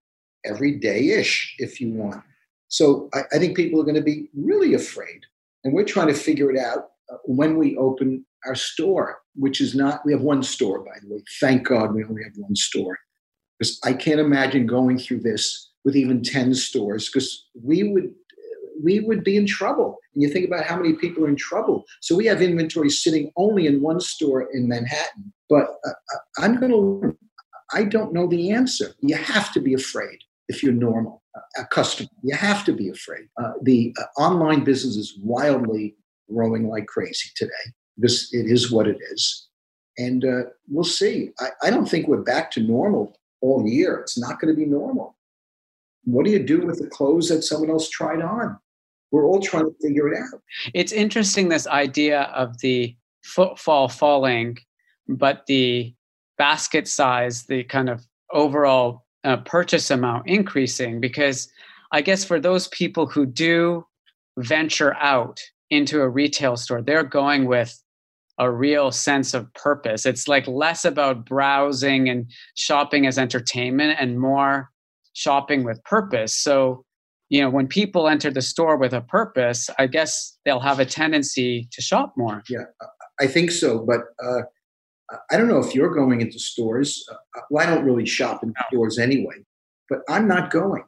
every 0.47 0.79
day 0.79 1.11
ish 1.11 1.55
if 1.59 1.83
you 1.83 1.93
want. 1.93 2.23
So 2.69 3.11
I, 3.13 3.25
I 3.35 3.39
think 3.39 3.59
people 3.59 3.79
are 3.79 3.85
going 3.85 3.95
to 3.95 4.01
be 4.01 4.31
really 4.35 4.73
afraid, 4.73 5.21
and 5.65 5.75
we're 5.75 5.85
trying 5.85 6.09
to 6.09 6.15
figure 6.15 6.51
it 6.51 6.59
out 6.59 6.93
uh, 7.13 7.19
when 7.27 7.59
we 7.59 7.77
open 7.77 8.25
our 8.47 8.55
store, 8.55 9.19
which 9.35 9.61
is 9.61 9.75
not, 9.75 10.05
we 10.05 10.13
have 10.13 10.23
one 10.23 10.43
store, 10.43 10.81
by 10.81 10.99
the 11.03 11.15
way. 11.15 11.23
Thank 11.41 11.67
God 11.67 11.95
we 11.95 12.05
only 12.05 12.23
have 12.23 12.33
one 12.37 12.57
store. 12.57 12.99
Because 13.59 13.79
I 13.85 13.93
can't 13.93 14.21
imagine 14.21 14.67
going 14.67 14.99
through 14.99 15.21
this 15.21 15.71
with 15.85 15.97
even 15.97 16.23
10 16.23 16.55
stores, 16.55 17.09
because 17.09 17.47
we 17.63 17.83
would 17.85 18.13
we 18.83 19.01
would 19.01 19.23
be 19.23 19.37
in 19.37 19.47
trouble. 19.47 19.99
And 20.15 20.23
you 20.23 20.29
think 20.29 20.47
about 20.47 20.65
how 20.65 20.77
many 20.77 20.95
people 20.95 21.25
are 21.25 21.29
in 21.29 21.37
trouble. 21.37 21.85
So 22.01 22.17
we 22.17 22.27
have 22.27 22.43
inventory 22.43 22.91
sitting 22.91 23.31
only 23.37 23.67
in 23.67 23.81
one 23.81 24.01
store 24.01 24.49
in 24.53 24.69
Manhattan. 24.69 25.33
But 25.49 25.77
uh, 25.87 25.91
uh 25.91 26.19
I'm 26.39 26.59
going 26.59 26.73
to. 26.73 27.17
I 27.73 27.85
don't 27.85 28.13
know 28.13 28.27
the 28.29 28.51
answer. 28.51 28.95
You 29.01 29.17
have 29.17 29.53
to 29.53 29.61
be 29.61 29.75
afraid 29.75 30.19
if 30.49 30.63
you're 30.63 30.73
normal, 30.73 31.23
a 31.59 31.65
customer. 31.65 32.09
You 32.23 32.37
have 32.37 32.65
to 32.67 32.73
be 32.73 32.89
afraid. 32.89 33.29
Uh, 33.43 33.53
the 33.63 33.95
uh, 33.99 34.21
online 34.21 34.65
business 34.65 34.97
is 34.97 35.19
wildly 35.23 35.97
growing 36.31 36.69
like 36.69 36.87
crazy 36.87 37.31
today. 37.35 37.73
This 37.97 38.33
it 38.33 38.47
is 38.47 38.73
what 38.73 38.89
it 38.89 38.99
is, 39.13 39.49
and 39.99 40.25
uh, 40.25 40.43
we'll 40.69 40.85
see. 40.85 41.31
I, 41.39 41.49
I 41.65 41.71
don't 41.71 41.89
think 41.89 42.09
we're 42.09 42.23
back 42.23 42.51
to 42.53 42.61
normal 42.61 43.17
all 43.41 43.67
year. 43.67 43.99
It's 43.99 44.19
not 44.19 44.41
going 44.41 44.55
to 44.55 44.59
be 44.59 44.67
normal. 44.67 45.17
What 46.05 46.25
do 46.25 46.31
you 46.31 46.43
do 46.43 46.67
with 46.67 46.81
the 46.81 46.89
clothes 46.89 47.29
that 47.29 47.43
someone 47.43 47.71
else 47.71 47.89
tried 47.89 48.21
on? 48.21 48.59
We're 49.11 49.27
all 49.27 49.41
trying 49.41 49.65
to 49.67 49.75
figure 49.81 50.13
it 50.13 50.19
out. 50.19 50.41
It's 50.75 50.93
interesting 50.93 51.49
this 51.49 51.67
idea 51.69 52.23
of 52.35 52.59
the 52.59 52.97
footfall 53.23 53.89
falling, 53.89 54.59
but 55.09 55.47
the 55.47 55.95
basket 56.37 56.89
size, 56.89 57.45
the 57.45 57.65
kind 57.65 57.89
of 57.89 58.05
overall 58.33 59.05
uh, 59.23 59.37
purchase 59.39 59.91
amount 59.91 60.29
increasing 60.29 61.01
because 61.01 61.49
I 61.93 62.03
guess 62.03 62.25
for 62.25 62.41
those 62.41 62.69
people 62.69 63.07
who 63.07 63.25
do 63.25 63.87
venture 64.39 64.95
out 64.95 65.41
into 65.71 66.01
a 66.01 66.09
retail 66.09 66.57
store, 66.57 66.83
they're 66.83 67.05
going 67.05 67.47
with 67.47 67.81
a 68.39 68.51
real 68.51 68.91
sense 68.91 69.35
of 69.35 69.53
purpose. 69.55 70.07
It's 70.07 70.27
like 70.27 70.47
less 70.49 70.85
about 70.85 71.25
browsing 71.25 72.09
and 72.09 72.31
shopping 72.57 73.07
as 73.07 73.19
entertainment 73.19 73.97
and 74.01 74.19
more 74.19 74.71
shopping 75.13 75.65
with 75.65 75.83
purpose. 75.85 76.35
So, 76.35 76.85
you 77.29 77.41
know, 77.41 77.51
when 77.51 77.69
people 77.69 78.09
enter 78.09 78.31
the 78.31 78.43
store 78.43 78.77
with 78.77 78.93
a 78.93 79.01
purpose, 79.01 79.71
I 79.79 79.87
guess 79.87 80.37
they'll 80.45 80.61
have 80.61 80.81
a 80.81 80.87
tendency 80.87 81.69
to 81.73 81.81
shop 81.81 82.15
more. 82.17 82.43
Yeah, 82.49 82.65
I 83.21 83.27
think 83.27 83.51
so. 83.51 83.79
But 83.79 84.01
uh, 84.23 84.43
I 85.31 85.37
don't 85.37 85.49
know 85.49 85.61
if 85.61 85.75
you're 85.75 85.95
going 85.95 86.21
into 86.21 86.39
stores. 86.39 87.05
Uh, 87.11 87.41
well, 87.51 87.67
I 87.67 87.71
don't 87.73 87.85
really 87.85 88.07
shop 88.07 88.43
in 88.43 88.53
stores 88.69 88.99
anyway, 88.99 89.45
but 89.89 90.01
I'm 90.09 90.27
not 90.27 90.51
going. 90.51 90.85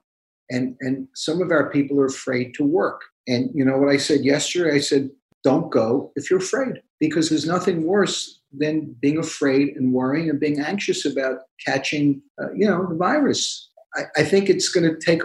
And, 0.50 0.76
and 0.80 1.08
some 1.14 1.42
of 1.42 1.50
our 1.50 1.70
people 1.70 2.00
are 2.00 2.06
afraid 2.06 2.54
to 2.54 2.64
work. 2.64 3.02
And 3.26 3.50
you 3.54 3.64
know 3.64 3.78
what 3.78 3.88
I 3.88 3.96
said 3.96 4.24
yesterday? 4.24 4.76
I 4.76 4.80
said, 4.80 5.10
don't 5.46 5.70
go 5.70 6.10
if 6.16 6.28
you're 6.28 6.40
afraid 6.40 6.82
because 6.98 7.28
there's 7.28 7.46
nothing 7.46 7.86
worse 7.86 8.40
than 8.52 8.96
being 9.00 9.16
afraid 9.16 9.76
and 9.76 9.92
worrying 9.92 10.28
and 10.28 10.40
being 10.40 10.58
anxious 10.58 11.04
about 11.04 11.36
catching, 11.64 12.20
uh, 12.42 12.52
you 12.52 12.66
know, 12.66 12.84
the 12.88 12.96
virus. 12.96 13.70
I, 13.94 14.02
I 14.16 14.22
think 14.24 14.50
it's 14.50 14.68
going 14.68 14.90
to 14.90 14.98
take. 14.98 15.22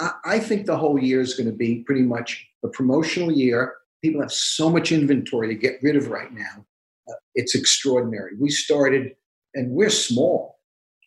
I, 0.00 0.12
I 0.26 0.38
think 0.38 0.66
the 0.66 0.76
whole 0.76 0.98
year 1.02 1.22
is 1.22 1.32
going 1.32 1.50
to 1.50 1.56
be 1.56 1.82
pretty 1.86 2.02
much 2.02 2.46
a 2.62 2.68
promotional 2.68 3.32
year. 3.32 3.72
People 4.04 4.20
have 4.20 4.32
so 4.32 4.68
much 4.68 4.92
inventory 4.92 5.48
to 5.48 5.54
get 5.54 5.76
rid 5.82 5.96
of 5.96 6.08
right 6.08 6.30
now. 6.30 6.66
Uh, 7.08 7.14
it's 7.34 7.54
extraordinary. 7.54 8.32
We 8.38 8.50
started, 8.50 9.12
and 9.54 9.70
we're 9.70 9.88
small, 9.88 10.58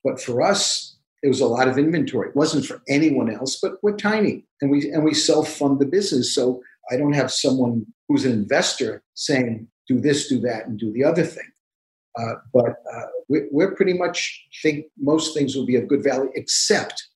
but 0.04 0.20
for 0.20 0.42
us, 0.42 0.98
it 1.22 1.28
was 1.28 1.42
a 1.42 1.46
lot 1.46 1.68
of 1.68 1.78
inventory. 1.78 2.30
It 2.30 2.36
wasn't 2.36 2.66
for 2.66 2.82
anyone 2.90 3.30
else, 3.32 3.60
but 3.62 3.74
we're 3.84 3.98
tiny, 3.98 4.48
and 4.62 4.72
we 4.72 4.90
and 4.90 5.04
we 5.04 5.14
self 5.14 5.48
fund 5.48 5.80
the 5.80 5.86
business. 5.86 6.34
So 6.34 6.64
I 6.92 6.98
don't 6.98 7.14
have 7.14 7.32
someone 7.32 7.86
who's 8.08 8.26
an 8.26 8.34
investor 8.34 9.04
saying, 9.14 9.68
do 9.88 10.00
this, 10.00 10.28
do 10.28 10.40
that, 10.42 10.68
and 10.68 10.78
do 10.78 10.92
the 10.92 11.04
other 11.04 11.24
thing. 11.24 11.50
Uh, 12.20 12.34
but 12.54 12.76
uh, 12.94 13.06
we, 13.30 13.42
we're 13.52 13.74
pretty 13.76 13.94
much 13.94 14.46
think 14.62 14.86
most 15.00 15.34
things 15.34 15.56
will 15.56 15.66
be 15.66 15.78
of 15.78 15.88
good 15.88 16.04
value, 16.04 16.30
except 16.36 17.08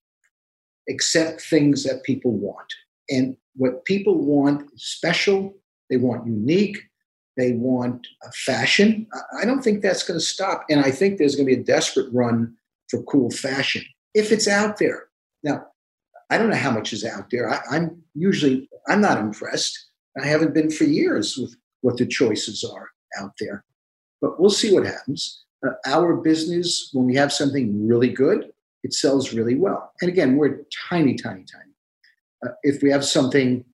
except 0.88 1.42
things 1.42 1.84
that 1.84 2.04
people 2.04 2.32
want. 2.32 2.74
And 3.10 3.36
what 3.56 3.86
people 3.86 4.24
want 4.24 4.70
is 4.74 4.84
special. 4.84 5.56
They 5.90 5.98
want 5.98 6.28
unique. 6.28 6.78
They 7.38 7.54
want 7.54 8.08
fashion. 8.34 9.08
I 9.38 9.46
don't 9.46 9.62
think 9.62 9.82
that's 9.82 10.04
going 10.04 10.20
to 10.20 10.26
stop. 10.26 10.64
And 10.70 10.80
I 10.80 10.92
think 10.92 11.18
there's 11.18 11.36
going 11.36 11.48
to 11.48 11.56
be 11.56 11.62
a 11.62 11.66
desperate 11.66 12.08
run 12.14 12.56
for 12.90 13.02
cool 13.04 13.32
fashion 13.32 13.84
if 14.14 14.32
it's 14.32 14.48
out 14.48 14.78
there. 14.78 15.08
Now, 15.44 15.68
I 16.30 16.38
don't 16.38 16.50
know 16.50 16.56
how 16.56 16.72
much 16.72 16.94
is 16.94 17.06
out 17.06 17.30
there. 17.30 17.50
I, 17.50 17.60
I'm 17.70 18.02
usually 18.14 18.70
I'm 18.88 19.02
not 19.02 19.20
impressed. 19.20 19.90
I 20.22 20.26
haven't 20.26 20.54
been 20.54 20.72
for 20.72 20.86
years 20.86 21.38
with 21.38 21.56
what 21.82 21.98
the 21.98 22.06
choices 22.06 22.64
are 22.64 22.90
out 23.22 23.34
there. 23.40 23.64
But 24.22 24.40
we'll 24.40 24.50
see 24.50 24.74
what 24.74 24.86
happens. 24.86 25.44
Uh, 25.66 25.72
our 25.86 26.16
business, 26.16 26.90
when 26.94 27.06
we 27.06 27.16
have 27.16 27.34
something 27.34 27.88
really 27.88 28.10
good, 28.10 28.52
it 28.84 28.94
sells 28.94 29.34
really 29.34 29.56
well. 29.56 29.92
And 30.02 30.10
again, 30.10 30.36
we're 30.38 30.62
tiny, 30.90 31.16
tiny, 31.16 31.44
tiny. 31.44 31.72
Uh, 32.46 32.54
if 32.64 32.82
we 32.82 32.92
have 32.92 33.04
something 33.04 33.66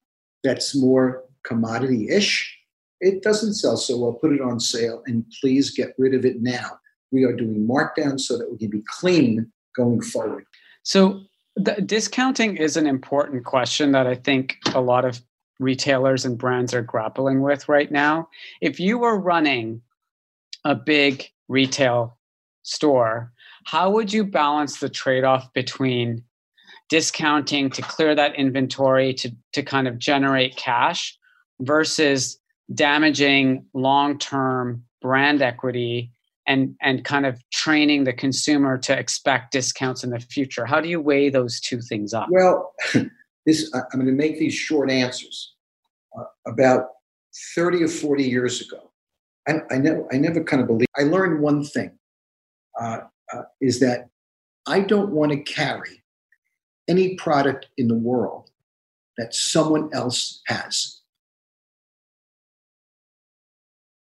that's 0.44 0.76
more 0.76 1.24
commodity 1.44 2.10
ish, 2.10 2.58
it 3.02 3.24
doesn't 3.24 3.56
sell 3.56 3.78
so 3.78 3.98
well. 3.98 4.14
Put 4.14 4.34
it 4.34 4.42
on 4.42 4.60
sale 4.60 5.04
and 5.06 5.26
please 5.42 5.72
get 5.72 5.94
rid 5.98 6.14
of 6.14 6.24
it 6.26 6.42
now. 6.42 6.80
We 7.12 7.24
are 7.24 7.36
doing 7.36 7.68
markdowns 7.68 8.22
so 8.22 8.38
that 8.38 8.50
we 8.50 8.58
can 8.58 8.70
be 8.70 8.84
clean 8.88 9.52
going 9.76 10.02
forward. 10.02 10.46
So, 10.84 11.24
the, 11.64 11.82
discounting 11.82 12.58
is 12.58 12.78
an 12.78 12.88
important 12.88 13.46
question 13.46 13.92
that 13.92 14.08
I 14.08 14.16
think 14.16 14.58
a 14.74 14.82
lot 14.82 15.06
of 15.06 15.22
retailers 15.60 16.26
and 16.26 16.38
brands 16.38 16.74
are 16.74 16.82
grappling 16.82 17.42
with 17.42 17.70
right 17.70 17.92
now. 17.92 18.28
If 18.62 18.80
you 18.80 18.98
were 18.98 19.20
running 19.20 19.82
a 20.66 20.76
big 20.76 21.28
retail 21.48 22.18
store, 22.64 23.32
how 23.66 23.92
would 23.92 24.12
you 24.12 24.24
balance 24.24 24.80
the 24.80 24.90
trade 24.90 25.24
off 25.24 25.54
between 25.54 26.24
discounting 26.90 27.70
to 27.70 27.82
clear 27.82 28.16
that 28.16 28.36
inventory 28.36 29.14
to, 29.14 29.32
to 29.54 29.64
kind 29.64 29.88
of 29.88 29.98
generate 29.98 30.56
cash 30.58 31.18
versus 31.60 32.40
damaging 32.74 33.66
long 33.74 34.18
term 34.18 34.84
brand 35.02 35.42
equity 35.42 36.12
and, 36.48 36.76
and 36.82 37.04
kind 37.06 37.26
of 37.26 37.42
training 37.52 38.04
the 38.04 38.14
consumer 38.14 38.78
to 38.80 38.98
expect 38.98 39.52
discounts 39.52 40.04
in 40.04 40.10
the 40.10 40.20
future? 40.20 40.66
How 40.66 40.82
do 40.82 40.90
you 40.90 41.00
weigh 41.02 41.30
those 41.30 41.60
two 41.60 41.82
things 41.82 42.14
up? 42.14 42.28
Well, 42.30 42.74
this, 43.46 43.72
I'm 43.74 44.00
going 44.00 44.06
to 44.08 44.12
make 44.12 44.40
these 44.40 44.54
short 44.54 44.90
answers. 44.90 45.54
Uh, 46.18 46.24
about 46.46 46.88
30 47.56 47.84
or 47.84 47.88
40 47.88 48.24
years 48.24 48.62
ago, 48.62 48.92
I, 49.48 49.62
I, 49.72 49.78
never, 49.78 50.06
I 50.14 50.18
never 50.18 50.44
kind 50.44 50.62
of 50.62 50.68
believed, 50.68 50.90
I 50.98 51.04
learned 51.04 51.42
one 51.42 51.64
thing 51.64 51.92
uh, 52.80 53.00
uh, 53.34 53.44
is 53.62 53.80
that 53.80 54.10
I 54.68 54.82
don't 54.82 55.12
want 55.12 55.32
to 55.32 55.38
carry 55.38 56.04
any 56.88 57.16
product 57.16 57.68
in 57.78 57.88
the 57.88 57.96
world 57.96 58.52
that 59.18 59.34
someone 59.34 59.90
else 59.94 60.42
has. 60.48 61.01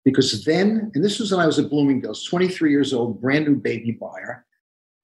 Because 0.04 0.44
then, 0.44 0.90
and 0.94 1.04
this 1.04 1.18
was 1.18 1.30
when 1.30 1.40
I 1.40 1.46
was 1.46 1.58
at 1.58 1.68
Bloomingdale's, 1.68 2.24
23 2.24 2.70
years 2.70 2.92
old, 2.92 3.20
brand 3.20 3.46
new 3.46 3.56
baby 3.56 3.92
buyer, 3.92 4.46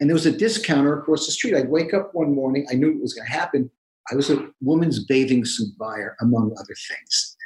and 0.01 0.09
there 0.09 0.15
was 0.15 0.27
a 0.27 0.33
discounter 0.33 0.99
across 0.99 1.27
the 1.27 1.33
street. 1.33 1.55
I'd 1.55 1.69
wake 1.69 1.95
up 1.95 2.15
one 2.15 2.35
morning, 2.35 2.67
I 2.71 2.75
knew 2.75 2.91
it 2.91 3.01
was 3.01 3.15
going 3.15 3.27
to 3.27 3.33
happen. 3.33 3.71
I 4.11 4.15
was 4.15 4.31
a 4.31 4.49
woman's 4.61 5.05
bathing 5.05 5.45
suit 5.45 5.77
buyer, 5.79 6.17
among 6.21 6.53
other 6.59 6.75
things, 6.89 7.37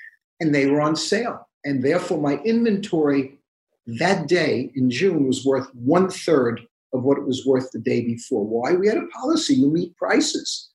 and 0.40 0.54
they 0.54 0.66
were 0.66 0.80
on 0.80 0.94
sale. 0.94 1.48
And 1.64 1.82
therefore, 1.82 2.18
my 2.18 2.36
inventory 2.38 3.38
that 3.86 4.28
day 4.28 4.70
in 4.74 4.90
June 4.90 5.26
was 5.26 5.44
worth 5.44 5.68
one 5.74 6.10
third 6.10 6.60
of 6.92 7.02
what 7.02 7.18
it 7.18 7.26
was 7.26 7.46
worth 7.46 7.70
the 7.70 7.78
day 7.78 8.02
before. 8.02 8.44
Why? 8.44 8.74
We 8.74 8.88
had 8.88 8.98
a 8.98 9.06
policy, 9.06 9.54
you 9.54 9.70
meet 9.70 9.96
prices. 9.96 10.70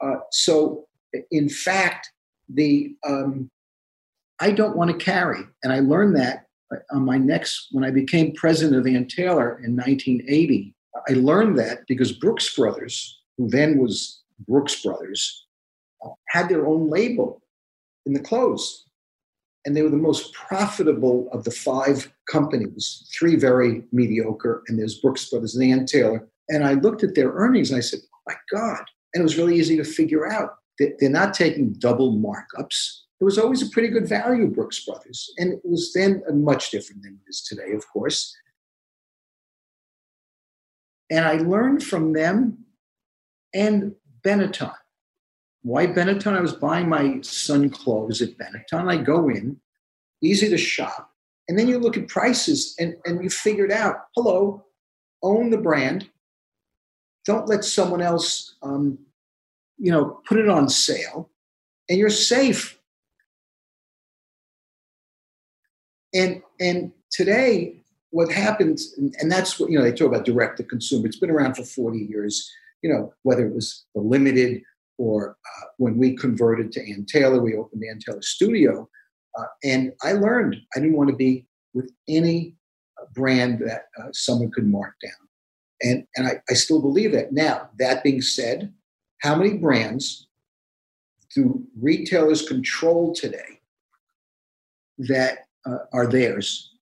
Uh, 0.00 0.16
so, 0.30 0.86
in 1.30 1.48
fact, 1.48 2.10
the 2.48 2.94
um, 3.06 3.50
I 4.40 4.52
don't 4.52 4.76
want 4.76 4.90
to 4.90 4.96
carry, 4.96 5.40
and 5.62 5.72
I 5.72 5.80
learned 5.80 6.16
that 6.16 6.46
on 6.92 7.04
my 7.04 7.18
next 7.18 7.68
when 7.72 7.84
I 7.84 7.90
became 7.90 8.32
president 8.34 8.78
of 8.78 8.86
Ann 8.86 9.06
Taylor 9.06 9.60
in 9.64 9.76
1980. 9.76 10.74
I 11.08 11.12
learned 11.12 11.58
that 11.58 11.80
because 11.86 12.12
Brooks 12.12 12.54
Brothers, 12.54 13.20
who 13.36 13.48
then 13.48 13.78
was 13.78 14.22
Brooks 14.48 14.82
Brothers, 14.82 15.46
uh, 16.04 16.10
had 16.28 16.48
their 16.48 16.66
own 16.66 16.88
label 16.88 17.42
in 18.06 18.12
the 18.12 18.20
clothes 18.20 18.86
and 19.64 19.76
they 19.76 19.82
were 19.82 19.90
the 19.90 19.96
most 19.96 20.32
profitable 20.32 21.28
of 21.32 21.44
the 21.44 21.50
five 21.50 22.10
companies, 22.30 23.08
three 23.16 23.36
very 23.36 23.82
mediocre, 23.92 24.62
and 24.68 24.78
there's 24.78 24.98
Brooks 24.98 25.28
Brothers 25.28 25.54
and 25.54 25.70
Ann 25.70 25.86
Taylor. 25.86 26.26
And 26.48 26.64
I 26.64 26.74
looked 26.74 27.02
at 27.02 27.14
their 27.14 27.30
earnings 27.32 27.70
and 27.70 27.78
I 27.78 27.80
said, 27.80 28.00
my 28.26 28.34
God. 28.50 28.82
And 29.12 29.20
it 29.20 29.22
was 29.22 29.36
really 29.36 29.56
easy 29.56 29.76
to 29.76 29.84
figure 29.84 30.30
out 30.30 30.56
they're 30.78 31.10
not 31.10 31.34
taking 31.34 31.74
double 31.74 32.16
markups. 32.16 33.00
It 33.20 33.24
was 33.24 33.38
always 33.38 33.60
a 33.60 33.70
pretty 33.70 33.88
good 33.88 34.08
value, 34.08 34.46
Brooks 34.46 34.84
Brothers. 34.84 35.30
And 35.36 35.52
it 35.52 35.60
was 35.62 35.92
then 35.92 36.22
much 36.32 36.70
different 36.70 37.02
than 37.02 37.20
it 37.24 37.30
is 37.30 37.42
today, 37.42 37.72
of 37.72 37.86
course. 37.92 38.34
And 41.10 41.26
I 41.26 41.34
learned 41.34 41.82
from 41.82 42.12
them 42.12 42.64
and 43.52 43.94
Benetton. 44.22 44.74
Why 45.62 45.86
Benetton? 45.86 46.36
I 46.36 46.40
was 46.40 46.54
buying 46.54 46.88
my 46.88 47.20
son 47.20 47.68
clothes 47.68 48.22
at 48.22 48.38
Benetton. 48.38 48.88
I 48.88 48.96
go 48.96 49.28
in, 49.28 49.60
easy 50.22 50.48
to 50.48 50.56
shop. 50.56 51.10
And 51.48 51.58
then 51.58 51.68
you 51.68 51.78
look 51.78 51.98
at 51.98 52.08
prices 52.08 52.74
and, 52.78 52.94
and 53.04 53.22
you 53.22 53.28
figure 53.28 53.66
it 53.66 53.72
out. 53.72 53.96
Hello, 54.14 54.64
own 55.22 55.50
the 55.50 55.58
brand. 55.58 56.08
Don't 57.26 57.48
let 57.48 57.64
someone 57.64 58.00
else, 58.00 58.54
um, 58.62 58.98
you 59.76 59.92
know, 59.92 60.20
put 60.26 60.38
it 60.38 60.48
on 60.48 60.70
sale, 60.70 61.28
and 61.88 61.98
you're 61.98 62.08
safe. 62.08 62.79
And 66.14 66.42
and 66.58 66.92
today, 67.10 67.82
what 68.10 68.30
happens, 68.32 68.94
and 69.18 69.30
that's 69.30 69.58
what 69.58 69.70
you 69.70 69.78
know, 69.78 69.84
they 69.84 69.92
talk 69.92 70.08
about 70.08 70.24
direct 70.24 70.56
to 70.58 70.64
consumer. 70.64 71.06
It's 71.06 71.18
been 71.18 71.30
around 71.30 71.54
for 71.54 71.64
40 71.64 71.98
years. 71.98 72.50
You 72.82 72.92
know, 72.92 73.12
whether 73.22 73.46
it 73.46 73.54
was 73.54 73.84
the 73.94 74.00
limited 74.00 74.62
or 74.98 75.30
uh, 75.30 75.66
when 75.78 75.96
we 75.96 76.16
converted 76.16 76.72
to 76.72 76.92
Ann 76.92 77.06
Taylor, 77.06 77.40
we 77.40 77.56
opened 77.56 77.82
Ann 77.88 77.98
Taylor 77.98 78.22
Studio. 78.22 78.88
Uh, 79.38 79.44
and 79.64 79.92
I 80.02 80.12
learned 80.12 80.56
I 80.74 80.80
didn't 80.80 80.96
want 80.96 81.10
to 81.10 81.16
be 81.16 81.46
with 81.72 81.90
any 82.08 82.56
uh, 83.00 83.06
brand 83.14 83.60
that 83.60 83.84
uh, 83.98 84.08
someone 84.12 84.50
could 84.50 84.66
mark 84.66 84.94
down. 85.02 85.12
And, 85.82 86.06
and 86.16 86.26
I, 86.26 86.42
I 86.50 86.54
still 86.54 86.82
believe 86.82 87.12
that. 87.12 87.32
Now, 87.32 87.70
that 87.78 88.02
being 88.02 88.20
said, 88.20 88.74
how 89.22 89.34
many 89.36 89.54
brands 89.56 90.28
do 91.34 91.64
retailers 91.80 92.46
control 92.46 93.14
today 93.14 93.60
that 94.98 95.46
uh, 95.66 95.78
are 95.92 96.06
theirs? 96.06 96.72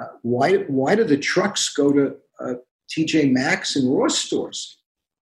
Uh, 0.00 0.06
why, 0.22 0.56
why 0.66 0.94
do 0.94 1.04
the 1.04 1.16
trucks 1.16 1.72
go 1.72 1.92
to 1.92 2.16
TJ 2.90 3.32
Maxx 3.32 3.76
and 3.76 3.94
Ross 3.94 4.18
stores? 4.18 4.78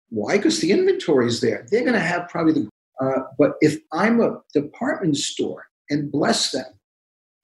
Why? 0.09 0.37
Because 0.37 0.59
the 0.59 0.71
inventory 0.71 1.27
is 1.27 1.41
there. 1.41 1.65
They're 1.69 1.83
going 1.83 1.93
to 1.93 1.99
have 1.99 2.29
probably 2.29 2.53
the. 2.53 2.69
Uh, 2.99 3.23
but 3.37 3.53
if 3.61 3.79
I'm 3.93 4.19
a 4.19 4.41
department 4.53 5.17
store 5.17 5.67
and 5.89 6.11
bless 6.11 6.51
them, 6.51 6.65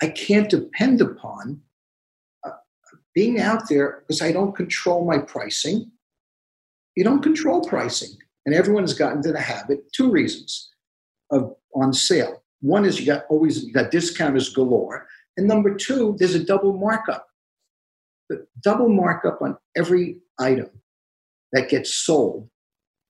I 0.02 0.10
can't 0.10 0.50
depend 0.50 1.00
upon 1.02 1.62
uh, 2.44 2.52
being 3.14 3.40
out 3.40 3.70
there 3.70 4.02
because 4.02 4.22
I 4.22 4.32
don't 4.32 4.56
control 4.56 5.06
my 5.06 5.20
pricing. 5.20 5.92
You 6.96 7.04
don't 7.04 7.22
control 7.22 7.64
pricing, 7.64 8.18
and 8.46 8.56
everyone 8.56 8.84
has 8.84 8.94
gotten 8.94 9.22
to 9.24 9.32
the 9.32 9.40
habit. 9.40 9.92
Two 9.94 10.10
reasons 10.10 10.70
of 11.32 11.56
on 11.74 11.94
sale. 11.94 12.44
One 12.62 12.86
is 12.86 13.00
you 13.00 13.06
got 13.06 13.26
always 13.30 13.64
you 13.64 13.74
got 13.74 13.92
discounters 13.92 14.54
galore, 14.54 15.08
and 15.38 15.48
number 15.48 15.76
two, 15.76 16.16
there's 16.18 16.36
a 16.36 16.44
double 16.44 16.78
markup. 16.78 17.28
The 18.30 18.48
double 18.62 18.90
markup 18.90 19.42
on 19.42 19.58
every 19.76 20.18
item 20.40 20.70
that 21.52 21.70
gets 21.70 21.94
sold 21.94 22.50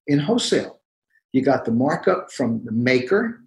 in 0.07 0.19
wholesale. 0.19 0.81
You 1.33 1.41
got 1.41 1.65
the 1.65 1.71
markup 1.71 2.31
from 2.31 2.63
the 2.65 2.71
maker 2.71 3.41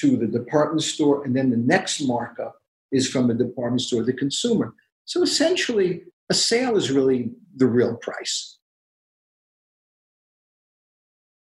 to 0.00 0.16
the 0.16 0.26
department 0.26 0.82
store, 0.82 1.24
and 1.24 1.36
then 1.36 1.50
the 1.50 1.56
next 1.56 2.00
markup 2.00 2.56
is 2.92 3.08
from 3.08 3.28
the 3.28 3.34
department 3.34 3.82
store 3.82 4.00
to 4.00 4.06
the 4.06 4.12
consumer. 4.12 4.74
So 5.04 5.22
essentially, 5.22 6.02
a 6.30 6.34
sale 6.34 6.76
is 6.76 6.90
really 6.90 7.30
the 7.56 7.66
real 7.66 7.96
price. 7.96 8.58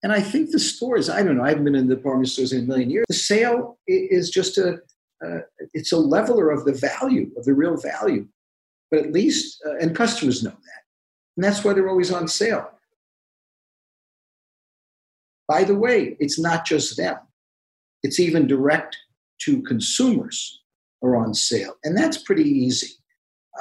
And 0.02 0.12
I 0.12 0.20
think 0.20 0.50
the 0.50 0.58
stores, 0.58 1.08
I 1.08 1.22
don't 1.22 1.36
know, 1.36 1.42
I 1.42 1.48
haven't 1.48 1.64
been 1.64 1.74
in 1.74 1.88
department 1.88 2.28
stores 2.28 2.52
in 2.52 2.64
a 2.64 2.66
million 2.66 2.90
years. 2.90 3.06
The 3.08 3.14
sale 3.14 3.78
is 3.88 4.30
just 4.30 4.58
a, 4.58 4.78
uh, 5.24 5.38
it's 5.72 5.92
a 5.92 5.98
leveler 5.98 6.50
of 6.50 6.64
the 6.64 6.72
value, 6.72 7.30
of 7.36 7.44
the 7.44 7.54
real 7.54 7.76
value. 7.76 8.26
But 8.90 9.00
at 9.00 9.12
least, 9.12 9.62
uh, 9.66 9.76
and 9.76 9.96
customers 9.96 10.42
know 10.42 10.50
that. 10.50 10.82
And 11.36 11.44
that's 11.44 11.64
why 11.64 11.72
they're 11.72 11.88
always 11.88 12.12
on 12.12 12.28
sale. 12.28 12.70
By 15.48 15.64
the 15.64 15.74
way, 15.74 16.16
it's 16.18 16.38
not 16.38 16.64
just 16.64 16.96
them, 16.96 17.18
it's 18.02 18.20
even 18.20 18.46
direct 18.46 18.96
to 19.42 19.62
consumers 19.62 20.62
are 21.02 21.16
on 21.16 21.34
sale. 21.34 21.76
And 21.84 21.96
that's 21.96 22.18
pretty 22.18 22.48
easy. 22.48 22.94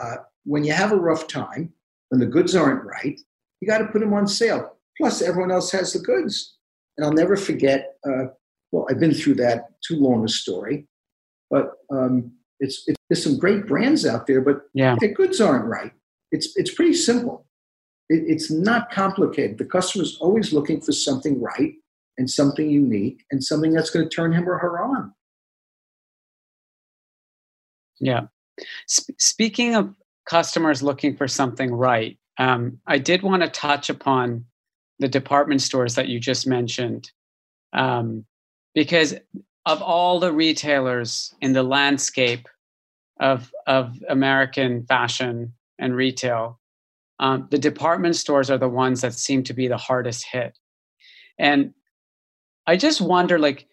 Uh, 0.01 0.17
when 0.45 0.63
you 0.63 0.73
have 0.73 0.91
a 0.91 0.97
rough 0.97 1.27
time, 1.27 1.73
when 2.09 2.19
the 2.19 2.25
goods 2.25 2.55
aren't 2.55 2.83
right, 2.83 3.19
you 3.59 3.67
got 3.67 3.79
to 3.79 3.87
put 3.87 3.99
them 3.99 4.13
on 4.13 4.27
sale. 4.27 4.77
Plus, 4.97 5.21
everyone 5.21 5.51
else 5.51 5.71
has 5.71 5.93
the 5.93 5.99
goods. 5.99 6.57
And 6.97 7.05
I'll 7.05 7.13
never 7.13 7.35
forget, 7.35 7.95
uh, 8.07 8.27
well, 8.71 8.87
I've 8.89 8.99
been 8.99 9.13
through 9.13 9.35
that, 9.35 9.69
too 9.85 9.97
long 9.97 10.23
a 10.23 10.29
story. 10.29 10.87
But 11.49 11.73
um, 11.91 12.31
It's, 12.59 12.83
it's 12.87 12.97
there's 13.09 13.23
some 13.23 13.37
great 13.37 13.67
brands 13.67 14.05
out 14.05 14.27
there, 14.27 14.41
but 14.41 14.63
yeah. 14.73 14.95
their 14.99 15.13
goods 15.13 15.39
aren't 15.41 15.65
right. 15.65 15.91
It's 16.31 16.55
it's 16.55 16.73
pretty 16.73 16.93
simple. 16.93 17.45
It, 18.09 18.23
it's 18.27 18.49
not 18.51 18.91
complicated. 18.91 19.57
The 19.57 19.65
customer 19.65 20.03
is 20.03 20.17
always 20.19 20.53
looking 20.53 20.81
for 20.81 20.91
something 20.91 21.41
right 21.41 21.73
and 22.17 22.29
something 22.29 22.69
unique 22.69 23.25
and 23.29 23.43
something 23.43 23.73
that's 23.73 23.89
going 23.89 24.09
to 24.09 24.15
turn 24.15 24.33
him 24.33 24.47
or 24.47 24.57
her 24.57 24.81
on. 24.81 25.13
Yeah. 27.99 28.27
Sp- 28.87 29.19
speaking 29.19 29.75
of 29.75 29.95
customers 30.25 30.81
looking 30.81 31.15
for 31.15 31.27
something 31.27 31.73
right, 31.73 32.17
um, 32.37 32.79
I 32.87 32.97
did 32.97 33.21
want 33.21 33.43
to 33.43 33.49
touch 33.49 33.89
upon 33.89 34.45
the 34.99 35.07
department 35.07 35.61
stores 35.61 35.95
that 35.95 36.07
you 36.07 36.19
just 36.19 36.47
mentioned. 36.47 37.11
Um, 37.73 38.25
because 38.73 39.15
of 39.65 39.81
all 39.81 40.19
the 40.19 40.31
retailers 40.31 41.33
in 41.41 41.53
the 41.53 41.63
landscape 41.63 42.47
of, 43.19 43.51
of 43.67 43.97
American 44.09 44.85
fashion 44.85 45.53
and 45.79 45.95
retail, 45.95 46.59
um, 47.19 47.47
the 47.49 47.57
department 47.57 48.15
stores 48.15 48.49
are 48.49 48.57
the 48.57 48.69
ones 48.69 49.01
that 49.01 49.13
seem 49.13 49.43
to 49.43 49.53
be 49.53 49.67
the 49.67 49.77
hardest 49.77 50.25
hit. 50.25 50.57
And 51.39 51.73
I 52.67 52.77
just 52.77 53.01
wonder, 53.01 53.39
like, 53.39 53.67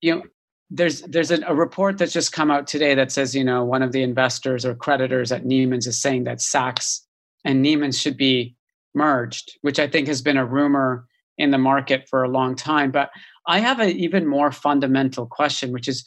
you 0.00 0.14
know, 0.14 0.22
there's 0.70 1.02
there's 1.02 1.30
a, 1.30 1.40
a, 1.46 1.54
report 1.54 1.96
that's 1.98 2.12
just 2.12 2.32
come 2.32 2.50
out 2.50 2.66
today 2.66 2.94
that 2.94 3.10
says, 3.10 3.34
you 3.34 3.42
know, 3.42 3.64
one 3.64 3.82
of 3.82 3.92
the 3.92 4.02
investors 4.02 4.66
or 4.66 4.74
creditors 4.74 5.32
at 5.32 5.44
Neiman's 5.44 5.86
is 5.86 6.00
saying 6.00 6.24
that 6.24 6.38
Saks 6.38 7.00
and 7.44 7.64
Neiman's 7.64 7.98
should 7.98 8.16
be 8.16 8.54
merged, 8.94 9.58
which 9.62 9.78
I 9.78 9.88
think 9.88 10.08
has 10.08 10.20
been 10.20 10.36
a 10.36 10.44
rumor 10.44 11.06
in 11.38 11.50
the 11.50 11.58
market 11.58 12.06
for 12.08 12.22
a 12.22 12.28
long 12.28 12.54
time. 12.54 12.90
But 12.90 13.10
I 13.48 13.60
have 13.60 13.80
an 13.80 13.90
even 13.90 14.26
more 14.26 14.52
fundamental 14.52 15.26
question, 15.26 15.72
which 15.72 15.88
is, 15.88 16.04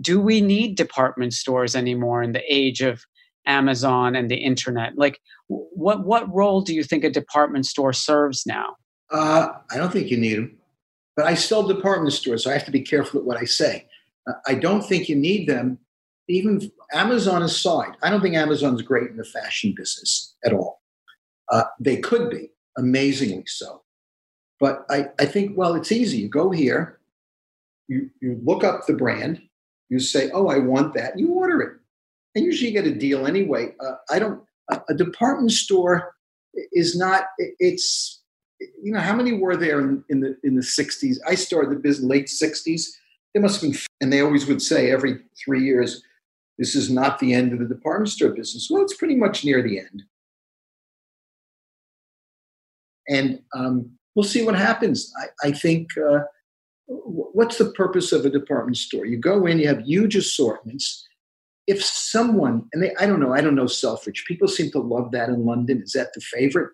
do 0.00 0.20
we 0.20 0.40
need 0.40 0.76
department 0.76 1.32
stores 1.32 1.76
anymore 1.76 2.22
in 2.22 2.32
the 2.32 2.42
age 2.52 2.80
of 2.80 3.04
Amazon 3.46 4.16
and 4.16 4.28
the 4.28 4.36
internet? 4.36 4.98
Like, 4.98 5.20
what 5.46 6.04
what 6.04 6.32
role 6.34 6.62
do 6.62 6.74
you 6.74 6.82
think 6.82 7.04
a 7.04 7.10
department 7.10 7.66
store 7.66 7.92
serves 7.92 8.44
now? 8.44 8.74
Uh, 9.10 9.50
I 9.70 9.76
don't 9.76 9.92
think 9.92 10.10
you 10.10 10.16
need 10.16 10.38
them, 10.38 10.58
but 11.16 11.26
I 11.26 11.34
sell 11.34 11.62
department 11.66 12.12
stores, 12.12 12.42
so 12.42 12.50
I 12.50 12.54
have 12.54 12.64
to 12.64 12.72
be 12.72 12.80
careful 12.80 13.20
with 13.20 13.26
what 13.26 13.36
I 13.36 13.44
say. 13.44 13.86
Uh, 14.28 14.32
I 14.48 14.54
don't 14.54 14.82
think 14.82 15.08
you 15.08 15.14
need 15.14 15.48
them. 15.48 15.78
Even 16.26 16.72
Amazon 16.92 17.42
aside, 17.42 17.96
I 18.02 18.10
don't 18.10 18.22
think 18.22 18.34
Amazon's 18.34 18.82
great 18.82 19.10
in 19.10 19.18
the 19.18 19.24
fashion 19.24 19.74
business 19.76 20.34
at 20.44 20.54
all. 20.54 20.80
Uh, 21.52 21.64
they 21.78 21.98
could 21.98 22.30
be 22.30 22.48
amazingly 22.78 23.44
so, 23.46 23.83
but 24.64 24.86
I, 24.88 25.06
I 25.18 25.26
think 25.26 25.56
well, 25.58 25.74
it's 25.74 25.92
easy. 25.92 26.18
You 26.18 26.28
go 26.28 26.50
here, 26.50 26.98
you 27.88 28.10
you 28.20 28.40
look 28.42 28.64
up 28.64 28.86
the 28.86 28.94
brand, 28.94 29.42
you 29.90 29.98
say, 29.98 30.30
"Oh, 30.32 30.46
I 30.48 30.58
want 30.58 30.94
that," 30.94 31.18
you 31.18 31.28
order 31.32 31.60
it 31.60 31.74
and 32.34 32.44
usually 32.44 32.70
you 32.70 32.80
get 32.80 32.90
a 32.90 32.94
deal 32.94 33.26
anyway. 33.26 33.74
Uh, 33.80 33.94
I 34.10 34.18
don't. 34.18 34.42
A 34.88 34.94
department 34.94 35.52
store 35.52 36.14
is 36.72 36.96
not. 36.96 37.24
It's 37.38 38.22
you 38.82 38.92
know 38.92 39.00
how 39.00 39.14
many 39.14 39.34
were 39.34 39.56
there 39.56 39.80
in, 39.80 40.04
in 40.08 40.20
the 40.20 40.36
in 40.42 40.54
the 40.54 40.62
'60s? 40.62 41.16
I 41.26 41.34
started 41.34 41.70
the 41.70 41.80
business 41.80 42.08
late 42.08 42.26
'60s. 42.26 42.88
There 43.32 43.42
must 43.42 43.60
have 43.60 43.70
been, 43.70 43.80
and 44.00 44.12
they 44.12 44.20
always 44.20 44.46
would 44.46 44.62
say 44.62 44.90
every 44.90 45.18
three 45.44 45.64
years, 45.64 46.02
"This 46.58 46.74
is 46.74 46.90
not 46.90 47.18
the 47.18 47.34
end 47.34 47.52
of 47.52 47.58
the 47.58 47.66
department 47.66 48.10
store 48.10 48.30
business." 48.30 48.68
Well, 48.70 48.82
it's 48.82 48.96
pretty 48.96 49.16
much 49.16 49.44
near 49.44 49.62
the 49.62 49.80
end, 49.80 50.04
and 53.08 53.42
um, 53.54 53.90
we'll 54.14 54.24
see 54.24 54.44
what 54.44 54.56
happens. 54.56 55.12
I, 55.20 55.48
I 55.48 55.52
think. 55.52 55.88
Uh, 55.96 56.20
what's 56.86 57.56
the 57.56 57.70
purpose 57.70 58.12
of 58.12 58.26
a 58.26 58.30
department 58.30 58.76
store? 58.76 59.06
You 59.06 59.16
go 59.16 59.46
in, 59.46 59.58
you 59.58 59.68
have 59.68 59.80
huge 59.80 60.16
assortments 60.16 61.06
if 61.66 61.82
someone, 61.82 62.68
and 62.72 62.82
they, 62.82 62.94
I 63.00 63.06
don't 63.06 63.20
know, 63.20 63.32
I 63.32 63.40
don't 63.40 63.54
know 63.54 63.66
Selfridge. 63.66 64.24
People 64.26 64.48
seem 64.48 64.70
to 64.72 64.80
love 64.80 65.12
that 65.12 65.28
in 65.28 65.46
London. 65.46 65.82
Is 65.82 65.92
that 65.92 66.12
the 66.14 66.20
favorite? 66.20 66.70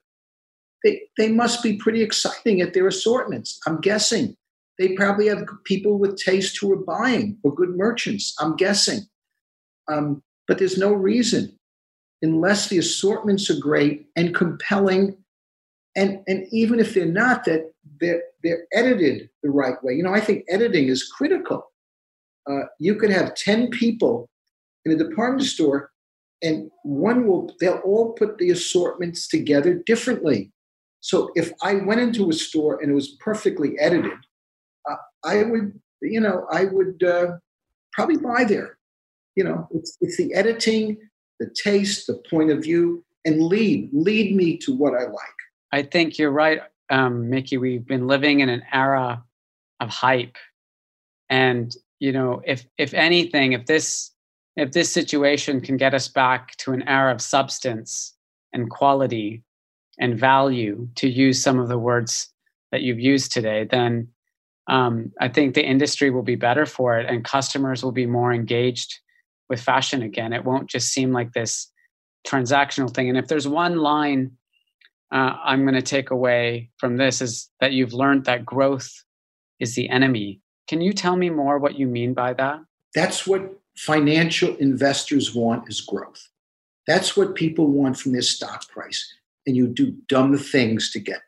They, 0.83 1.03
they 1.17 1.29
must 1.29 1.63
be 1.63 1.77
pretty 1.77 2.03
exciting 2.03 2.61
at 2.61 2.75
their 2.75 2.89
assortments. 2.89 3.61
I'm 3.67 3.81
guessing. 3.81 4.35
They 4.79 4.95
probably 4.95 5.29
have 5.29 5.45
people 5.65 5.99
with 5.99 6.17
taste 6.17 6.59
who 6.59 6.73
are 6.73 6.85
buying 6.85 7.39
or 7.45 7.55
good 7.55 7.77
merchants. 7.77 8.35
I'm 8.41 8.57
guessing. 8.57 9.01
Um, 9.89 10.23
but 10.49 10.59
there's 10.59 10.79
no 10.79 10.93
reason, 10.93 11.57
unless 12.23 12.69
the 12.69 12.79
assortments 12.79 13.51
are 13.51 13.61
great 13.61 14.07
and 14.17 14.35
compelling, 14.35 15.17
and, 15.97 16.21
and 16.27 16.47
even 16.53 16.79
if 16.79 16.95
they're 16.95 17.07
not, 17.07 17.45
that 17.45 17.73
they're, 18.01 18.23
they're 18.43 18.67
edited 18.73 19.29
the 19.43 19.51
right 19.51 19.83
way. 19.83 19.95
You 19.95 20.03
know, 20.03 20.15
I 20.15 20.21
think 20.21 20.45
editing 20.49 20.89
is 20.89 21.05
critical. 21.05 21.73
Uh, 22.49 22.63
you 22.79 22.95
could 22.95 23.11
have 23.11 23.35
10 23.35 23.71
people 23.71 24.29
in 24.85 24.93
a 24.93 24.97
department 24.97 25.47
store, 25.47 25.91
and 26.43 26.71
one 26.85 27.27
will, 27.27 27.55
they'll 27.61 27.83
all 27.85 28.13
put 28.13 28.39
the 28.39 28.51
assortments 28.51 29.29
together 29.29 29.75
differently. 29.75 30.53
So 31.01 31.31
if 31.35 31.53
I 31.63 31.75
went 31.75 32.01
into 32.01 32.31
a 32.31 32.33
store 32.33 32.81
and 32.81 32.91
it 32.91 32.95
was 32.95 33.17
perfectly 33.21 33.79
edited, 33.79 34.19
uh, 34.89 34.97
I 35.25 35.43
would, 35.43 35.79
you 36.03 36.21
know, 36.21 36.47
I 36.51 36.67
would 36.67 37.03
uh, 37.03 37.33
probably 37.93 38.17
buy 38.19 38.45
there. 38.45 38.79
You 39.37 39.45
know, 39.45 39.69
it's, 39.73 39.97
it's 40.01 40.17
the 40.17 40.33
editing, 40.35 40.99
the 41.39 41.51
taste, 41.51 42.07
the 42.07 42.23
point 42.31 42.51
of 42.51 42.63
view, 42.63 43.05
and 43.25 43.43
lead, 43.43 43.91
lead 43.93 44.35
me 44.35 44.57
to 44.59 44.75
what 44.75 44.95
I 44.95 45.05
like. 45.05 45.41
I 45.73 45.83
think 45.83 46.19
you're 46.19 46.31
right, 46.31 46.61
um, 46.91 47.31
Mickey. 47.31 47.57
We've 47.57 47.87
been 47.87 48.07
living 48.07 48.41
in 48.41 48.49
an 48.49 48.63
era 48.73 49.23
of 49.79 49.89
hype, 49.89 50.37
and 51.29 51.75
you 51.99 52.13
know, 52.13 52.43
if 52.45 52.67
if 52.79 52.95
anything, 52.95 53.53
if 53.53 53.67
this 53.67 54.13
if 54.57 54.73
this 54.73 54.93
situation 54.93 55.61
can 55.61 55.77
get 55.77 55.95
us 55.95 56.09
back 56.09 56.57
to 56.57 56.73
an 56.73 56.83
era 56.89 57.13
of 57.13 57.21
substance 57.21 58.15
and 58.53 58.69
quality 58.69 59.43
and 59.99 60.19
value, 60.19 60.89
to 60.97 61.09
use 61.09 61.43
some 61.43 61.59
of 61.59 61.69
the 61.69 61.79
words 61.79 62.29
that 62.73 62.83
you've 62.83 62.99
used 63.01 63.33
today, 63.33 63.67
then 63.71 64.09
um, 64.67 65.13
I 65.21 65.29
think 65.29 65.55
the 65.55 65.65
industry 65.65 66.11
will 66.11 66.23
be 66.23 66.37
better 66.37 66.67
for 66.67 66.99
it 66.99 67.07
and 67.09 67.25
customers 67.25 67.83
will 67.83 67.93
be 67.93 68.07
more 68.07 68.33
engaged 68.33 68.99
with 69.49 69.61
fashion 69.61 70.03
again. 70.03 70.33
It 70.33 70.45
won't 70.45 70.71
just 70.71 70.89
seem 70.89 71.13
like 71.13 71.33
this 71.33 71.71
transactional 72.27 72.93
thing. 72.93 73.09
And 73.09 73.19
if 73.19 73.29
there's 73.29 73.49
one 73.49 73.77
line 73.77 74.33
uh, 75.13 75.35
I'm 75.45 75.63
going 75.63 75.75
to 75.75 75.83
take 75.83 76.11
away 76.11 76.71
from 76.77 76.97
this 76.97 77.21
is 77.21 77.51
that 77.61 77.73
you've 77.73 77.93
learned 77.93 78.25
that 78.27 78.45
growth 78.47 79.05
is 79.59 79.75
the 79.75 79.89
enemy. 79.89 80.41
Can 80.69 80.81
you 80.81 80.93
tell 80.93 81.17
me 81.17 81.31
more 81.31 81.59
what 81.59 81.79
you 81.79 81.87
mean 81.87 82.15
by 82.15 82.33
that? 82.35 82.61
That's 82.95 83.27
what 83.27 83.59
financial 83.77 84.55
investors 84.57 85.35
want 85.35 85.69
is 85.69 85.81
growth. 85.81 86.29
That's 86.87 87.17
what 87.17 87.35
people 87.35 87.67
want 87.67 87.99
from 87.99 88.13
their 88.13 88.23
stock 88.23 88.69
price. 88.69 89.15
And 89.47 89.57
you 89.57 89.67
do 89.67 89.97
dumb 90.09 90.37
things 90.39 90.91
to 90.93 91.01
get 91.01 91.21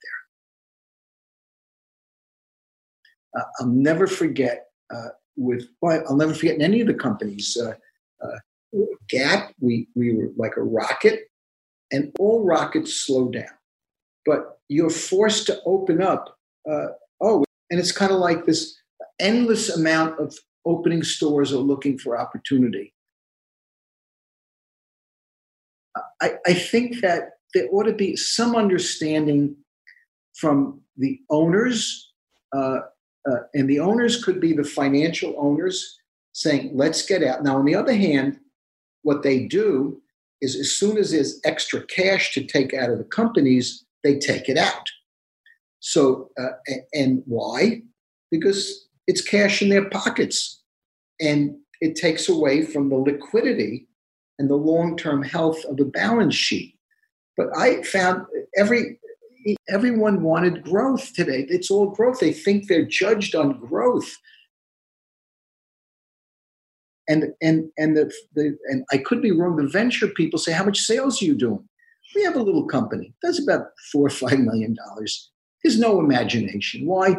there. 3.35 3.43
Uh, 3.43 3.47
I'll 3.59 3.67
never 3.69 4.07
forget 4.07 4.67
uh, 4.95 5.09
with, 5.37 5.67
well, 5.81 6.03
I'll 6.09 6.17
never 6.17 6.35
forget 6.35 6.57
in 6.57 6.63
any 6.63 6.81
of 6.81 6.87
the 6.87 6.95
companies. 6.95 7.57
Uh, 7.61 7.75
uh, 8.25 8.39
Gap, 9.09 9.53
we, 9.61 9.89
we 9.95 10.15
were 10.15 10.31
like 10.37 10.57
a 10.57 10.63
rocket, 10.63 11.31
and 11.91 12.11
all 12.19 12.45
rockets 12.45 12.95
slow 12.95 13.29
down. 13.29 13.51
But 14.25 14.59
you're 14.69 14.91
forced 14.91 15.47
to 15.47 15.61
open 15.67 16.03
up. 16.03 16.37
Uh, 16.71 16.89
oh, 17.21 17.45
and 17.71 17.81
it's 17.81 17.93
kind 17.93 18.13
of 18.13 18.19
like 18.19 18.45
this 18.45 18.77
endless 19.19 19.69
amount 19.69 20.19
of 20.21 20.37
opening 20.65 21.03
stores 21.03 21.53
or 21.53 21.63
looking 21.63 21.99
for 21.99 22.19
opportunity. 22.19 22.95
I, 26.21 26.35
I 26.47 26.55
think 26.55 27.01
that 27.01 27.31
there 27.53 27.69
ought 27.73 27.85
to 27.85 27.93
be 27.93 28.17
some 28.17 28.57
understanding 28.57 29.57
from 30.35 30.81
the 30.97 31.21
owners, 31.31 32.13
uh, 32.55 32.81
uh, 33.29 33.41
and 33.55 33.69
the 33.69 33.81
owners 33.81 34.23
could 34.25 34.41
be 34.41 34.53
the 34.53 34.65
financial 34.65 35.35
owners 35.39 35.99
saying, 36.33 36.71
let's 36.75 37.05
get 37.05 37.23
out. 37.23 37.43
Now, 37.43 37.59
on 37.59 37.65
the 37.65 37.75
other 37.75 37.95
hand, 37.95 38.39
what 39.03 39.23
they 39.23 39.47
do 39.47 40.01
is 40.41 40.57
as 40.57 40.73
soon 40.73 40.97
as 40.97 41.11
there's 41.11 41.41
extra 41.45 41.85
cash 41.87 42.33
to 42.35 42.45
take 42.45 42.73
out 42.73 42.91
of 42.91 42.99
the 42.99 43.05
companies, 43.05 43.85
they 44.03 44.19
take 44.19 44.49
it 44.49 44.59
out. 44.59 44.87
So, 45.81 46.31
uh, 46.39 46.73
and 46.95 47.23
why? 47.27 47.83
Because 48.31 48.89
it's 49.07 49.21
cash 49.21 49.63
in 49.63 49.69
their 49.69 49.89
pockets. 49.91 50.63
And 51.21 51.57
it 51.81 51.97
takes 51.97 52.29
away 52.29 52.63
from 52.65 52.89
the 52.89 52.97
liquidity 52.97 53.89
and 54.39 54.49
the 54.49 54.57
long 54.57 54.97
term 54.97 55.23
health 55.23 55.65
of 55.65 55.77
the 55.77 55.85
balance 55.85 56.35
sheet. 56.35 56.79
But 57.37 57.49
I 57.57 57.83
found 57.83 58.27
every 58.57 58.99
everyone 59.69 60.23
wanted 60.23 60.63
growth 60.63 61.13
today. 61.15 61.47
It's 61.49 61.71
all 61.71 61.91
growth. 61.91 62.21
They 62.21 62.33
think 62.33 62.69
they're 62.69 62.85
judged 62.87 63.35
on 63.35 63.59
growth. 63.59 64.17
And 67.09 67.33
and 67.43 67.71
and 67.77 67.97
the, 67.97 68.13
the 68.35 68.57
and 68.67 68.85
I 68.93 68.99
could 68.99 69.21
be 69.21 69.33
wrong. 69.33 69.57
The 69.57 69.67
venture 69.67 70.09
people 70.09 70.39
say, 70.39 70.53
"How 70.53 70.65
much 70.65 70.79
sales 70.79 71.21
are 71.21 71.25
you 71.25 71.35
doing?" 71.35 71.69
We 72.15 72.23
have 72.25 72.37
a 72.37 72.43
little 72.43 72.67
company. 72.67 73.15
That's 73.23 73.43
about 73.43 73.69
four 73.91 74.07
or 74.07 74.11
five 74.11 74.39
million 74.39 74.75
dollars. 74.75 75.31
There's 75.63 75.79
no 75.79 76.01
imagination. 76.01 76.87
Why? 76.87 77.17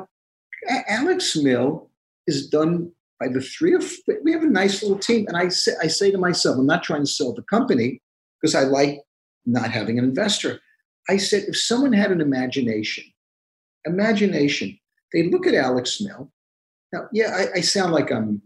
Alex 0.88 1.36
Mill 1.36 1.90
is 2.28 2.48
done 2.48 2.92
by 3.20 3.28
the 3.28 3.42
three 3.42 3.74
of 3.74 3.92
we 4.24 4.32
have 4.32 4.44
a 4.44 4.48
nice 4.48 4.82
little 4.82 4.98
team. 4.98 5.26
And 5.28 5.38
I 5.38 5.50
say, 5.50 5.74
I 5.82 5.88
say 5.88 6.12
to 6.12 6.18
myself, 6.18 6.58
I'm 6.58 6.66
not 6.66 6.84
trying 6.84 7.04
to 7.04 7.12
sell 7.12 7.34
the 7.34 7.44
company 7.44 8.02
because 8.42 8.56
I 8.56 8.64
like 8.64 9.00
not 9.46 9.72
having 9.72 9.98
an 9.98 10.06
investor. 10.06 10.60
I 11.10 11.18
said, 11.18 11.44
if 11.48 11.58
someone 11.58 11.94
had 11.94 12.12
an 12.12 12.22
imagination, 12.22 13.04
imagination, 13.86 14.78
they 15.12 15.30
look 15.30 15.46
at 15.46 15.54
Alex 15.54 16.00
Mill. 16.02 16.32
Now, 16.92 17.08
yeah, 17.12 17.36
I, 17.36 17.58
I 17.58 17.62
sound 17.62 17.92
like 17.92 18.12
I'm, 18.12 18.42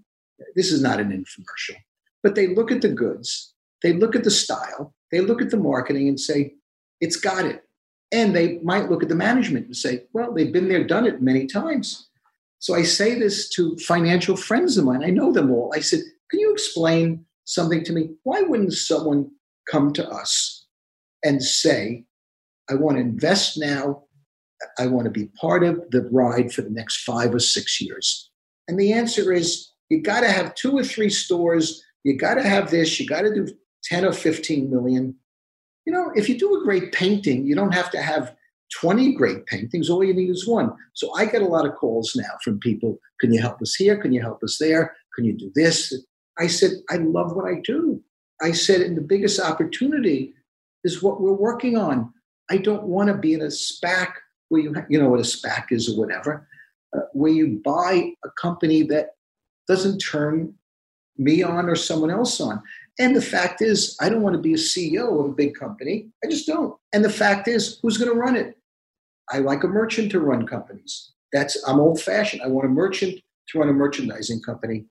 this 0.56 0.72
is 0.72 0.82
not 0.82 1.00
an 1.00 1.12
infomercial, 1.12 1.78
but 2.24 2.36
they 2.36 2.48
look 2.48 2.72
at 2.72 2.82
the 2.82 2.90
goods, 2.90 3.54
they 3.84 3.94
look 3.94 4.16
at 4.16 4.24
the 4.24 4.32
style, 4.32 4.96
they 5.12 5.22
look 5.22 5.42
at 5.42 5.50
the 5.50 5.58
marketing 5.58 6.08
and 6.08 6.20
say, 6.20 6.56
it's 7.00 7.16
got 7.18 7.46
it. 7.46 7.64
And 8.12 8.36
they 8.36 8.60
might 8.60 8.90
look 8.90 9.04
at 9.04 9.10
the 9.10 9.16
management 9.16 9.66
and 9.66 9.76
say, 9.76 10.04
well, 10.14 10.34
they've 10.34 10.54
been 10.54 10.70
there, 10.70 10.84
done 10.86 11.06
it 11.06 11.22
many 11.22 11.46
times. 11.46 12.10
So 12.60 12.74
I 12.74 12.84
say 12.84 13.20
this 13.20 13.50
to 13.50 13.76
financial 13.78 14.36
friends 14.36 14.78
of 14.78 14.86
mine. 14.86 15.04
I 15.04 15.10
know 15.10 15.32
them 15.32 15.52
all. 15.52 15.72
I 15.76 15.80
said, 15.80 16.00
can 16.32 16.40
you 16.40 16.52
explain 16.52 17.26
something 17.46 17.84
to 17.84 17.94
me? 17.94 18.10
Why 18.24 18.42
wouldn't 18.42 18.74
someone 18.74 19.30
come 19.70 19.94
to 19.94 20.10
us 20.10 20.66
and 21.24 21.44
say, 21.44 22.06
I 22.70 22.76
want 22.76 22.98
to 22.98 23.02
invest 23.02 23.58
now. 23.58 24.04
I 24.80 24.88
want 24.88 25.06
to 25.06 25.12
be 25.12 25.30
part 25.40 25.64
of 25.64 25.82
the 25.92 26.10
ride 26.12 26.52
for 26.52 26.62
the 26.62 26.70
next 26.70 27.04
five 27.04 27.34
or 27.34 27.40
six 27.40 27.80
years? 27.80 28.32
And 28.68 28.80
the 28.80 28.92
answer 28.94 29.32
is 29.32 29.72
you 29.90 30.02
got 30.02 30.22
to 30.22 30.32
have 30.32 30.56
two 30.56 30.78
or 30.78 30.84
three 30.84 31.10
stores. 31.10 31.84
You 32.04 32.18
got 32.18 32.36
to 32.36 32.44
have 32.44 32.72
this. 32.72 33.00
You 33.00 33.08
got 33.08 33.22
to 33.22 33.34
do 33.34 33.48
10 33.90 34.06
or 34.06 34.14
15 34.14 34.70
million. 34.70 35.16
You 35.86 35.94
know, 35.94 36.12
if 36.16 36.28
you 36.28 36.38
do 36.38 36.60
a 36.60 36.64
great 36.64 36.92
painting, 36.92 37.46
you 37.46 37.56
don't 37.56 37.74
have 37.74 37.90
to 37.92 38.02
have 38.02 38.36
20 38.80 39.14
great 39.14 39.46
paintings. 39.46 39.90
All 39.90 40.04
you 40.04 40.14
need 40.14 40.30
is 40.30 40.48
one. 40.48 40.74
So 40.94 41.14
I 41.16 41.26
get 41.26 41.42
a 41.42 41.48
lot 41.48 41.66
of 41.66 41.76
calls 41.76 42.16
now 42.16 42.38
from 42.44 42.60
people 42.60 43.00
Can 43.20 43.34
you 43.34 43.42
help 43.42 43.62
us 43.62 43.76
here? 43.76 43.98
Can 43.98 44.12
you 44.12 44.22
help 44.22 44.44
us 44.44 44.58
there? 44.60 44.96
Can 45.16 45.26
you 45.26 45.34
do 45.34 45.52
this? 45.56 45.94
I 46.38 46.48
said, 46.48 46.72
I 46.90 46.98
love 46.98 47.36
what 47.36 47.46
I 47.46 47.62
do. 47.64 48.02
I 48.42 48.52
said, 48.52 48.82
and 48.82 48.96
the 48.96 49.02
biggest 49.02 49.40
opportunity 49.40 50.34
is 50.84 51.02
what 51.02 51.20
we're 51.20 51.34
working 51.34 51.78
on. 51.78 52.14
I 52.52 52.58
don't 52.58 52.84
want 52.84 53.08
to 53.08 53.16
be 53.16 53.34
in 53.34 53.42
a 53.42 53.46
SPAC 53.46 54.10
where 54.50 54.62
you, 54.62 54.76
you 54.90 55.02
know 55.02 55.10
what 55.10 55.20
a 55.20 55.24
SPAC 55.24 55.72
is 55.72 55.90
or 55.90 55.98
whatever, 55.98 56.48
uh, 56.96 57.02
where 57.14 57.32
you 57.32 57.60
buy 57.64 58.12
a 58.24 58.30
company 58.40 58.84
that 58.84 59.16
doesn't 59.68 60.00
turn 60.00 60.54
me 61.18 61.44
on 61.44 61.68
or 61.68 61.76
someone 61.76 62.12
else 62.12 62.40
on. 62.40 62.62
And 63.00 63.16
the 63.16 63.22
fact 63.22 63.62
is, 63.62 63.96
I 64.02 64.10
don't 64.10 64.24
want 64.24 64.36
to 64.36 64.42
be 64.42 64.54
a 64.54 64.58
CEO 64.58 65.20
of 65.20 65.26
a 65.28 65.34
big 65.34 65.56
company. 65.56 66.10
I 66.24 66.30
just 66.30 66.48
don't. 66.48 66.76
And 66.94 67.06
the 67.06 67.10
fact 67.10 67.48
is, 67.48 67.80
who's 67.82 67.98
going 67.98 68.12
to 68.12 68.18
run 68.18 68.36
it? 68.36 68.58
I 69.32 69.40
like 69.40 69.64
a 69.64 69.68
merchant 69.68 70.12
to 70.12 70.20
run 70.20 70.48
companies. 70.48 71.12
That's 71.34 71.62
I'm 71.68 71.80
old 71.80 72.02
fashioned. 72.02 72.42
I 72.42 72.48
want 72.48 72.66
a 72.66 72.70
merchant 72.70 73.20
to 73.50 73.60
run 73.60 73.70
a 73.70 73.74
merchandising 73.74 74.42
company. 74.42 74.86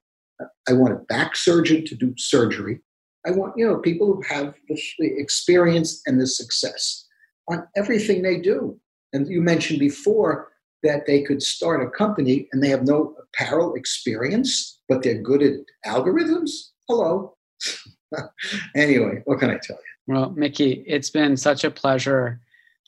I 0.69 0.73
want 0.75 0.93
a 0.93 1.05
back 1.09 1.35
surgeon 1.37 1.85
to 1.87 1.95
do 1.95 2.15
surgery. 2.19 2.81
I 3.27 3.31
want 3.31 3.55
you 3.57 3.67
know 3.67 3.79
people 3.79 4.07
who 4.07 4.23
have 4.29 4.55
the, 4.69 4.79
experience 5.01 6.03
and 6.07 6.21
the 6.21 6.27
success 6.27 7.07
on 7.51 7.67
everything 7.77 8.23
they 8.23 8.39
do. 8.39 8.79
And 9.13 9.27
you 9.29 9.41
mentioned 9.41 9.81
before 9.81 10.53
that 10.83 11.07
they 11.07 11.23
could 11.23 11.43
start 11.43 11.83
a 11.83 11.91
company 11.91 12.49
and 12.53 12.63
they 12.63 12.69
have 12.69 12.85
no 12.85 13.15
apparel 13.23 13.75
experience, 13.75 14.81
but 14.89 15.03
they're 15.03 15.23
good 15.23 15.43
at 15.43 15.55
algorithms. 15.87 16.51
Hello. 16.89 17.35
anyway, 18.75 19.23
what 19.25 19.39
can 19.39 19.51
I 19.51 19.59
tell 19.63 19.77
you? 19.77 20.15
Well, 20.15 20.31
Mickey, 20.31 20.85
it's 20.87 21.11
been 21.11 21.37
such 21.37 21.65
a 21.65 21.71
pleasure 21.71 22.41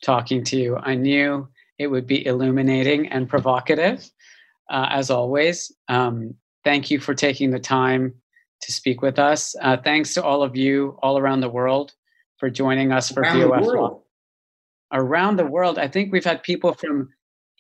talking 0.03 0.45
to 0.45 0.57
you. 0.57 0.77
I 0.77 0.95
knew 0.95 1.49
it 1.79 1.89
would 1.89 2.07
be 2.07 2.25
illuminating 2.27 3.09
and 3.09 3.29
provocative, 3.29 4.09
uh, 4.71 4.87
as 4.91 5.11
always. 5.11 5.73
Um, 5.89 6.35
thank 6.64 6.91
you 6.91 7.01
for 7.01 7.14
taking 7.14 7.51
the 7.51 7.59
time 7.59 8.14
to 8.62 8.73
speak 8.73 9.03
with 9.03 9.19
us. 9.19 9.55
Uh, 9.61 9.77
thanks 9.77 10.14
to 10.14 10.23
all 10.23 10.43
of 10.43 10.57
you 10.57 10.99
all 11.03 11.19
around 11.19 11.41
the 11.41 11.49
world 11.49 11.95
for 12.39 12.51
joining 12.51 12.93
us 12.93 13.11
for 13.11 13.23
around 13.23 13.49
BOF. 13.49 14.01
Around 14.93 15.37
the 15.37 15.47
world, 15.47 15.79
I 15.79 15.87
think 15.87 16.12
we've 16.12 16.25
had 16.25 16.43
people 16.43 16.73
from 16.73 17.11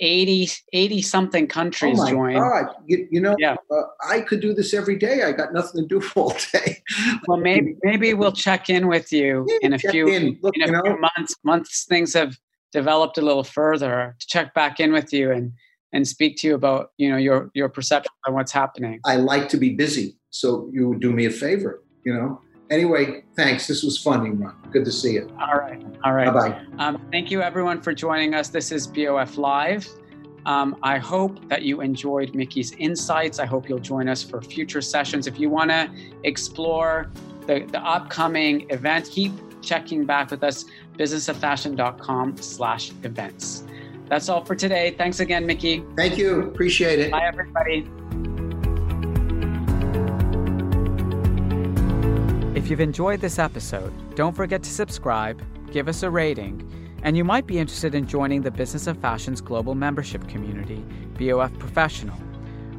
80, 0.00 0.48
80 0.72 1.02
something 1.02 1.46
countries 1.46 1.98
oh 1.98 2.02
my 2.04 2.10
join. 2.10 2.34
God. 2.34 2.66
You, 2.86 3.08
you 3.10 3.20
know, 3.20 3.34
Yeah. 3.38 3.56
uh, 3.70 3.82
I 4.08 4.20
could 4.20 4.40
do 4.40 4.54
this 4.54 4.72
every 4.74 4.96
day. 4.96 5.22
I 5.22 5.32
got 5.32 5.52
nothing 5.52 5.82
to 5.82 6.00
do 6.00 6.06
all 6.16 6.34
day. 6.52 6.82
Well, 7.26 7.38
maybe 7.38 7.76
maybe 7.82 8.14
we'll 8.14 8.32
check 8.32 8.70
in 8.70 8.86
with 8.88 9.12
you 9.12 9.44
Yeah, 9.48 9.58
in 9.62 9.72
a 9.72 9.78
few 9.78 10.08
in. 10.08 10.38
Look, 10.42 10.56
in 10.56 10.62
a 10.62 10.66
you 10.66 10.72
know- 10.72 10.82
few 10.84 10.98
months. 11.00 11.34
Once 11.44 11.84
things 11.88 12.14
have 12.14 12.36
developed 12.72 13.18
a 13.18 13.22
little 13.22 13.44
further, 13.44 14.14
to 14.20 14.26
check 14.26 14.54
back 14.54 14.78
in 14.80 14.92
with 14.92 15.12
you 15.12 15.32
and 15.32 15.52
and 15.92 16.06
speak 16.06 16.36
to 16.38 16.46
you 16.48 16.54
about 16.54 16.90
you 16.98 17.10
know 17.10 17.16
your 17.16 17.50
your 17.54 17.68
perception 17.68 18.12
of 18.26 18.34
what's 18.34 18.52
happening. 18.52 19.00
I 19.04 19.16
like 19.16 19.48
to 19.50 19.56
be 19.56 19.70
busy, 19.74 20.16
so 20.30 20.68
you 20.72 20.88
would 20.90 21.00
do 21.00 21.12
me 21.12 21.24
a 21.26 21.30
favor. 21.30 21.82
You 22.04 22.14
know. 22.14 22.40
Anyway, 22.70 23.24
thanks. 23.34 23.66
This 23.66 23.82
was 23.82 23.98
fun, 23.98 24.20
Imran. 24.20 24.54
Good 24.70 24.84
to 24.84 24.92
see 24.92 25.14
you. 25.14 25.30
All 25.40 25.58
right, 25.58 25.82
all 26.04 26.12
right. 26.12 26.32
Bye 26.32 26.50
bye. 26.50 26.66
Um, 26.78 27.06
thank 27.10 27.30
you 27.30 27.40
everyone 27.40 27.80
for 27.80 27.94
joining 27.94 28.34
us. 28.34 28.48
This 28.48 28.72
is 28.72 28.86
BOF 28.86 29.38
Live. 29.38 29.88
Um, 30.44 30.76
I 30.82 30.98
hope 30.98 31.46
that 31.48 31.62
you 31.62 31.80
enjoyed 31.80 32.34
Mickey's 32.34 32.72
insights. 32.72 33.38
I 33.38 33.46
hope 33.46 33.68
you'll 33.68 33.78
join 33.78 34.08
us 34.08 34.22
for 34.22 34.40
future 34.40 34.80
sessions. 34.80 35.26
If 35.26 35.38
you 35.38 35.50
want 35.50 35.70
to 35.70 35.90
explore 36.24 37.10
the, 37.46 37.66
the 37.70 37.80
upcoming 37.80 38.68
event, 38.70 39.08
keep 39.10 39.32
checking 39.62 40.06
back 40.06 40.30
with 40.30 40.42
us, 40.42 40.64
businessoffashion.com 40.96 42.36
slash 42.38 42.92
events. 43.02 43.64
That's 44.08 44.28
all 44.28 44.44
for 44.44 44.54
today. 44.54 44.94
Thanks 44.96 45.20
again, 45.20 45.44
Mickey. 45.44 45.84
Thank 45.96 46.16
you. 46.16 46.42
Appreciate 46.42 46.98
it. 46.98 47.10
Bye, 47.10 47.26
everybody. 47.26 47.86
If 52.68 52.72
you've 52.72 52.80
enjoyed 52.80 53.22
this 53.22 53.38
episode, 53.38 53.94
don't 54.14 54.36
forget 54.36 54.62
to 54.62 54.68
subscribe, 54.68 55.42
give 55.72 55.88
us 55.88 56.02
a 56.02 56.10
rating, 56.10 56.70
and 57.02 57.16
you 57.16 57.24
might 57.24 57.46
be 57.46 57.58
interested 57.58 57.94
in 57.94 58.06
joining 58.06 58.42
the 58.42 58.50
Business 58.50 58.86
of 58.86 58.98
Fashion's 58.98 59.40
global 59.40 59.74
membership 59.74 60.28
community, 60.28 60.84
BOF 61.18 61.58
Professional. 61.58 62.14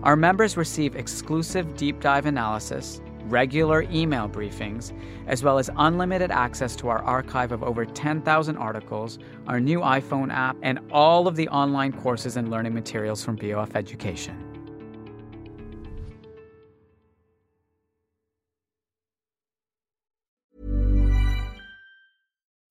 Our 0.04 0.16
members 0.16 0.58
receive 0.58 0.96
exclusive 0.96 1.76
deep 1.76 2.02
dive 2.02 2.28
analysis, 2.28 3.02
regular 3.24 3.82
email 3.92 4.30
briefings, 4.30 4.94
as 5.26 5.42
well 5.42 5.58
as 5.58 5.72
unlimited 5.76 6.30
access 6.30 6.76
to 6.76 6.90
our 6.90 7.02
archive 7.02 7.52
of 7.52 7.64
over 7.64 7.84
10,000 7.84 8.58
articles, 8.58 9.18
our 9.48 9.60
new 9.60 9.80
iPhone 9.80 10.32
app, 10.32 10.56
and 10.62 10.78
all 10.92 11.28
of 11.28 11.36
the 11.36 11.50
online 11.50 11.94
courses 11.94 12.38
and 12.38 12.52
learning 12.52 12.76
materials 12.76 13.26
from 13.26 13.38
BOF 13.38 13.76
Education. 13.76 14.49